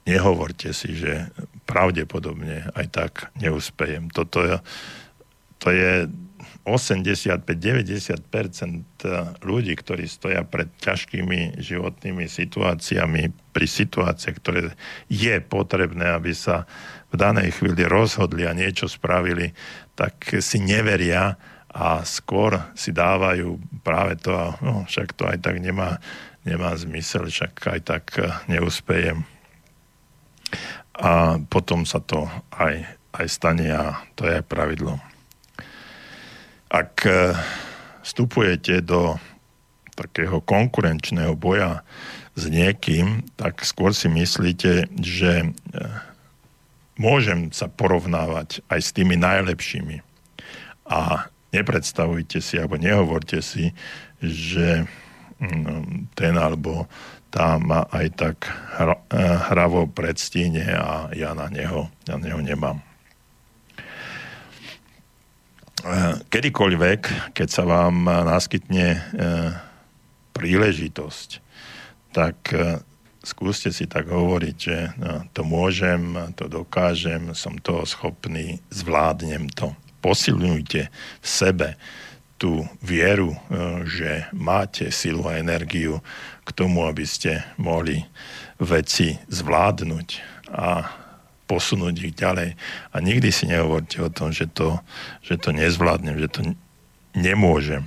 nehovorte 0.08 0.72
si, 0.72 0.96
že 0.96 1.28
pravdepodobne 1.68 2.72
aj 2.74 2.88
tak 2.90 3.30
neúspejem. 3.36 4.08
Toto 4.10 4.42
je, 4.42 4.56
to 5.60 5.76
je 5.76 6.08
85-90% 6.68 9.44
ľudí, 9.44 9.76
ktorí 9.76 10.08
stoja 10.08 10.44
pred 10.44 10.68
ťažkými 10.84 11.64
životnými 11.64 12.28
situáciami, 12.28 13.32
pri 13.56 13.68
situáciách, 13.68 14.36
ktoré 14.44 14.76
je 15.08 15.40
potrebné, 15.44 16.12
aby 16.12 16.36
sa 16.36 16.68
v 17.08 17.16
danej 17.16 17.56
chvíli 17.56 17.88
rozhodli 17.88 18.44
a 18.44 18.52
niečo 18.52 18.92
spravili, 18.92 19.56
tak 19.96 20.28
si 20.44 20.60
neveria 20.60 21.40
a 21.72 22.04
skôr 22.04 22.60
si 22.76 22.92
dávajú 22.92 23.56
práve 23.84 24.16
to, 24.20 24.36
no 24.60 24.84
však 24.88 25.14
to 25.16 25.24
aj 25.24 25.40
tak 25.40 25.64
nemá, 25.64 26.04
nemá 26.44 26.76
zmysel, 26.76 27.32
však 27.32 27.64
aj 27.64 27.80
tak 27.88 28.20
neúspejem. 28.52 29.37
A 30.98 31.38
potom 31.52 31.86
sa 31.86 32.02
to 32.02 32.26
aj, 32.56 32.86
aj 33.14 33.28
stane 33.30 33.70
a 33.70 34.02
to 34.18 34.26
je 34.26 34.42
aj 34.42 34.46
pravidlo. 34.50 34.98
Ak 36.68 37.06
e, 37.06 37.38
vstupujete 38.04 38.82
do 38.84 39.16
takého 39.98 40.44
konkurenčného 40.44 41.34
boja 41.34 41.82
s 42.38 42.46
niekým, 42.46 43.26
tak 43.34 43.66
skôr 43.66 43.94
si 43.98 44.10
myslíte, 44.10 44.90
že 45.02 45.32
e, 45.42 45.48
môžem 46.98 47.54
sa 47.54 47.70
porovnávať 47.70 48.62
aj 48.70 48.80
s 48.82 48.90
tými 48.94 49.16
najlepšími. 49.18 50.02
A 50.90 51.30
nepredstavujte 51.54 52.42
si, 52.42 52.58
alebo 52.60 52.78
nehovorte 52.78 53.40
si, 53.42 53.72
že 54.22 54.86
mm, 55.40 56.14
ten 56.18 56.34
alebo 56.38 56.90
tá 57.30 57.60
ma 57.60 57.86
aj 57.92 58.08
tak 58.16 58.38
e, 58.48 58.52
hravo 59.52 59.86
predstíne 59.86 60.64
a 60.74 61.12
ja 61.12 61.36
na 61.36 61.52
neho, 61.52 61.92
na 62.08 62.16
neho 62.18 62.40
nemám. 62.40 62.82
Eh, 65.88 66.18
kedykoľvek, 66.34 67.32
keď 67.38 67.48
sa 67.48 67.64
vám 67.64 68.10
naskytne 68.10 68.88
eh, 68.98 69.50
príležitosť, 70.34 71.30
tak 72.18 72.50
skúste 73.22 73.70
si 73.70 73.86
tak 73.86 74.10
hovoriť, 74.10 74.58
že 74.58 74.78
no, 74.98 75.22
to 75.38 75.46
môžem, 75.46 76.18
to 76.34 76.50
dokážem, 76.50 77.30
som 77.38 77.54
toho 77.62 77.86
schopný, 77.86 78.58
zvládnem 78.74 79.54
to. 79.54 79.70
Posilňujte 80.02 80.82
v 81.22 81.28
sebe 81.28 81.78
tú 82.42 82.66
vieru, 82.82 83.38
že 83.86 84.26
máte 84.34 84.90
silu 84.90 85.26
a 85.30 85.38
energiu 85.38 86.02
k 86.48 86.56
tomu, 86.56 86.88
aby 86.88 87.04
ste 87.04 87.44
mohli 87.60 88.08
veci 88.56 89.20
zvládnuť 89.28 90.08
a 90.56 90.88
posunúť 91.48 91.96
ich 92.08 92.16
ďalej. 92.16 92.56
A 92.92 92.96
nikdy 93.04 93.28
si 93.32 93.52
nehovorte 93.52 94.00
o 94.00 94.08
tom, 94.08 94.32
že 94.32 94.48
to, 94.48 94.80
že 95.20 95.36
to 95.36 95.52
nezvládnem, 95.52 96.16
že 96.16 96.32
to 96.32 96.42
nemôžem. 97.16 97.84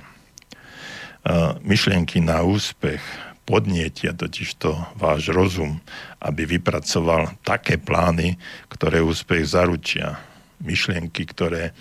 Myšlienky 1.65 2.21
na 2.21 2.45
úspech 2.45 3.01
podnietia 3.45 4.13
totiž 4.13 4.61
to 4.61 4.77
váš 4.97 5.29
rozum, 5.33 5.81
aby 6.21 6.45
vypracoval 6.45 7.33
také 7.41 7.77
plány, 7.77 8.37
ktoré 8.69 9.01
úspech 9.01 9.45
zaručia. 9.45 10.17
Myšlienky, 10.61 11.25
ktoré 11.29 11.73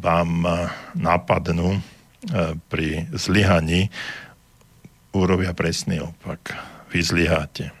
vám 0.00 0.30
napadnú 0.96 1.80
pri 2.72 3.08
zlyhaní, 3.12 3.92
urobia 5.12 5.54
presný 5.54 6.02
opak. 6.02 6.54
Vy 6.90 7.00
zlyháte 7.02 7.80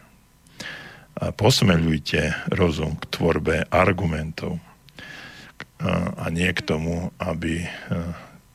posmeľujte 1.20 2.48
rozum 2.56 2.96
k 2.96 3.04
tvorbe 3.12 3.56
argumentov 3.68 4.56
a 6.16 6.24
nie 6.32 6.48
k 6.56 6.64
tomu, 6.64 7.12
aby 7.20 7.68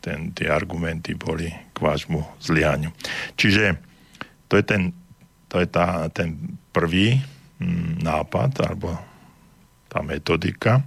ten, 0.01 0.33
tie 0.33 0.49
argumenty 0.49 1.17
boli 1.17 1.49
k 1.73 1.77
vášmu 1.77 2.21
zlianiu. 2.41 2.93
Čiže 3.37 3.77
to 4.49 4.61
je 4.61 4.65
ten, 4.65 4.93
to 5.49 5.61
je 5.61 5.67
tá, 5.69 6.09
ten 6.13 6.57
prvý 6.69 7.17
mm, 7.57 8.05
nápad, 8.05 8.51
alebo 8.61 8.93
tá 9.89 10.05
metodika, 10.05 10.85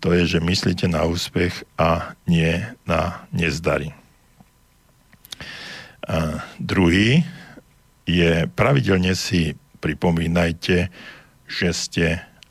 to 0.00 0.16
je, 0.16 0.36
že 0.36 0.44
myslíte 0.44 0.88
na 0.88 1.04
úspech 1.04 1.68
a 1.76 2.16
nie 2.24 2.64
na 2.88 3.28
nezdary. 3.32 3.92
A 6.06 6.42
druhý 6.62 7.26
je 8.06 8.46
pravidelne 8.54 9.14
si 9.18 9.58
pripomínajte, 9.82 10.88
že 11.46 11.68
ste 11.74 12.06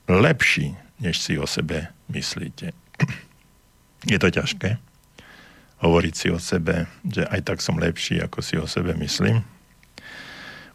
lepší, 0.08 0.76
než 0.99 1.20
si 1.20 1.39
o 1.39 1.47
sebe 1.47 1.91
myslíte. 2.12 2.76
Je 4.12 4.22
to 4.22 4.30
ťažké 4.30 4.78
hovoriť 5.86 6.14
si 6.18 6.28
o 6.34 6.39
sebe, 6.41 6.89
že 7.06 7.30
aj 7.30 7.41
tak 7.45 7.60
som 7.62 7.78
lepší, 7.78 8.18
ako 8.18 8.41
si 8.41 8.58
o 8.58 8.66
sebe 8.66 8.97
myslím. 8.97 9.45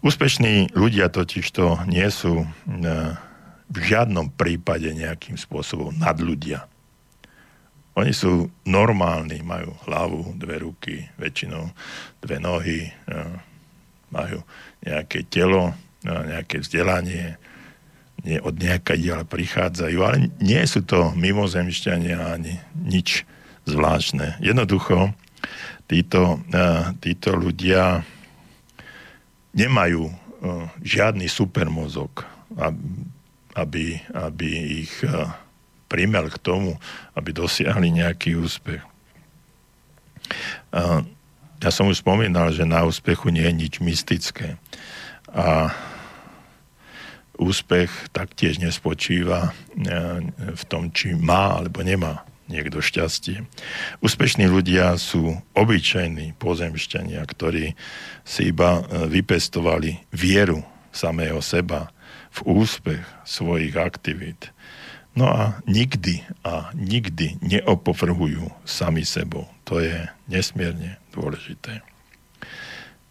Úspešní 0.01 0.73
ľudia 0.73 1.11
totiž 1.11 1.45
to 1.51 1.83
nie 1.91 2.07
sú 2.09 2.45
e, 2.45 2.47
v 3.69 3.77
žiadnom 3.77 4.33
prípade 4.33 4.89
nejakým 4.95 5.37
spôsobom 5.37 5.93
nadľudia. 5.99 6.70
Oni 7.99 8.15
sú 8.15 8.47
normálni, 8.63 9.43
majú 9.43 9.75
hlavu, 9.87 10.39
dve 10.39 10.63
ruky, 10.63 11.11
väčšinou 11.19 11.75
dve 12.23 12.37
nohy, 12.39 12.87
e, 12.87 12.91
majú 14.15 14.43
nejaké 14.83 15.27
telo, 15.27 15.75
nejaké 16.03 16.65
vzdelanie, 16.65 17.37
nie 18.25 18.41
od 18.41 18.57
nejaká 18.57 18.97
diela 18.97 19.25
prichádzajú, 19.25 19.99
ale 20.01 20.33
nie 20.41 20.61
sú 20.65 20.85
to 20.85 21.13
mimozemšťania 21.17 22.37
ani 22.37 22.57
nič 22.77 23.25
zvláštne. 23.69 24.41
Jednoducho, 24.41 25.13
títo, 25.89 26.41
títo 27.01 27.31
ľudia 27.37 28.05
nemajú 29.57 30.09
žiadny 30.81 31.29
supermozog, 31.29 32.25
aby, 33.57 34.01
aby 34.13 34.49
ich 34.85 34.93
primel 35.91 36.31
k 36.31 36.39
tomu, 36.39 36.79
aby 37.19 37.35
dosiahli 37.35 37.91
nejaký 37.91 38.39
úspech. 38.39 38.79
Ja 41.61 41.71
som 41.75 41.91
už 41.91 42.07
spomínal, 42.07 42.55
že 42.55 42.63
na 42.63 42.87
úspechu 42.87 43.35
nie 43.35 43.43
je 43.43 43.53
nič 43.53 43.75
mystické. 43.83 44.57
A 45.35 45.75
úspech 47.41 48.13
taktiež 48.13 48.61
nespočíva 48.61 49.51
e, 49.51 49.53
v 50.53 50.63
tom, 50.69 50.93
či 50.93 51.17
má 51.17 51.57
alebo 51.57 51.81
nemá 51.81 52.29
niekto 52.53 52.85
šťastie. 52.85 53.49
Úspešní 54.05 54.45
ľudia 54.45 54.99
sú 55.01 55.41
obyčajní 55.57 56.37
pozemšťania, 56.37 57.25
ktorí 57.25 57.73
si 58.29 58.53
iba 58.53 58.85
e, 58.85 59.09
vypestovali 59.09 60.05
vieru 60.13 60.61
samého 60.93 61.41
seba 61.41 61.89
v 62.31 62.61
úspech 62.61 63.03
svojich 63.25 63.75
aktivít. 63.75 64.53
No 65.21 65.29
a 65.29 65.61
nikdy 65.69 66.25
a 66.49 66.73
nikdy 66.73 67.37
neopovrhujú 67.45 68.49
sami 68.65 69.05
sebou. 69.05 69.45
To 69.69 69.77
je 69.77 70.09
nesmierne 70.33 70.97
dôležité. 71.13 71.85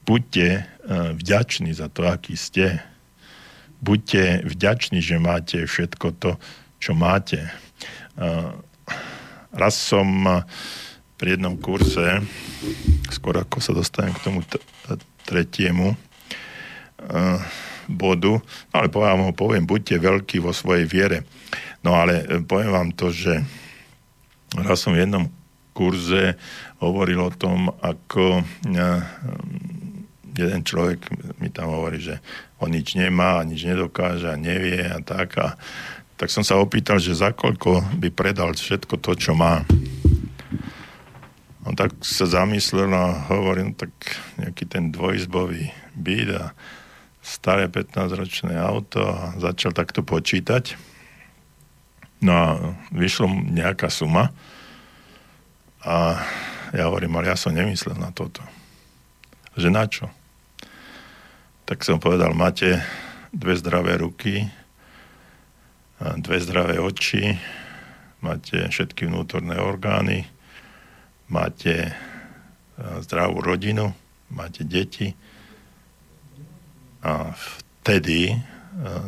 Buďte 0.09 0.45
e, 0.49 0.61
vďační 1.13 1.69
za 1.77 1.85
to, 1.85 2.09
aký 2.09 2.33
ste, 2.33 2.81
buďte 3.85 4.41
vďační, 4.41 5.05
že 5.05 5.21
máte 5.21 5.69
všetko 5.69 6.17
to, 6.17 6.41
čo 6.81 6.97
máte. 6.97 7.45
Raz 9.53 9.75
som 9.77 10.25
pri 11.21 11.37
jednom 11.37 11.61
kurze, 11.61 12.25
skôr 13.13 13.37
ako 13.37 13.61
sa 13.61 13.77
dostanem 13.77 14.17
k 14.17 14.23
tomu 14.25 14.41
tretiemu 15.29 15.93
bodu, 17.89 18.39
no 18.41 18.75
ale 18.75 18.87
poviem, 18.87 19.25
ho 19.25 19.33
poviem, 19.33 19.65
buďte 19.65 19.97
veľkí 19.97 20.37
vo 20.39 20.53
svojej 20.53 20.85
viere. 20.85 21.25
No 21.83 21.95
ale 21.95 22.25
e, 22.27 22.43
poviem 22.43 22.71
vám 22.71 22.89
to, 22.95 23.11
že 23.13 23.43
raz 24.55 24.83
som 24.83 24.95
v 24.95 25.05
jednom 25.05 25.29
kurze 25.73 26.35
hovoril 26.83 27.23
o 27.23 27.31
tom, 27.31 27.71
ako 27.79 28.43
jeden 30.35 30.61
človek 30.63 31.07
mi 31.39 31.47
tam 31.51 31.71
hovorí, 31.71 32.03
že 32.03 32.19
on 32.59 32.71
nič 32.71 32.95
nemá, 32.99 33.39
nič 33.47 33.63
nedokáže 33.63 34.35
nevie 34.35 34.83
a 34.83 34.99
tak. 34.99 35.39
A, 35.39 35.55
tak 36.19 36.27
som 36.27 36.43
sa 36.43 36.59
opýtal, 36.59 36.99
že 36.99 37.15
za 37.15 37.31
koľko 37.31 37.95
by 37.95 38.11
predal 38.11 38.51
všetko 38.51 38.99
to, 38.99 39.15
čo 39.15 39.31
má. 39.35 39.63
On 41.63 41.71
tak 41.75 41.95
sa 42.03 42.27
zamyslel 42.27 42.91
a 42.91 43.31
hovoril, 43.31 43.71
no, 43.71 43.77
tak 43.79 43.91
nejaký 44.35 44.67
ten 44.67 44.91
dvojizbový 44.91 45.71
byt 45.95 46.29
a 46.35 46.51
staré 47.23 47.71
15-ročné 47.71 48.55
auto 48.59 48.99
a 49.03 49.35
začal 49.39 49.71
takto 49.71 50.03
počítať. 50.03 50.75
No 52.19 52.31
a 52.35 52.47
vyšlo 52.91 53.31
nejaká 53.31 53.87
suma 53.87 54.31
a 55.79 56.19
ja 56.75 56.91
hovorím, 56.91 57.15
ale 57.17 57.31
ja 57.31 57.37
som 57.39 57.55
nemyslel 57.55 57.95
na 57.95 58.11
toto. 58.11 58.43
Že 59.55 59.69
na 59.71 59.87
čo? 59.87 60.11
tak 61.69 61.85
som 61.85 62.01
povedal, 62.01 62.33
máte 62.33 62.81
dve 63.29 63.53
zdravé 63.53 64.01
ruky, 64.01 64.41
dve 66.01 66.41
zdravé 66.41 66.81
oči, 66.81 67.37
máte 68.25 68.65
všetky 68.73 69.05
vnútorné 69.05 69.53
orgány, 69.61 70.25
máte 71.29 71.93
zdravú 73.05 73.45
rodinu, 73.45 73.93
máte 74.33 74.65
deti 74.65 75.13
a 77.05 77.37
vtedy 77.37 78.33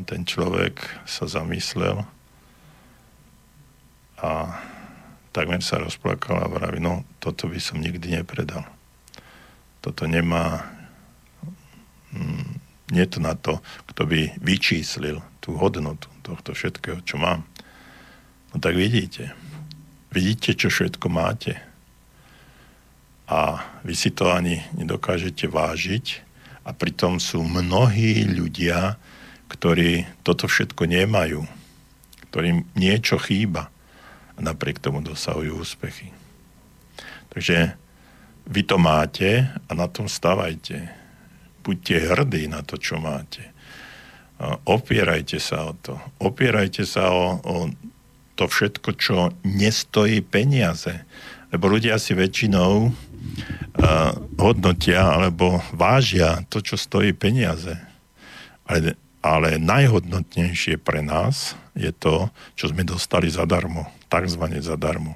ten 0.06 0.22
človek 0.22 0.86
sa 1.10 1.26
zamyslel 1.26 2.06
a 4.22 4.54
takmer 5.34 5.66
sa 5.66 5.82
rozplakal 5.82 6.38
a 6.38 6.52
vraví, 6.52 6.78
no 6.78 7.02
toto 7.18 7.50
by 7.50 7.58
som 7.58 7.82
nikdy 7.82 8.22
nepredal. 8.22 8.64
Toto 9.82 10.06
nemá, 10.06 10.62
mm, 12.14 12.50
nie 12.94 13.06
to 13.10 13.18
na 13.18 13.34
to, 13.34 13.58
kto 13.90 14.06
by 14.06 14.38
vyčíslil 14.38 15.26
tú 15.42 15.58
hodnotu 15.58 16.06
tohto 16.22 16.54
všetkého, 16.54 17.02
čo 17.02 17.18
mám. 17.18 17.42
No 18.54 18.62
tak 18.62 18.78
vidíte. 18.78 19.34
Vidíte, 20.12 20.54
čo 20.54 20.70
všetko 20.70 21.08
máte. 21.10 21.58
A 23.32 23.64
vy 23.88 23.96
si 23.96 24.12
to 24.12 24.28
ani 24.30 24.60
nedokážete 24.76 25.48
vážiť. 25.48 26.30
A 26.68 26.76
pritom 26.76 27.18
sú 27.18 27.42
mnohí 27.42 28.28
ľudia, 28.28 29.00
ktorí 29.50 30.06
toto 30.22 30.46
všetko 30.46 30.84
nemajú, 30.86 31.48
ktorým 32.30 32.70
niečo 32.76 33.18
chýba 33.18 33.71
napriek 34.42 34.82
tomu 34.82 35.00
dosahujú 35.06 35.62
úspechy. 35.62 36.10
Takže 37.32 37.78
vy 38.50 38.62
to 38.68 38.76
máte 38.76 39.48
a 39.48 39.72
na 39.72 39.88
tom 39.88 40.10
stavajte. 40.12 40.92
Buďte 41.62 42.12
hrdí 42.12 42.50
na 42.50 42.66
to, 42.66 42.76
čo 42.76 42.98
máte. 42.98 43.54
Opierajte 44.66 45.38
sa 45.38 45.70
o 45.70 45.74
to. 45.78 46.02
Opierajte 46.18 46.84
sa 46.84 47.14
o, 47.14 47.38
o 47.46 47.56
to 48.34 48.50
všetko, 48.50 48.90
čo 48.98 49.30
nestojí 49.46 50.26
peniaze. 50.26 51.06
Lebo 51.54 51.70
ľudia 51.70 52.02
si 52.02 52.18
väčšinou 52.18 52.90
uh, 52.90 52.94
hodnotia 54.42 55.06
alebo 55.06 55.62
vážia 55.72 56.42
to, 56.50 56.60
čo 56.66 56.76
stojí 56.76 57.14
peniaze. 57.14 57.78
Ale 58.66 58.98
ale 59.22 59.62
najhodnotnejšie 59.62 60.82
pre 60.82 61.06
nás 61.06 61.54
je 61.78 61.94
to, 61.94 62.34
čo 62.58 62.74
sme 62.74 62.82
dostali 62.82 63.30
zadarmo, 63.30 63.86
takzvané 64.12 64.60
zadarmo. 64.60 65.16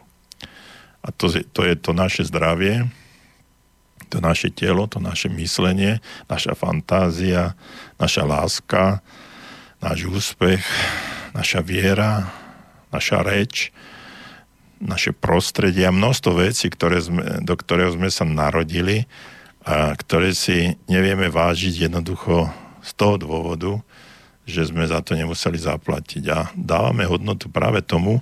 A 1.04 1.12
to, 1.12 1.28
to 1.28 1.62
je 1.68 1.76
to 1.76 1.92
naše 1.92 2.24
zdravie, 2.24 2.88
to 4.08 4.24
naše 4.24 4.50
telo, 4.50 4.88
to 4.88 5.04
naše 5.04 5.28
myslenie, 5.28 6.00
naša 6.32 6.56
fantázia, 6.56 7.60
naša 8.00 8.24
láska, 8.24 9.04
náš 9.84 10.08
úspech, 10.08 10.64
naša 11.36 11.60
viera, 11.60 12.32
naša 12.96 13.22
reč, 13.22 13.76
naše 14.80 15.12
prostredie 15.12 15.84
a 15.84 15.94
množstvo 15.94 16.32
vecí, 16.40 16.72
ktoré 16.72 17.04
sme, 17.04 17.44
do 17.44 17.54
ktorého 17.54 17.92
sme 17.92 18.08
sa 18.08 18.24
narodili 18.24 19.08
a 19.66 19.92
ktoré 19.98 20.32
si 20.32 20.78
nevieme 20.86 21.28
vážiť 21.28 21.90
jednoducho 21.90 22.48
z 22.86 22.92
toho 22.94 23.16
dôvodu, 23.18 23.82
že 24.46 24.70
sme 24.70 24.86
za 24.86 25.02
to 25.02 25.18
nemuseli 25.18 25.58
zaplatiť. 25.58 26.24
A 26.30 26.40
dávame 26.54 27.10
hodnotu 27.10 27.50
práve 27.50 27.82
tomu, 27.82 28.22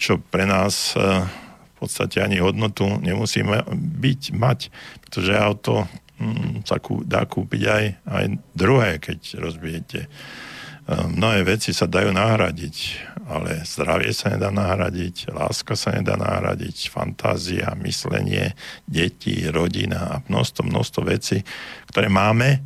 čo 0.00 0.16
pre 0.16 0.48
nás 0.48 0.96
e, 0.96 1.28
v 1.28 1.74
podstate 1.76 2.24
ani 2.24 2.40
hodnotu 2.40 2.88
nemusíme 2.88 3.68
byť, 4.00 4.22
mať, 4.32 4.72
pretože 5.04 5.36
auto 5.36 5.84
hm, 6.16 6.64
sa 6.64 6.80
dá 7.04 7.28
kúpiť 7.28 7.62
aj, 7.68 7.84
aj 8.08 8.24
druhé, 8.56 8.96
keď 8.96 9.36
rozbijete. 9.36 10.00
E, 10.04 10.08
mnohé 10.88 11.44
veci 11.44 11.76
sa 11.76 11.84
dajú 11.84 12.16
nahradiť, 12.16 12.76
ale 13.28 13.60
zdravie 13.68 14.16
sa 14.16 14.32
nedá 14.32 14.48
nahradiť, 14.48 15.36
láska 15.36 15.76
sa 15.76 15.92
nedá 15.92 16.16
nahradiť, 16.16 16.88
fantázia, 16.88 17.76
myslenie, 17.84 18.56
deti, 18.88 19.44
rodina 19.52 20.00
a 20.08 20.14
množstvo, 20.24 20.64
množstvo 20.64 21.00
vecí, 21.04 21.44
ktoré 21.92 22.08
máme, 22.08 22.64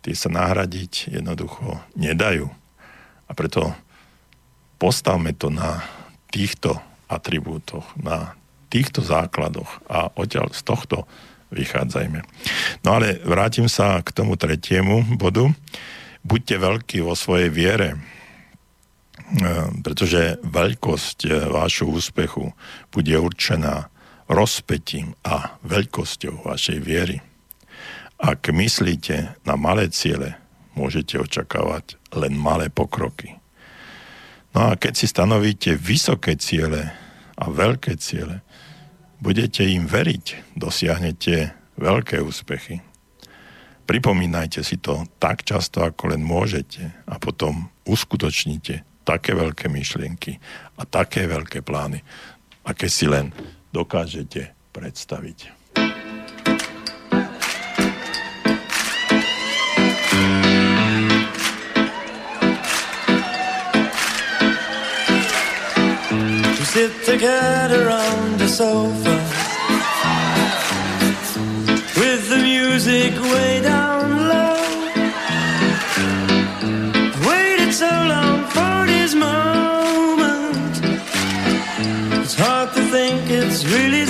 tie 0.00 0.16
sa 0.16 0.32
nahradiť 0.32 1.12
jednoducho 1.12 1.76
nedajú. 1.92 2.48
A 3.28 3.36
preto 3.36 3.76
postavme 4.80 5.36
to 5.36 5.52
na 5.52 5.97
týchto 6.28 6.78
atribútoch, 7.08 7.88
na 7.96 8.36
týchto 8.68 9.00
základoch 9.00 9.80
a 9.88 10.12
odtiaľ 10.12 10.52
z 10.52 10.60
tohto 10.64 11.08
vychádzajme. 11.48 12.20
No 12.84 13.00
ale 13.00 13.20
vrátim 13.24 13.66
sa 13.66 14.04
k 14.04 14.12
tomu 14.12 14.36
tretiemu 14.36 15.16
bodu. 15.16 15.48
Buďte 16.20 16.56
veľkí 16.60 16.98
vo 17.00 17.16
svojej 17.16 17.48
viere, 17.48 17.96
e, 17.96 17.98
pretože 19.80 20.36
veľkosť 20.44 21.18
e, 21.24 21.30
vášho 21.48 21.88
úspechu 21.88 22.52
bude 22.92 23.16
určená 23.16 23.88
rozpetím 24.28 25.16
a 25.24 25.56
veľkosťou 25.64 26.44
vašej 26.44 26.78
viery. 26.84 27.24
Ak 28.20 28.52
myslíte 28.52 29.40
na 29.48 29.54
malé 29.56 29.88
ciele, 29.88 30.36
môžete 30.76 31.16
očakávať 31.16 31.96
len 32.12 32.36
malé 32.36 32.68
pokroky. 32.68 33.37
No 34.58 34.74
a 34.74 34.74
keď 34.74 34.94
si 34.98 35.06
stanovíte 35.06 35.78
vysoké 35.78 36.34
ciele 36.34 36.90
a 37.38 37.46
veľké 37.46 37.94
ciele, 37.94 38.42
budete 39.22 39.62
im 39.62 39.86
veriť, 39.86 40.58
dosiahnete 40.58 41.54
veľké 41.78 42.18
úspechy. 42.18 42.82
Pripomínajte 43.86 44.66
si 44.66 44.82
to 44.82 45.06
tak 45.22 45.46
často, 45.46 45.86
ako 45.86 46.10
len 46.10 46.26
môžete 46.26 46.90
a 47.06 47.22
potom 47.22 47.70
uskutočnite 47.86 49.06
také 49.06 49.38
veľké 49.38 49.70
myšlienky 49.70 50.42
a 50.74 50.82
také 50.82 51.30
veľké 51.30 51.62
plány, 51.62 52.02
aké 52.66 52.90
si 52.90 53.06
len 53.06 53.30
dokážete 53.70 54.58
predstaviť. 54.74 55.57
Sit 66.74 67.02
together 67.02 67.88
on 67.88 68.36
the 68.36 68.46
sofa 68.46 69.14
with 71.96 72.28
the 72.28 72.40
music 72.42 73.14
way 73.32 73.62
down 73.62 74.04
low. 74.32 74.60
Waited 77.26 77.72
so 77.72 77.88
long 78.14 78.44
for 78.54 78.86
this 78.86 79.14
moment. 79.14 80.74
It's 82.22 82.34
hard 82.34 82.74
to 82.74 82.82
think 82.94 83.30
it's 83.30 83.64
really 83.64 84.04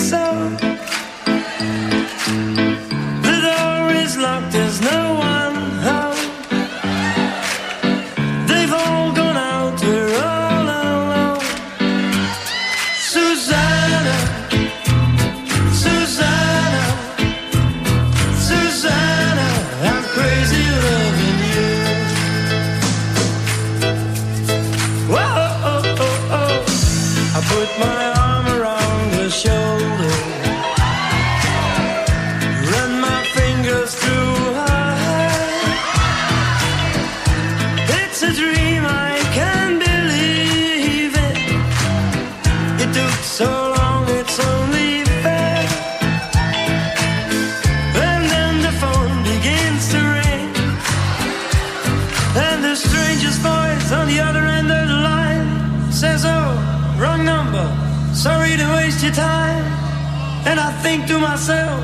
And 60.48 60.58
I 60.58 60.72
think 60.82 61.06
to 61.08 61.18
myself, 61.18 61.78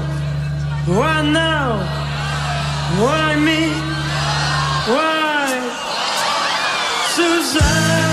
Why 0.88 1.20
now? 1.20 1.76
Why 3.02 3.36
me? 3.36 3.62
Why? 4.88 5.48
Susanna. 7.14 8.03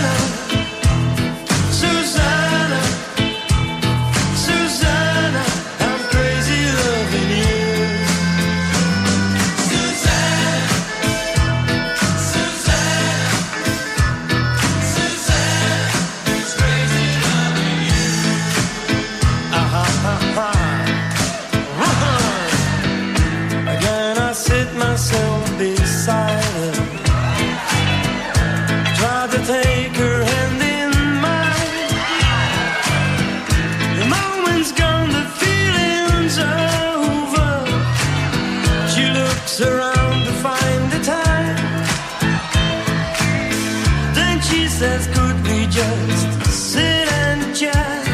she 44.52 44.68
says, 44.68 45.07
could 45.15 45.38
we 45.48 45.65
just 45.68 46.45
sit 46.76 47.07
and 47.26 47.56
chat? 47.56 48.07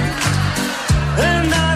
And 1.29 1.51
I 1.53 1.66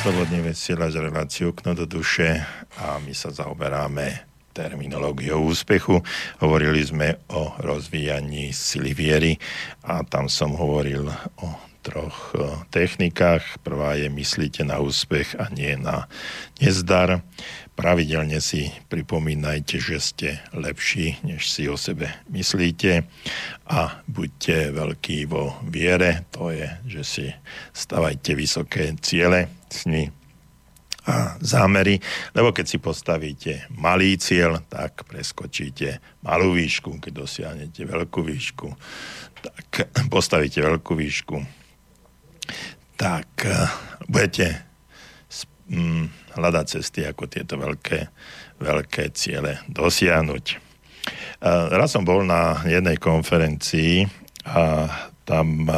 Slobodný 0.00 0.40
vysielač 0.40 0.96
reláciu 0.96 1.52
Okno 1.52 1.76
do 1.76 1.84
duše 1.84 2.40
a 2.80 2.96
my 3.04 3.12
sa 3.12 3.28
zaoberáme 3.36 4.24
terminológiou 4.56 5.44
úspechu. 5.44 6.00
Hovorili 6.40 6.80
sme 6.80 7.20
o 7.28 7.52
rozvíjaní 7.60 8.48
sily 8.48 8.96
viery 8.96 9.36
a 9.84 10.00
tam 10.08 10.32
som 10.32 10.56
hovoril 10.56 11.04
o 11.44 11.48
troch 11.84 12.32
technikách. 12.72 13.60
Prvá 13.60 13.92
je 14.00 14.08
myslíte 14.08 14.64
na 14.64 14.80
úspech 14.80 15.36
a 15.36 15.52
nie 15.52 15.76
na 15.76 16.08
nezdar. 16.64 17.20
Pravidelne 17.76 18.40
si 18.40 18.72
pripomínajte, 18.88 19.76
že 19.80 20.00
ste 20.00 20.28
lepší, 20.56 21.20
než 21.28 21.44
si 21.48 21.68
o 21.68 21.76
sebe 21.76 22.08
myslíte 22.32 23.04
a 23.70 24.02
buďte 24.10 24.74
veľký 24.74 25.30
vo 25.30 25.62
viere, 25.70 26.26
to 26.34 26.50
je, 26.50 26.66
že 26.90 27.02
si 27.06 27.26
stavajte 27.70 28.34
vysoké 28.34 28.90
ciele, 28.98 29.46
sny 29.70 30.10
a 31.06 31.38
zámery, 31.40 31.96
lebo 32.36 32.52
keď 32.52 32.66
si 32.66 32.78
postavíte 32.82 33.64
malý 33.72 34.20
cieľ, 34.20 34.60
tak 34.68 35.08
preskočíte 35.08 36.02
malú 36.26 36.52
výšku, 36.52 37.00
keď 37.00 37.12
dosiahnete 37.24 37.88
veľkú 37.88 38.20
výšku, 38.20 38.68
tak 39.40 39.88
postavíte 40.14 40.60
veľkú 40.60 40.92
výšku, 40.98 41.40
tak 43.00 43.30
eh, 43.46 43.70
budete 44.10 44.66
mm, 45.70 46.36
hľadať 46.36 46.66
cesty, 46.68 47.06
ako 47.06 47.30
tieto 47.30 47.56
veľké, 47.56 48.10
veľké 48.60 49.14
ciele 49.16 49.62
dosiahnuť. 49.70 50.69
Raz 51.44 51.96
som 51.96 52.04
bol 52.04 52.22
na 52.26 52.60
jednej 52.68 53.00
konferencii 53.00 54.04
a 54.44 54.88
tam 55.24 55.68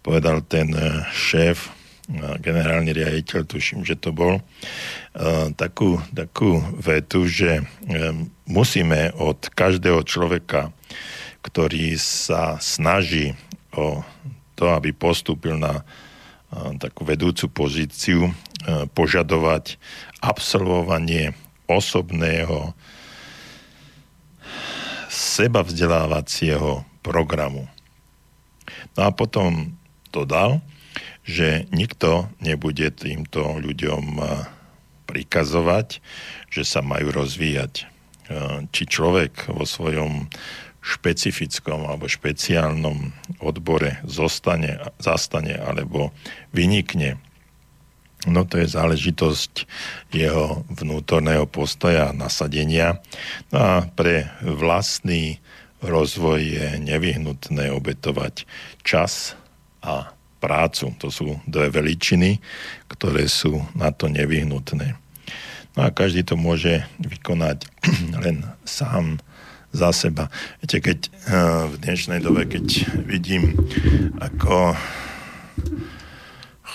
povedal 0.00 0.46
ten 0.46 0.70
e, 0.72 1.02
šéf, 1.10 1.74
generálny 2.38 2.94
riaditeľ, 2.94 3.50
tuším, 3.50 3.82
že 3.82 3.98
to 3.98 4.14
bol, 4.14 4.38
takú, 5.58 5.98
takú 6.14 6.62
vetu, 6.78 7.26
že 7.26 7.66
musíme 8.46 9.10
od 9.18 9.50
každého 9.50 10.06
človeka, 10.06 10.70
ktorý 11.42 11.98
sa 11.98 12.62
snaží 12.62 13.34
o 13.74 14.06
to, 14.54 14.70
aby 14.70 14.94
postúpil 14.94 15.58
na 15.58 15.82
takú 16.78 17.02
vedúcu 17.02 17.50
pozíciu, 17.50 18.30
požadovať 18.94 19.74
absolvovanie 20.22 21.34
osobného 21.66 22.70
seba 25.36 25.60
vzdelávacieho 25.60 26.88
programu. 27.04 27.68
No 28.96 29.00
a 29.04 29.10
potom 29.12 29.76
dodal, 30.08 30.64
že 31.28 31.68
nikto 31.76 32.32
nebude 32.40 32.88
týmto 32.96 33.60
ľuďom 33.60 34.16
prikazovať, 35.04 36.00
že 36.48 36.64
sa 36.64 36.80
majú 36.80 37.12
rozvíjať. 37.12 37.84
Či 38.72 38.82
človek 38.88 39.52
vo 39.52 39.68
svojom 39.68 40.32
špecifickom 40.80 41.84
alebo 41.84 42.08
špeciálnom 42.08 43.12
odbore 43.44 44.00
zostane, 44.08 44.80
zastane 45.02 45.58
alebo 45.58 46.16
vynikne 46.56 47.20
No 48.26 48.42
to 48.42 48.58
je 48.58 48.74
záležitosť 48.74 49.52
jeho 50.10 50.66
vnútorného 50.66 51.46
postoja 51.46 52.10
a 52.10 52.16
nasadenia. 52.16 52.98
No 53.54 53.58
a 53.58 53.74
pre 53.86 54.28
vlastný 54.42 55.38
rozvoj 55.78 56.40
je 56.42 56.66
nevyhnutné 56.82 57.70
obetovať 57.70 58.44
čas 58.82 59.38
a 59.80 60.10
prácu. 60.42 60.92
To 61.00 61.08
sú 61.08 61.38
dve 61.46 61.70
veličiny, 61.70 62.42
ktoré 62.90 63.30
sú 63.30 63.62
na 63.78 63.94
to 63.94 64.10
nevyhnutné. 64.10 64.98
No 65.76 65.80
a 65.84 65.92
každý 65.92 66.24
to 66.24 66.34
môže 66.34 66.82
vykonať 66.98 67.68
len 68.24 68.42
sám 68.64 69.22
za 69.76 69.92
seba. 69.92 70.32
Viete, 70.64 70.80
keď 70.80 70.98
eh, 71.04 71.10
v 71.68 71.74
dnešnej 71.84 72.20
dobe, 72.24 72.48
keď 72.48 72.66
vidím, 73.04 73.52
ako 74.18 74.72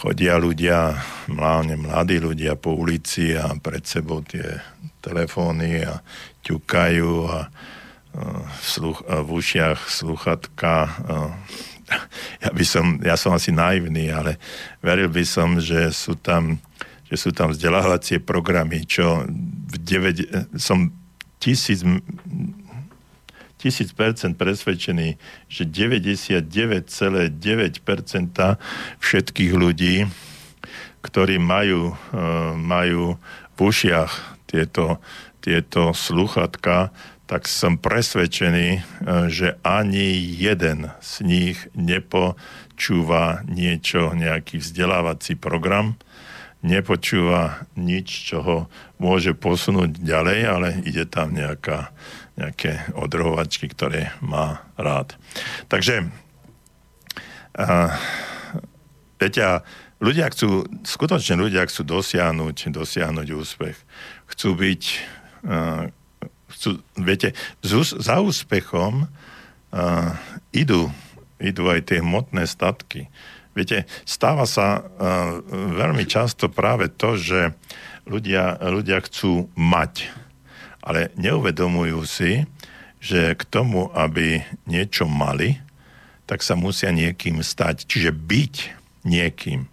chodia 0.02 0.41
ľudia, 0.41 0.98
mlávne 1.30 1.78
mladí 1.78 2.18
ľudia 2.18 2.57
po 2.57 2.73
ulici 2.73 3.38
a 3.38 3.53
pred 3.53 3.86
sebou 3.86 4.26
tie 4.26 4.57
telefóny 5.06 5.86
a 5.86 6.02
ťukajú 6.41 7.11
a 7.30 7.40
v, 8.18 8.64
sluch, 8.65 9.06
v 9.06 9.30
ušiach 9.30 9.80
sluchatka. 9.86 10.73
Ja, 12.40 12.56
by 12.56 12.64
som, 12.64 13.03
ja 13.03 13.19
som 13.19 13.36
asi 13.36 13.52
naivný, 13.52 14.15
ale 14.15 14.40
veril 14.80 15.11
by 15.11 15.28
som, 15.28 15.60
že 15.60 15.91
sú 15.91 16.15
tam, 16.15 16.56
že 17.11 17.19
sú 17.19 17.36
tam 17.36 17.52
vzdelávacie 17.52 18.23
programy, 18.23 18.88
čo 18.88 19.28
v 19.28 19.76
9, 19.76 20.56
som 20.56 20.88
tisíc, 21.44 21.84
1000% 23.61 24.33
presvedčený, 24.33 25.21
že 25.45 25.69
99,9% 25.69 28.57
všetkých 28.97 29.53
ľudí, 29.53 30.09
ktorí 31.05 31.38
majú, 31.38 31.93
e, 31.93 31.95
majú 32.57 33.21
v 33.53 33.57
ušiach 33.61 34.41
tieto, 34.49 34.97
tieto 35.41 35.93
sluchatka, 35.93 36.91
tak 37.29 37.47
som 37.47 37.77
presvedčený, 37.79 38.67
e, 38.75 38.81
že 39.29 39.55
ani 39.63 40.19
jeden 40.19 40.91
z 40.99 41.11
nich 41.23 41.69
nepočúva 41.77 43.45
niečo, 43.47 44.11
nejaký 44.17 44.57
vzdelávací 44.59 45.35
program, 45.39 45.95
nepočúva 46.61 47.65
nič, 47.73 48.31
čo 48.31 48.38
ho 48.45 48.57
môže 49.01 49.33
posunúť 49.33 49.97
ďalej, 49.97 50.39
ale 50.45 50.67
ide 50.85 51.09
tam 51.09 51.33
nejaká, 51.33 51.89
nejaké 52.41 52.89
odrohovačky, 52.97 53.69
ktoré 53.69 54.09
má 54.26 54.65
rád. 54.73 55.13
Takže 55.69 56.09
uh, 57.53 57.93
viete, 59.22 59.61
ľudia 60.01 60.34
chcú, 60.34 60.65
skutočne 60.81 61.38
ľudia 61.38 61.69
chcú 61.69 61.85
dosiahnuť, 61.85 62.73
dosiahnuť 62.73 63.27
úspech. 63.38 63.77
Chcú 64.26 64.49
byť, 64.57 64.84
uh, 65.45 65.93
chcú, 66.57 66.81
viete, 66.97 67.38
za 68.01 68.18
úspechom 68.18 69.05
uh, 69.05 70.09
idú, 70.49 70.89
idú 71.38 71.63
aj 71.69 71.93
tie 71.93 72.01
hmotné 72.01 72.49
statky. 72.49 73.13
Viete, 73.53 73.85
stáva 74.07 74.49
sa 74.49 74.81
uh, 74.81 74.84
veľmi 75.77 76.09
často 76.09 76.49
práve 76.49 76.89
to, 76.89 77.19
že 77.19 77.53
ľudia, 78.09 78.57
ľudia 78.63 79.03
chcú 79.05 79.51
mať, 79.53 80.09
ale 80.81 81.13
neuvedomujú 81.17 82.01
si, 82.05 82.45
že 83.01 83.33
k 83.33 83.43
tomu, 83.45 83.89
aby 83.93 84.45
niečo 84.69 85.09
mali, 85.09 85.57
tak 86.29 86.45
sa 86.45 86.53
musia 86.53 86.93
niekým 86.93 87.41
stať. 87.41 87.89
Čiže 87.89 88.13
byť 88.13 88.55
niekým. 89.05 89.65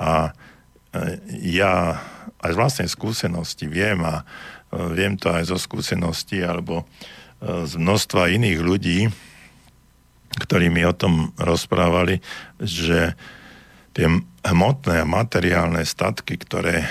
A 0.00 0.32
uh, 0.32 1.14
ja 1.40 2.00
aj 2.42 2.50
z 2.52 2.58
vlastnej 2.58 2.88
skúsenosti 2.88 3.68
viem 3.68 4.00
a 4.04 4.24
uh, 4.24 4.88
viem 4.92 5.20
to 5.20 5.28
aj 5.28 5.52
zo 5.52 5.58
skúsenosti 5.60 6.40
alebo 6.40 6.88
z 7.42 7.74
množstva 7.74 8.38
iných 8.38 8.60
ľudí, 8.62 9.10
ktorí 10.38 10.70
mi 10.70 10.86
o 10.86 10.94
tom 10.94 11.34
rozprávali, 11.36 12.22
že 12.62 13.18
tie 13.92 14.08
hmotné 14.46 15.04
a 15.04 15.08
materiálne 15.08 15.84
statky, 15.84 16.40
ktoré 16.40 16.86
e, 16.86 16.88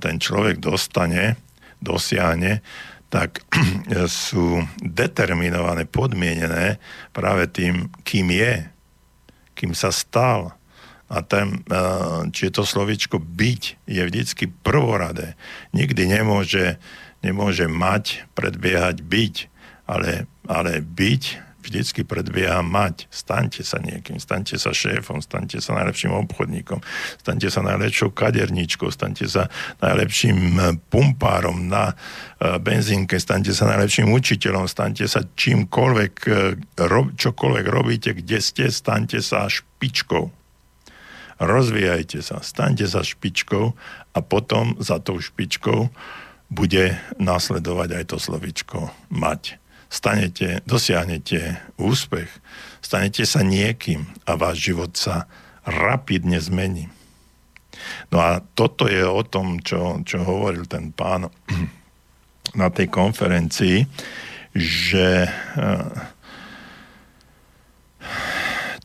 ten 0.00 0.16
človek 0.16 0.56
dostane, 0.62 1.36
dosiahne, 1.84 2.64
tak 3.10 3.42
sú 4.06 4.62
determinované, 4.80 5.84
podmienené 5.84 6.78
práve 7.10 7.50
tým, 7.50 7.90
kým 8.06 8.30
je, 8.30 8.64
kým 9.58 9.74
sa 9.74 9.90
stal. 9.90 10.54
A 11.10 11.26
ten, 11.26 11.66
e, 11.66 11.82
či 12.30 12.54
to 12.54 12.62
slovičko 12.62 13.18
byť, 13.18 13.62
je 13.90 14.02
vždycky 14.06 14.46
prvoradé. 14.46 15.34
Nikdy 15.74 16.06
nemôže, 16.06 16.78
nemôže 17.18 17.66
mať, 17.66 18.30
predbiehať 18.38 19.02
byť, 19.02 19.34
ale, 19.90 20.30
ale 20.46 20.78
byť 20.78 21.49
vždycky 21.60 22.02
predbieha 22.02 22.64
mať. 22.64 23.06
Staňte 23.12 23.62
sa 23.62 23.78
niekým, 23.78 24.16
staňte 24.16 24.56
sa 24.56 24.72
šéfom, 24.72 25.20
staňte 25.20 25.60
sa 25.60 25.76
najlepším 25.76 26.16
obchodníkom, 26.26 26.80
staňte 27.20 27.48
sa 27.52 27.60
najlepšou 27.60 28.10
kaderníčkou, 28.10 28.88
staňte 28.88 29.28
sa 29.28 29.52
najlepším 29.84 30.56
pumpárom 30.88 31.68
na 31.68 31.92
eh, 31.94 32.56
benzínke, 32.58 33.20
staňte 33.20 33.52
sa 33.52 33.68
najlepším 33.68 34.08
učiteľom, 34.10 34.66
staňte 34.66 35.04
sa 35.04 35.22
čímkoľvek, 35.22 36.14
eh, 36.26 36.56
čokoľvek 37.14 37.66
robíte, 37.68 38.10
kde 38.16 38.38
ste, 38.40 38.64
staňte 38.72 39.20
sa 39.20 39.46
špičkou. 39.46 40.32
Rozvíjajte 41.40 42.20
sa, 42.20 42.44
staňte 42.44 42.84
sa 42.84 43.00
špičkou 43.00 43.72
a 44.12 44.18
potom 44.20 44.76
za 44.76 45.00
tou 45.00 45.16
špičkou 45.16 45.88
bude 46.50 46.98
následovať 47.16 47.88
aj 47.96 48.04
to 48.10 48.16
slovičko 48.18 48.78
mať 49.08 49.59
stanete, 49.90 50.62
dosiahnete 50.64 51.58
úspech, 51.76 52.30
stanete 52.78 53.26
sa 53.26 53.42
niekým 53.42 54.06
a 54.24 54.38
váš 54.38 54.70
život 54.70 54.94
sa 54.94 55.26
rapidne 55.66 56.38
zmení. 56.38 56.88
No 58.14 58.22
a 58.22 58.40
toto 58.54 58.86
je 58.86 59.02
o 59.02 59.22
tom, 59.26 59.58
čo, 59.60 60.00
čo 60.06 60.22
hovoril 60.22 60.64
ten 60.70 60.94
pán 60.94 61.26
na 62.60 62.68
tej 62.70 62.86
konferencii, 62.86 63.84
že 64.54 65.26
eh, 65.26 65.90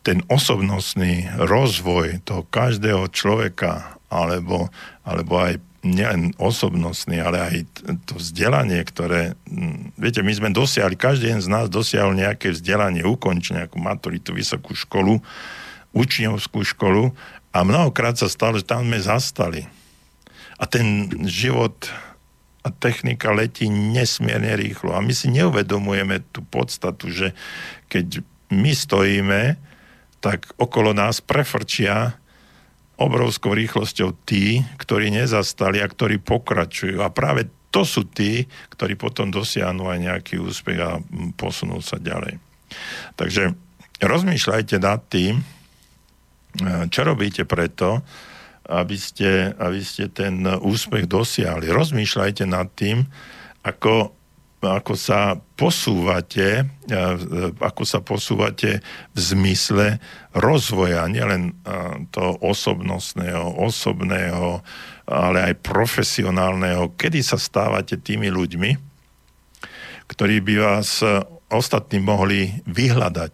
ten 0.05 0.21
osobnostný 0.29 1.33
rozvoj 1.41 2.21
toho 2.29 2.45
každého 2.53 3.09
človeka 3.09 3.97
alebo, 4.13 4.69
alebo 5.01 5.33
aj 5.41 5.57
nielen 5.85 6.33
osobnostný, 6.41 7.21
ale 7.21 7.37
aj 7.37 7.55
to 8.09 8.17
vzdelanie, 8.17 8.81
ktoré, 8.81 9.37
viete, 9.95 10.25
my 10.25 10.33
sme 10.33 10.49
dosiahli, 10.49 10.97
každý 10.97 11.29
jeden 11.29 11.45
z 11.45 11.53
nás 11.53 11.69
dosiahol 11.69 12.17
nejaké 12.17 12.49
vzdelanie, 12.49 13.05
ukončil 13.05 13.61
nejakú 13.61 13.77
maturitu, 13.77 14.33
vysokú 14.33 14.73
školu, 14.73 15.21
učňovskú 15.93 16.65
školu 16.65 17.13
a 17.53 17.61
mnohokrát 17.61 18.17
sa 18.17 18.25
stalo, 18.25 18.57
že 18.57 18.65
tam 18.65 18.83
sme 18.83 18.99
zastali. 18.99 19.61
A 20.57 20.65
ten 20.65 21.07
život 21.29 21.87
a 22.65 22.73
technika 22.73 23.29
letí 23.29 23.69
nesmierne 23.69 24.57
rýchlo. 24.57 24.97
A 24.97 25.05
my 25.05 25.13
si 25.13 25.29
neuvedomujeme 25.29 26.25
tú 26.33 26.41
podstatu, 26.41 27.13
že 27.13 27.37
keď 27.93 28.25
my 28.49 28.73
stojíme, 28.73 29.41
tak 30.17 30.49
okolo 30.57 30.97
nás 30.97 31.21
prefrčia 31.21 32.17
obrovskou 32.95 33.51
rýchlosťou 33.51 34.15
tí, 34.23 34.63
ktorí 34.79 35.11
nezastali 35.11 35.83
a 35.83 35.91
ktorí 35.91 36.23
pokračujú. 36.23 37.03
A 37.03 37.11
práve 37.11 37.51
to 37.75 37.83
sú 37.83 38.07
tí, 38.07 38.47
ktorí 38.71 38.95
potom 38.95 39.27
dosiahnu 39.27 39.91
aj 39.91 39.99
nejaký 39.99 40.39
úspech 40.39 40.79
a 40.79 41.03
posunú 41.35 41.83
sa 41.83 41.99
ďalej. 41.99 42.39
Takže 43.19 43.51
rozmýšľajte 43.99 44.79
nad 44.79 45.03
tým, 45.11 45.43
e, 45.43 45.43
čo 46.87 47.01
robíte 47.03 47.43
preto, 47.43 47.99
aby 48.65 48.95
ste, 48.95 49.51
aby 49.59 49.83
ste 49.83 50.07
ten 50.09 50.41
úspech 50.47 51.05
dosiahli. 51.05 51.69
Rozmýšľajte 51.69 52.43
nad 52.47 52.71
tým, 52.73 53.05
ako 53.61 54.14
ako 54.65 54.97
sa 54.97 55.37
posúvate, 55.37 56.65
e, 56.89 57.03
ako 57.61 57.83
sa 57.85 58.01
posúvate 58.01 58.81
v 59.13 59.19
zmysle 59.19 60.01
rozvoja, 60.33 61.05
nielen 61.05 61.51
e, 61.51 61.53
toho 62.09 62.41
osobnostného, 62.41 63.61
osobného, 63.61 64.65
ale 65.05 65.53
aj 65.53 65.61
profesionálneho, 65.61 66.97
kedy 66.97 67.21
sa 67.21 67.37
stávate 67.37 68.01
tými 68.01 68.33
ľuďmi, 68.33 68.71
ktorí 70.09 70.41
by 70.41 70.55
vás 70.57 71.05
ostatní 71.49 72.01
mohli 72.01 72.61
vyhľadať. 72.65 73.33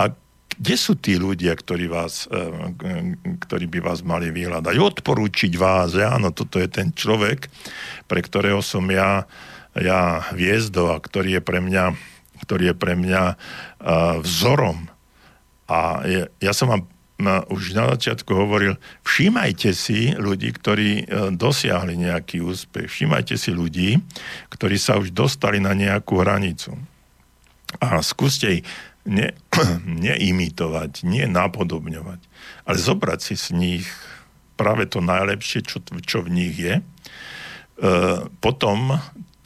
A 0.00 0.12
kde 0.56 0.76
sú 0.80 0.96
tí 0.96 1.20
ľudia, 1.20 1.52
ktorí, 1.52 1.84
vás, 1.84 2.24
e, 2.32 2.40
ktorí 3.44 3.68
by 3.68 3.80
vás 3.84 4.00
mali 4.00 4.32
vyhľadať? 4.32 4.72
Odporúčiť 4.72 5.52
vás, 5.60 5.92
áno, 6.00 6.32
toto 6.32 6.56
je 6.56 6.68
ten 6.68 6.96
človek, 6.96 7.52
pre 8.08 8.20
ktorého 8.24 8.64
som 8.64 8.88
ja 8.88 9.28
ja 9.80 10.24
hviezdou 10.32 10.92
a 10.92 11.02
ktorý 11.02 11.40
je 11.40 11.42
pre 11.42 11.60
mňa, 11.60 11.96
ktorý 12.44 12.72
je 12.72 12.76
pre 12.76 12.94
mňa 12.96 13.22
uh, 13.34 13.36
vzorom. 14.20 14.88
A 15.66 16.04
je, 16.06 16.20
ja 16.40 16.52
som 16.54 16.70
vám 16.70 16.82
už 17.48 17.72
na 17.72 17.88
začiatku 17.96 18.28
hovoril, 18.28 18.76
všímajte 19.00 19.72
si 19.72 20.12
ľudí, 20.12 20.52
ktorí 20.52 20.90
uh, 21.04 21.32
dosiahli 21.32 21.96
nejaký 21.96 22.44
úspech. 22.44 22.92
Všímajte 22.92 23.40
si 23.40 23.50
ľudí, 23.56 24.00
ktorí 24.52 24.76
sa 24.76 25.00
už 25.00 25.16
dostali 25.16 25.56
na 25.56 25.72
nejakú 25.72 26.20
hranicu. 26.20 26.76
A 27.80 28.04
skúste 28.04 28.60
ich 28.60 28.64
ne, 29.06 29.32
neimitovať, 30.04 31.06
nie 31.06 31.24
napodobňovať, 31.24 32.20
ale 32.66 32.76
zobrať 32.76 33.20
si 33.22 33.34
z 33.38 33.46
nich 33.54 33.86
práve 34.58 34.88
to 34.90 35.04
najlepšie, 35.04 35.62
čo, 35.62 35.78
čo 36.02 36.24
v 36.24 36.32
nich 36.32 36.56
je. 36.56 36.80
E, 36.80 36.82
potom 38.40 38.96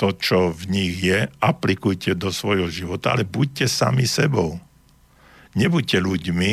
to, 0.01 0.17
čo 0.17 0.49
v 0.49 0.63
nich 0.73 0.97
je, 1.05 1.29
aplikujte 1.45 2.17
do 2.17 2.33
svojho 2.33 2.73
života, 2.73 3.13
ale 3.13 3.29
buďte 3.29 3.69
sami 3.69 4.09
sebou. 4.09 4.57
Nebuďte 5.53 6.01
ľuďmi, 6.01 6.53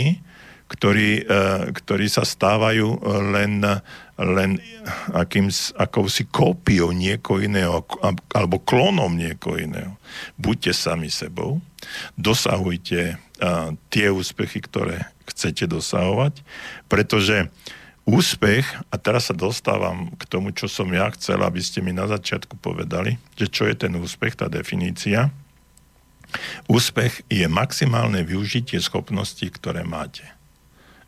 ktorí, 0.68 1.24
e, 1.24 1.42
ktorí 1.72 2.12
sa 2.12 2.28
stávajú 2.28 3.00
len, 3.32 3.64
len 4.20 4.52
akým, 5.16 5.48
akousi 5.80 6.28
kópiou 6.28 6.92
niekoho 6.92 7.40
iného 7.40 7.88
alebo 8.36 8.60
klonom 8.60 9.16
niekoho 9.16 9.56
iného. 9.56 9.96
Buďte 10.36 10.76
sami 10.76 11.08
sebou, 11.08 11.64
dosahujte 12.20 13.16
tie 13.94 14.08
úspechy, 14.10 14.60
ktoré 14.66 15.08
chcete 15.30 15.70
dosahovať, 15.70 16.42
pretože 16.90 17.48
úspech, 18.08 18.64
a 18.88 18.96
teraz 18.96 19.28
sa 19.28 19.36
dostávam 19.36 20.16
k 20.16 20.24
tomu, 20.32 20.56
čo 20.56 20.72
som 20.72 20.88
ja 20.96 21.12
chcel, 21.12 21.44
aby 21.44 21.60
ste 21.60 21.84
mi 21.84 21.92
na 21.92 22.08
začiatku 22.08 22.56
povedali, 22.56 23.20
že 23.36 23.52
čo 23.52 23.68
je 23.68 23.76
ten 23.76 23.92
úspech, 24.00 24.40
tá 24.40 24.48
definícia. 24.48 25.28
Úspech 26.72 27.28
je 27.28 27.44
maximálne 27.52 28.24
využitie 28.24 28.80
schopností, 28.80 29.52
ktoré 29.52 29.84
máte. 29.84 30.24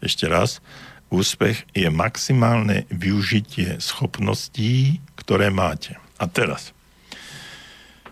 Ešte 0.04 0.28
raz, 0.28 0.60
úspech 1.08 1.64
je 1.72 1.88
maximálne 1.88 2.84
využitie 2.92 3.80
schopností, 3.80 5.00
ktoré 5.16 5.48
máte. 5.48 5.96
A 6.20 6.28
teraz, 6.28 6.76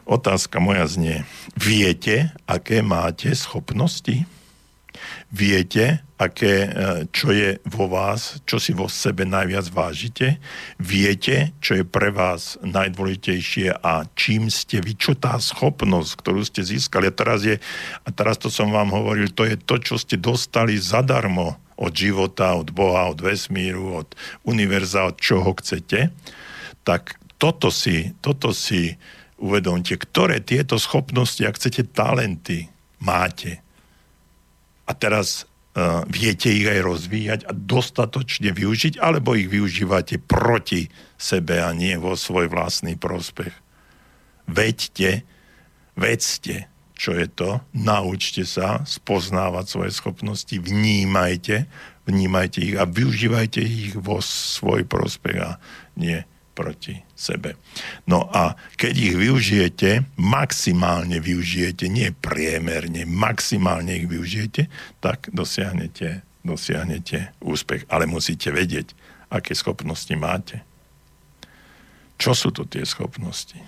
otázka 0.07 0.63
moja 0.63 0.87
znie, 0.87 1.27
viete, 1.59 2.31
aké 2.47 2.79
máte 2.79 3.35
schopnosti? 3.35 4.23
Viete, 5.27 6.07
aké, 6.15 6.53
e, 6.65 6.69
čo 7.11 7.35
je 7.35 7.59
vo 7.67 7.91
vás, 7.91 8.39
čo 8.47 8.57
si 8.57 8.71
vo 8.71 8.87
sebe 8.87 9.27
najviac 9.27 9.67
vážite? 9.69 10.41
Viete, 10.79 11.51
čo 11.59 11.77
je 11.77 11.83
pre 11.83 12.09
vás 12.09 12.55
najdôležitejšie 12.65 13.75
a 13.83 14.07
čím 14.15 14.47
ste 14.47 14.79
vy, 14.79 14.95
čo 14.95 15.13
tá 15.13 15.37
schopnosť, 15.37 16.11
ktorú 16.17 16.41
ste 16.47 16.63
získali. 16.65 17.11
A 17.11 17.13
teraz, 17.13 17.43
je, 17.43 17.59
a 18.01 18.09
teraz 18.09 18.39
to 18.41 18.47
som 18.47 18.73
vám 18.73 18.89
hovoril, 18.95 19.29
to 19.29 19.45
je 19.45 19.59
to, 19.59 19.77
čo 19.77 19.95
ste 19.99 20.15
dostali 20.17 20.79
zadarmo 20.79 21.59
od 21.77 21.93
života, 21.93 22.57
od 22.57 22.73
Boha, 22.73 23.11
od 23.13 23.21
vesmíru, 23.21 24.01
od 24.01 24.09
univerza, 24.49 25.05
od 25.05 25.21
čoho 25.21 25.53
chcete. 25.61 26.09
Tak 26.81 27.19
toto 27.37 27.69
si, 27.69 28.17
toto 28.23 28.49
si 28.49 28.97
uvedomte, 29.37 29.93
ktoré 29.93 30.41
tieto 30.41 30.81
schopnosti, 30.81 31.45
ak 31.45 31.61
chcete 31.61 31.93
talenty, 31.93 32.73
máte 32.97 33.61
a 34.87 34.91
teraz 34.95 35.43
uh, 35.43 36.07
viete 36.07 36.47
ich 36.47 36.63
aj 36.63 36.79
rozvíjať 36.81 37.39
a 37.45 37.51
dostatočne 37.51 38.55
využiť, 38.55 39.03
alebo 39.03 39.35
ich 39.35 39.51
využívate 39.51 40.23
proti 40.23 40.87
sebe 41.19 41.59
a 41.59 41.75
nie 41.75 41.99
vo 41.99 42.15
svoj 42.15 42.47
vlastný 42.47 42.95
prospech. 42.95 43.51
Veďte, 44.47 45.27
vedzte, 45.99 46.71
čo 46.97 47.13
je 47.13 47.27
to, 47.29 47.61
naučte 47.75 48.47
sa 48.47 48.81
spoznávať 48.87 49.65
svoje 49.67 49.91
schopnosti, 49.93 50.55
vnímajte, 50.55 51.67
vnímajte 52.07 52.59
ich 52.63 52.75
a 52.79 52.87
využívajte 52.87 53.61
ich 53.61 53.93
vo 53.99 54.23
svoj 54.23 54.87
prospech 54.87 55.37
a 55.37 55.61
nie 55.99 56.23
proti 56.57 56.97
sebe. 57.13 57.53
No 58.09 58.25
a 58.33 58.57
keď 58.73 58.93
ich 58.97 59.13
využijete, 59.13 60.17
maximálne 60.17 61.21
využijete, 61.21 61.85
nie 61.85 62.09
priemerne, 62.09 63.05
maximálne 63.05 63.93
ich 63.93 64.09
využijete, 64.09 64.65
tak 64.97 65.29
dosiahnete, 65.29 66.25
dosiahnete 66.41 67.37
úspech. 67.45 67.85
Ale 67.93 68.09
musíte 68.09 68.49
vedieť, 68.49 68.97
aké 69.29 69.53
schopnosti 69.53 70.17
máte. 70.17 70.65
Čo 72.17 72.33
sú 72.33 72.49
to 72.49 72.65
tie 72.65 72.81
schopnosti? 72.81 73.61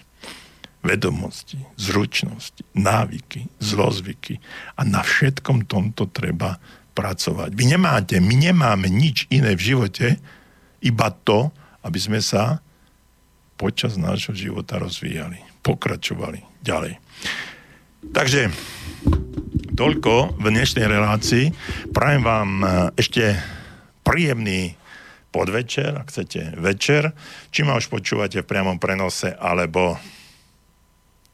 Vedomosti, 0.81 1.59
zručnosti, 1.77 2.65
návyky, 2.73 3.45
zlozvyky. 3.61 4.41
A 4.79 4.81
na 4.87 5.05
všetkom 5.05 5.69
tomto 5.69 6.09
treba 6.09 6.57
pracovať. 6.97 7.53
Vy 7.53 7.77
nemáte, 7.77 8.15
my 8.17 8.35
nemáme 8.49 8.89
nič 8.89 9.29
iné 9.29 9.53
v 9.53 9.75
živote, 9.75 10.17
iba 10.79 11.11
to, 11.11 11.51
aby 11.83 11.99
sme 11.99 12.19
sa 12.23 12.63
počas 13.59 13.99
nášho 13.99 14.31
života 14.31 14.79
rozvíjali, 14.79 15.43
pokračovali 15.59 16.63
ďalej. 16.63 16.95
Takže 18.15 18.47
toľko 19.75 20.39
v 20.39 20.45
dnešnej 20.47 20.87
relácii. 20.87 21.51
Prajem 21.91 22.23
vám 22.23 22.49
e, 22.63 22.67
ešte 22.95 23.35
príjemný 24.07 24.79
podvečer, 25.35 25.99
ak 25.99 26.07
chcete 26.07 26.55
večer, 26.55 27.11
či 27.51 27.67
ma 27.67 27.75
už 27.75 27.91
počúvate 27.91 28.39
v 28.39 28.47
priamom 28.47 28.79
prenose, 28.79 29.35
alebo 29.35 29.99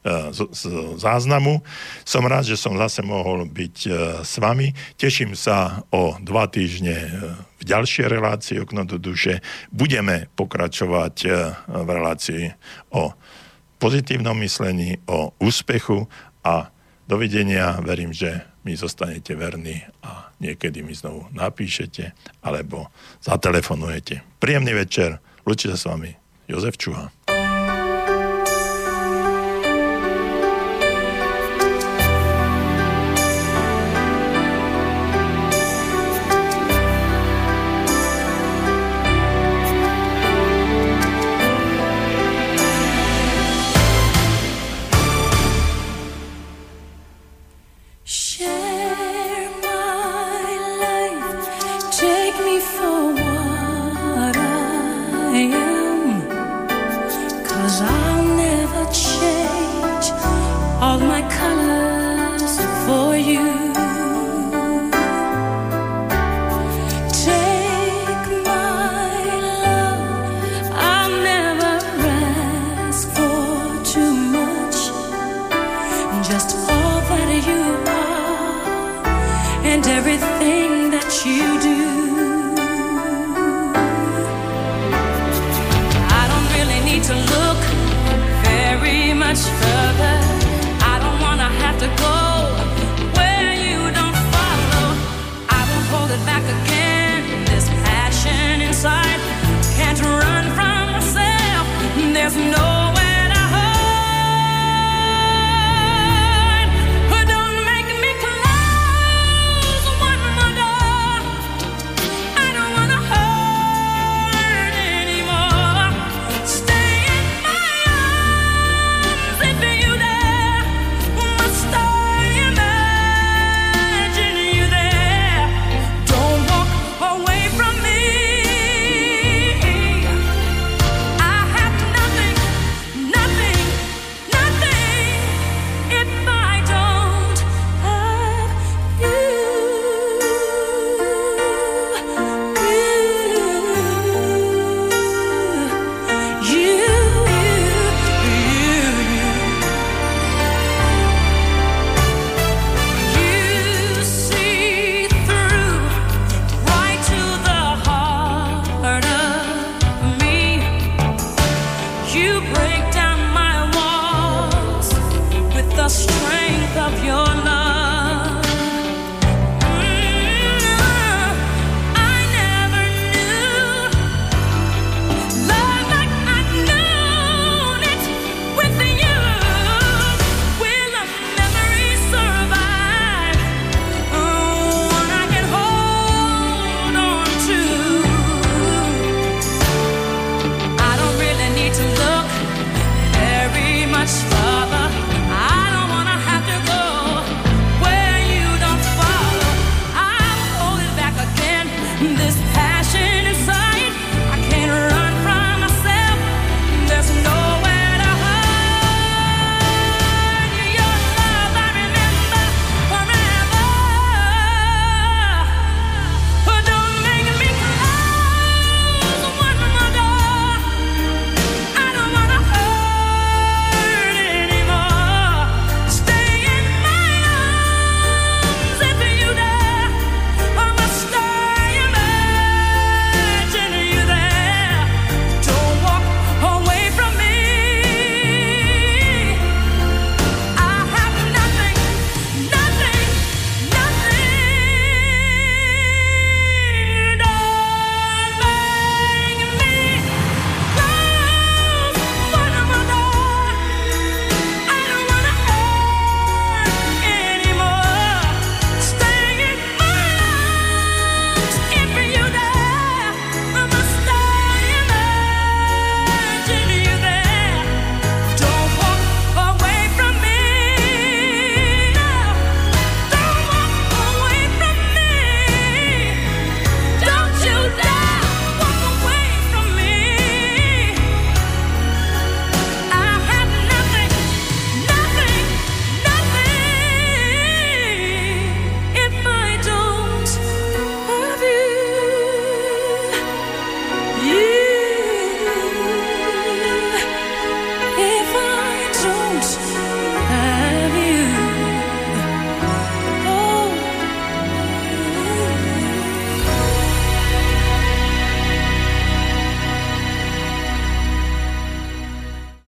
E, 0.06 0.30
z, 0.30 0.46
z 0.54 0.62
záznamu. 1.02 1.66
Som 2.06 2.30
rád, 2.30 2.46
že 2.46 2.54
som 2.54 2.78
zase 2.78 3.02
mohol 3.02 3.42
byť 3.50 3.76
e, 3.82 3.90
s 4.22 4.38
vami. 4.38 4.70
Teším 4.94 5.34
sa 5.34 5.82
o 5.90 6.14
dva 6.22 6.46
týždne 6.46 6.94
e, 7.66 7.68
v 7.68 7.70
ďalšej 7.74 8.06
relácii 8.06 8.62
Okno 8.62 8.86
do 8.86 9.02
duše. 9.02 9.42
Budeme 9.74 10.30
pokračovať 10.38 11.14
v 11.66 11.88
relácii 11.90 12.54
o 12.94 13.10
pozitívnom 13.82 14.38
myslení, 14.38 15.02
o 15.10 15.34
úspechu 15.42 16.06
a 16.46 16.70
dovidenia. 17.10 17.82
Verím, 17.82 18.14
že 18.14 18.46
mi 18.62 18.78
zostanete 18.78 19.34
verní 19.34 19.82
a 20.02 20.30
niekedy 20.38 20.82
mi 20.82 20.94
znovu 20.94 21.26
napíšete 21.34 22.14
alebo 22.42 22.90
zatelefonujete. 23.22 24.22
Príjemný 24.42 24.74
večer. 24.74 25.18
Lučite 25.46 25.78
sa 25.78 25.78
s 25.78 25.88
vami. 25.90 26.10
Jozef 26.46 26.78
Čuha. 26.78 27.35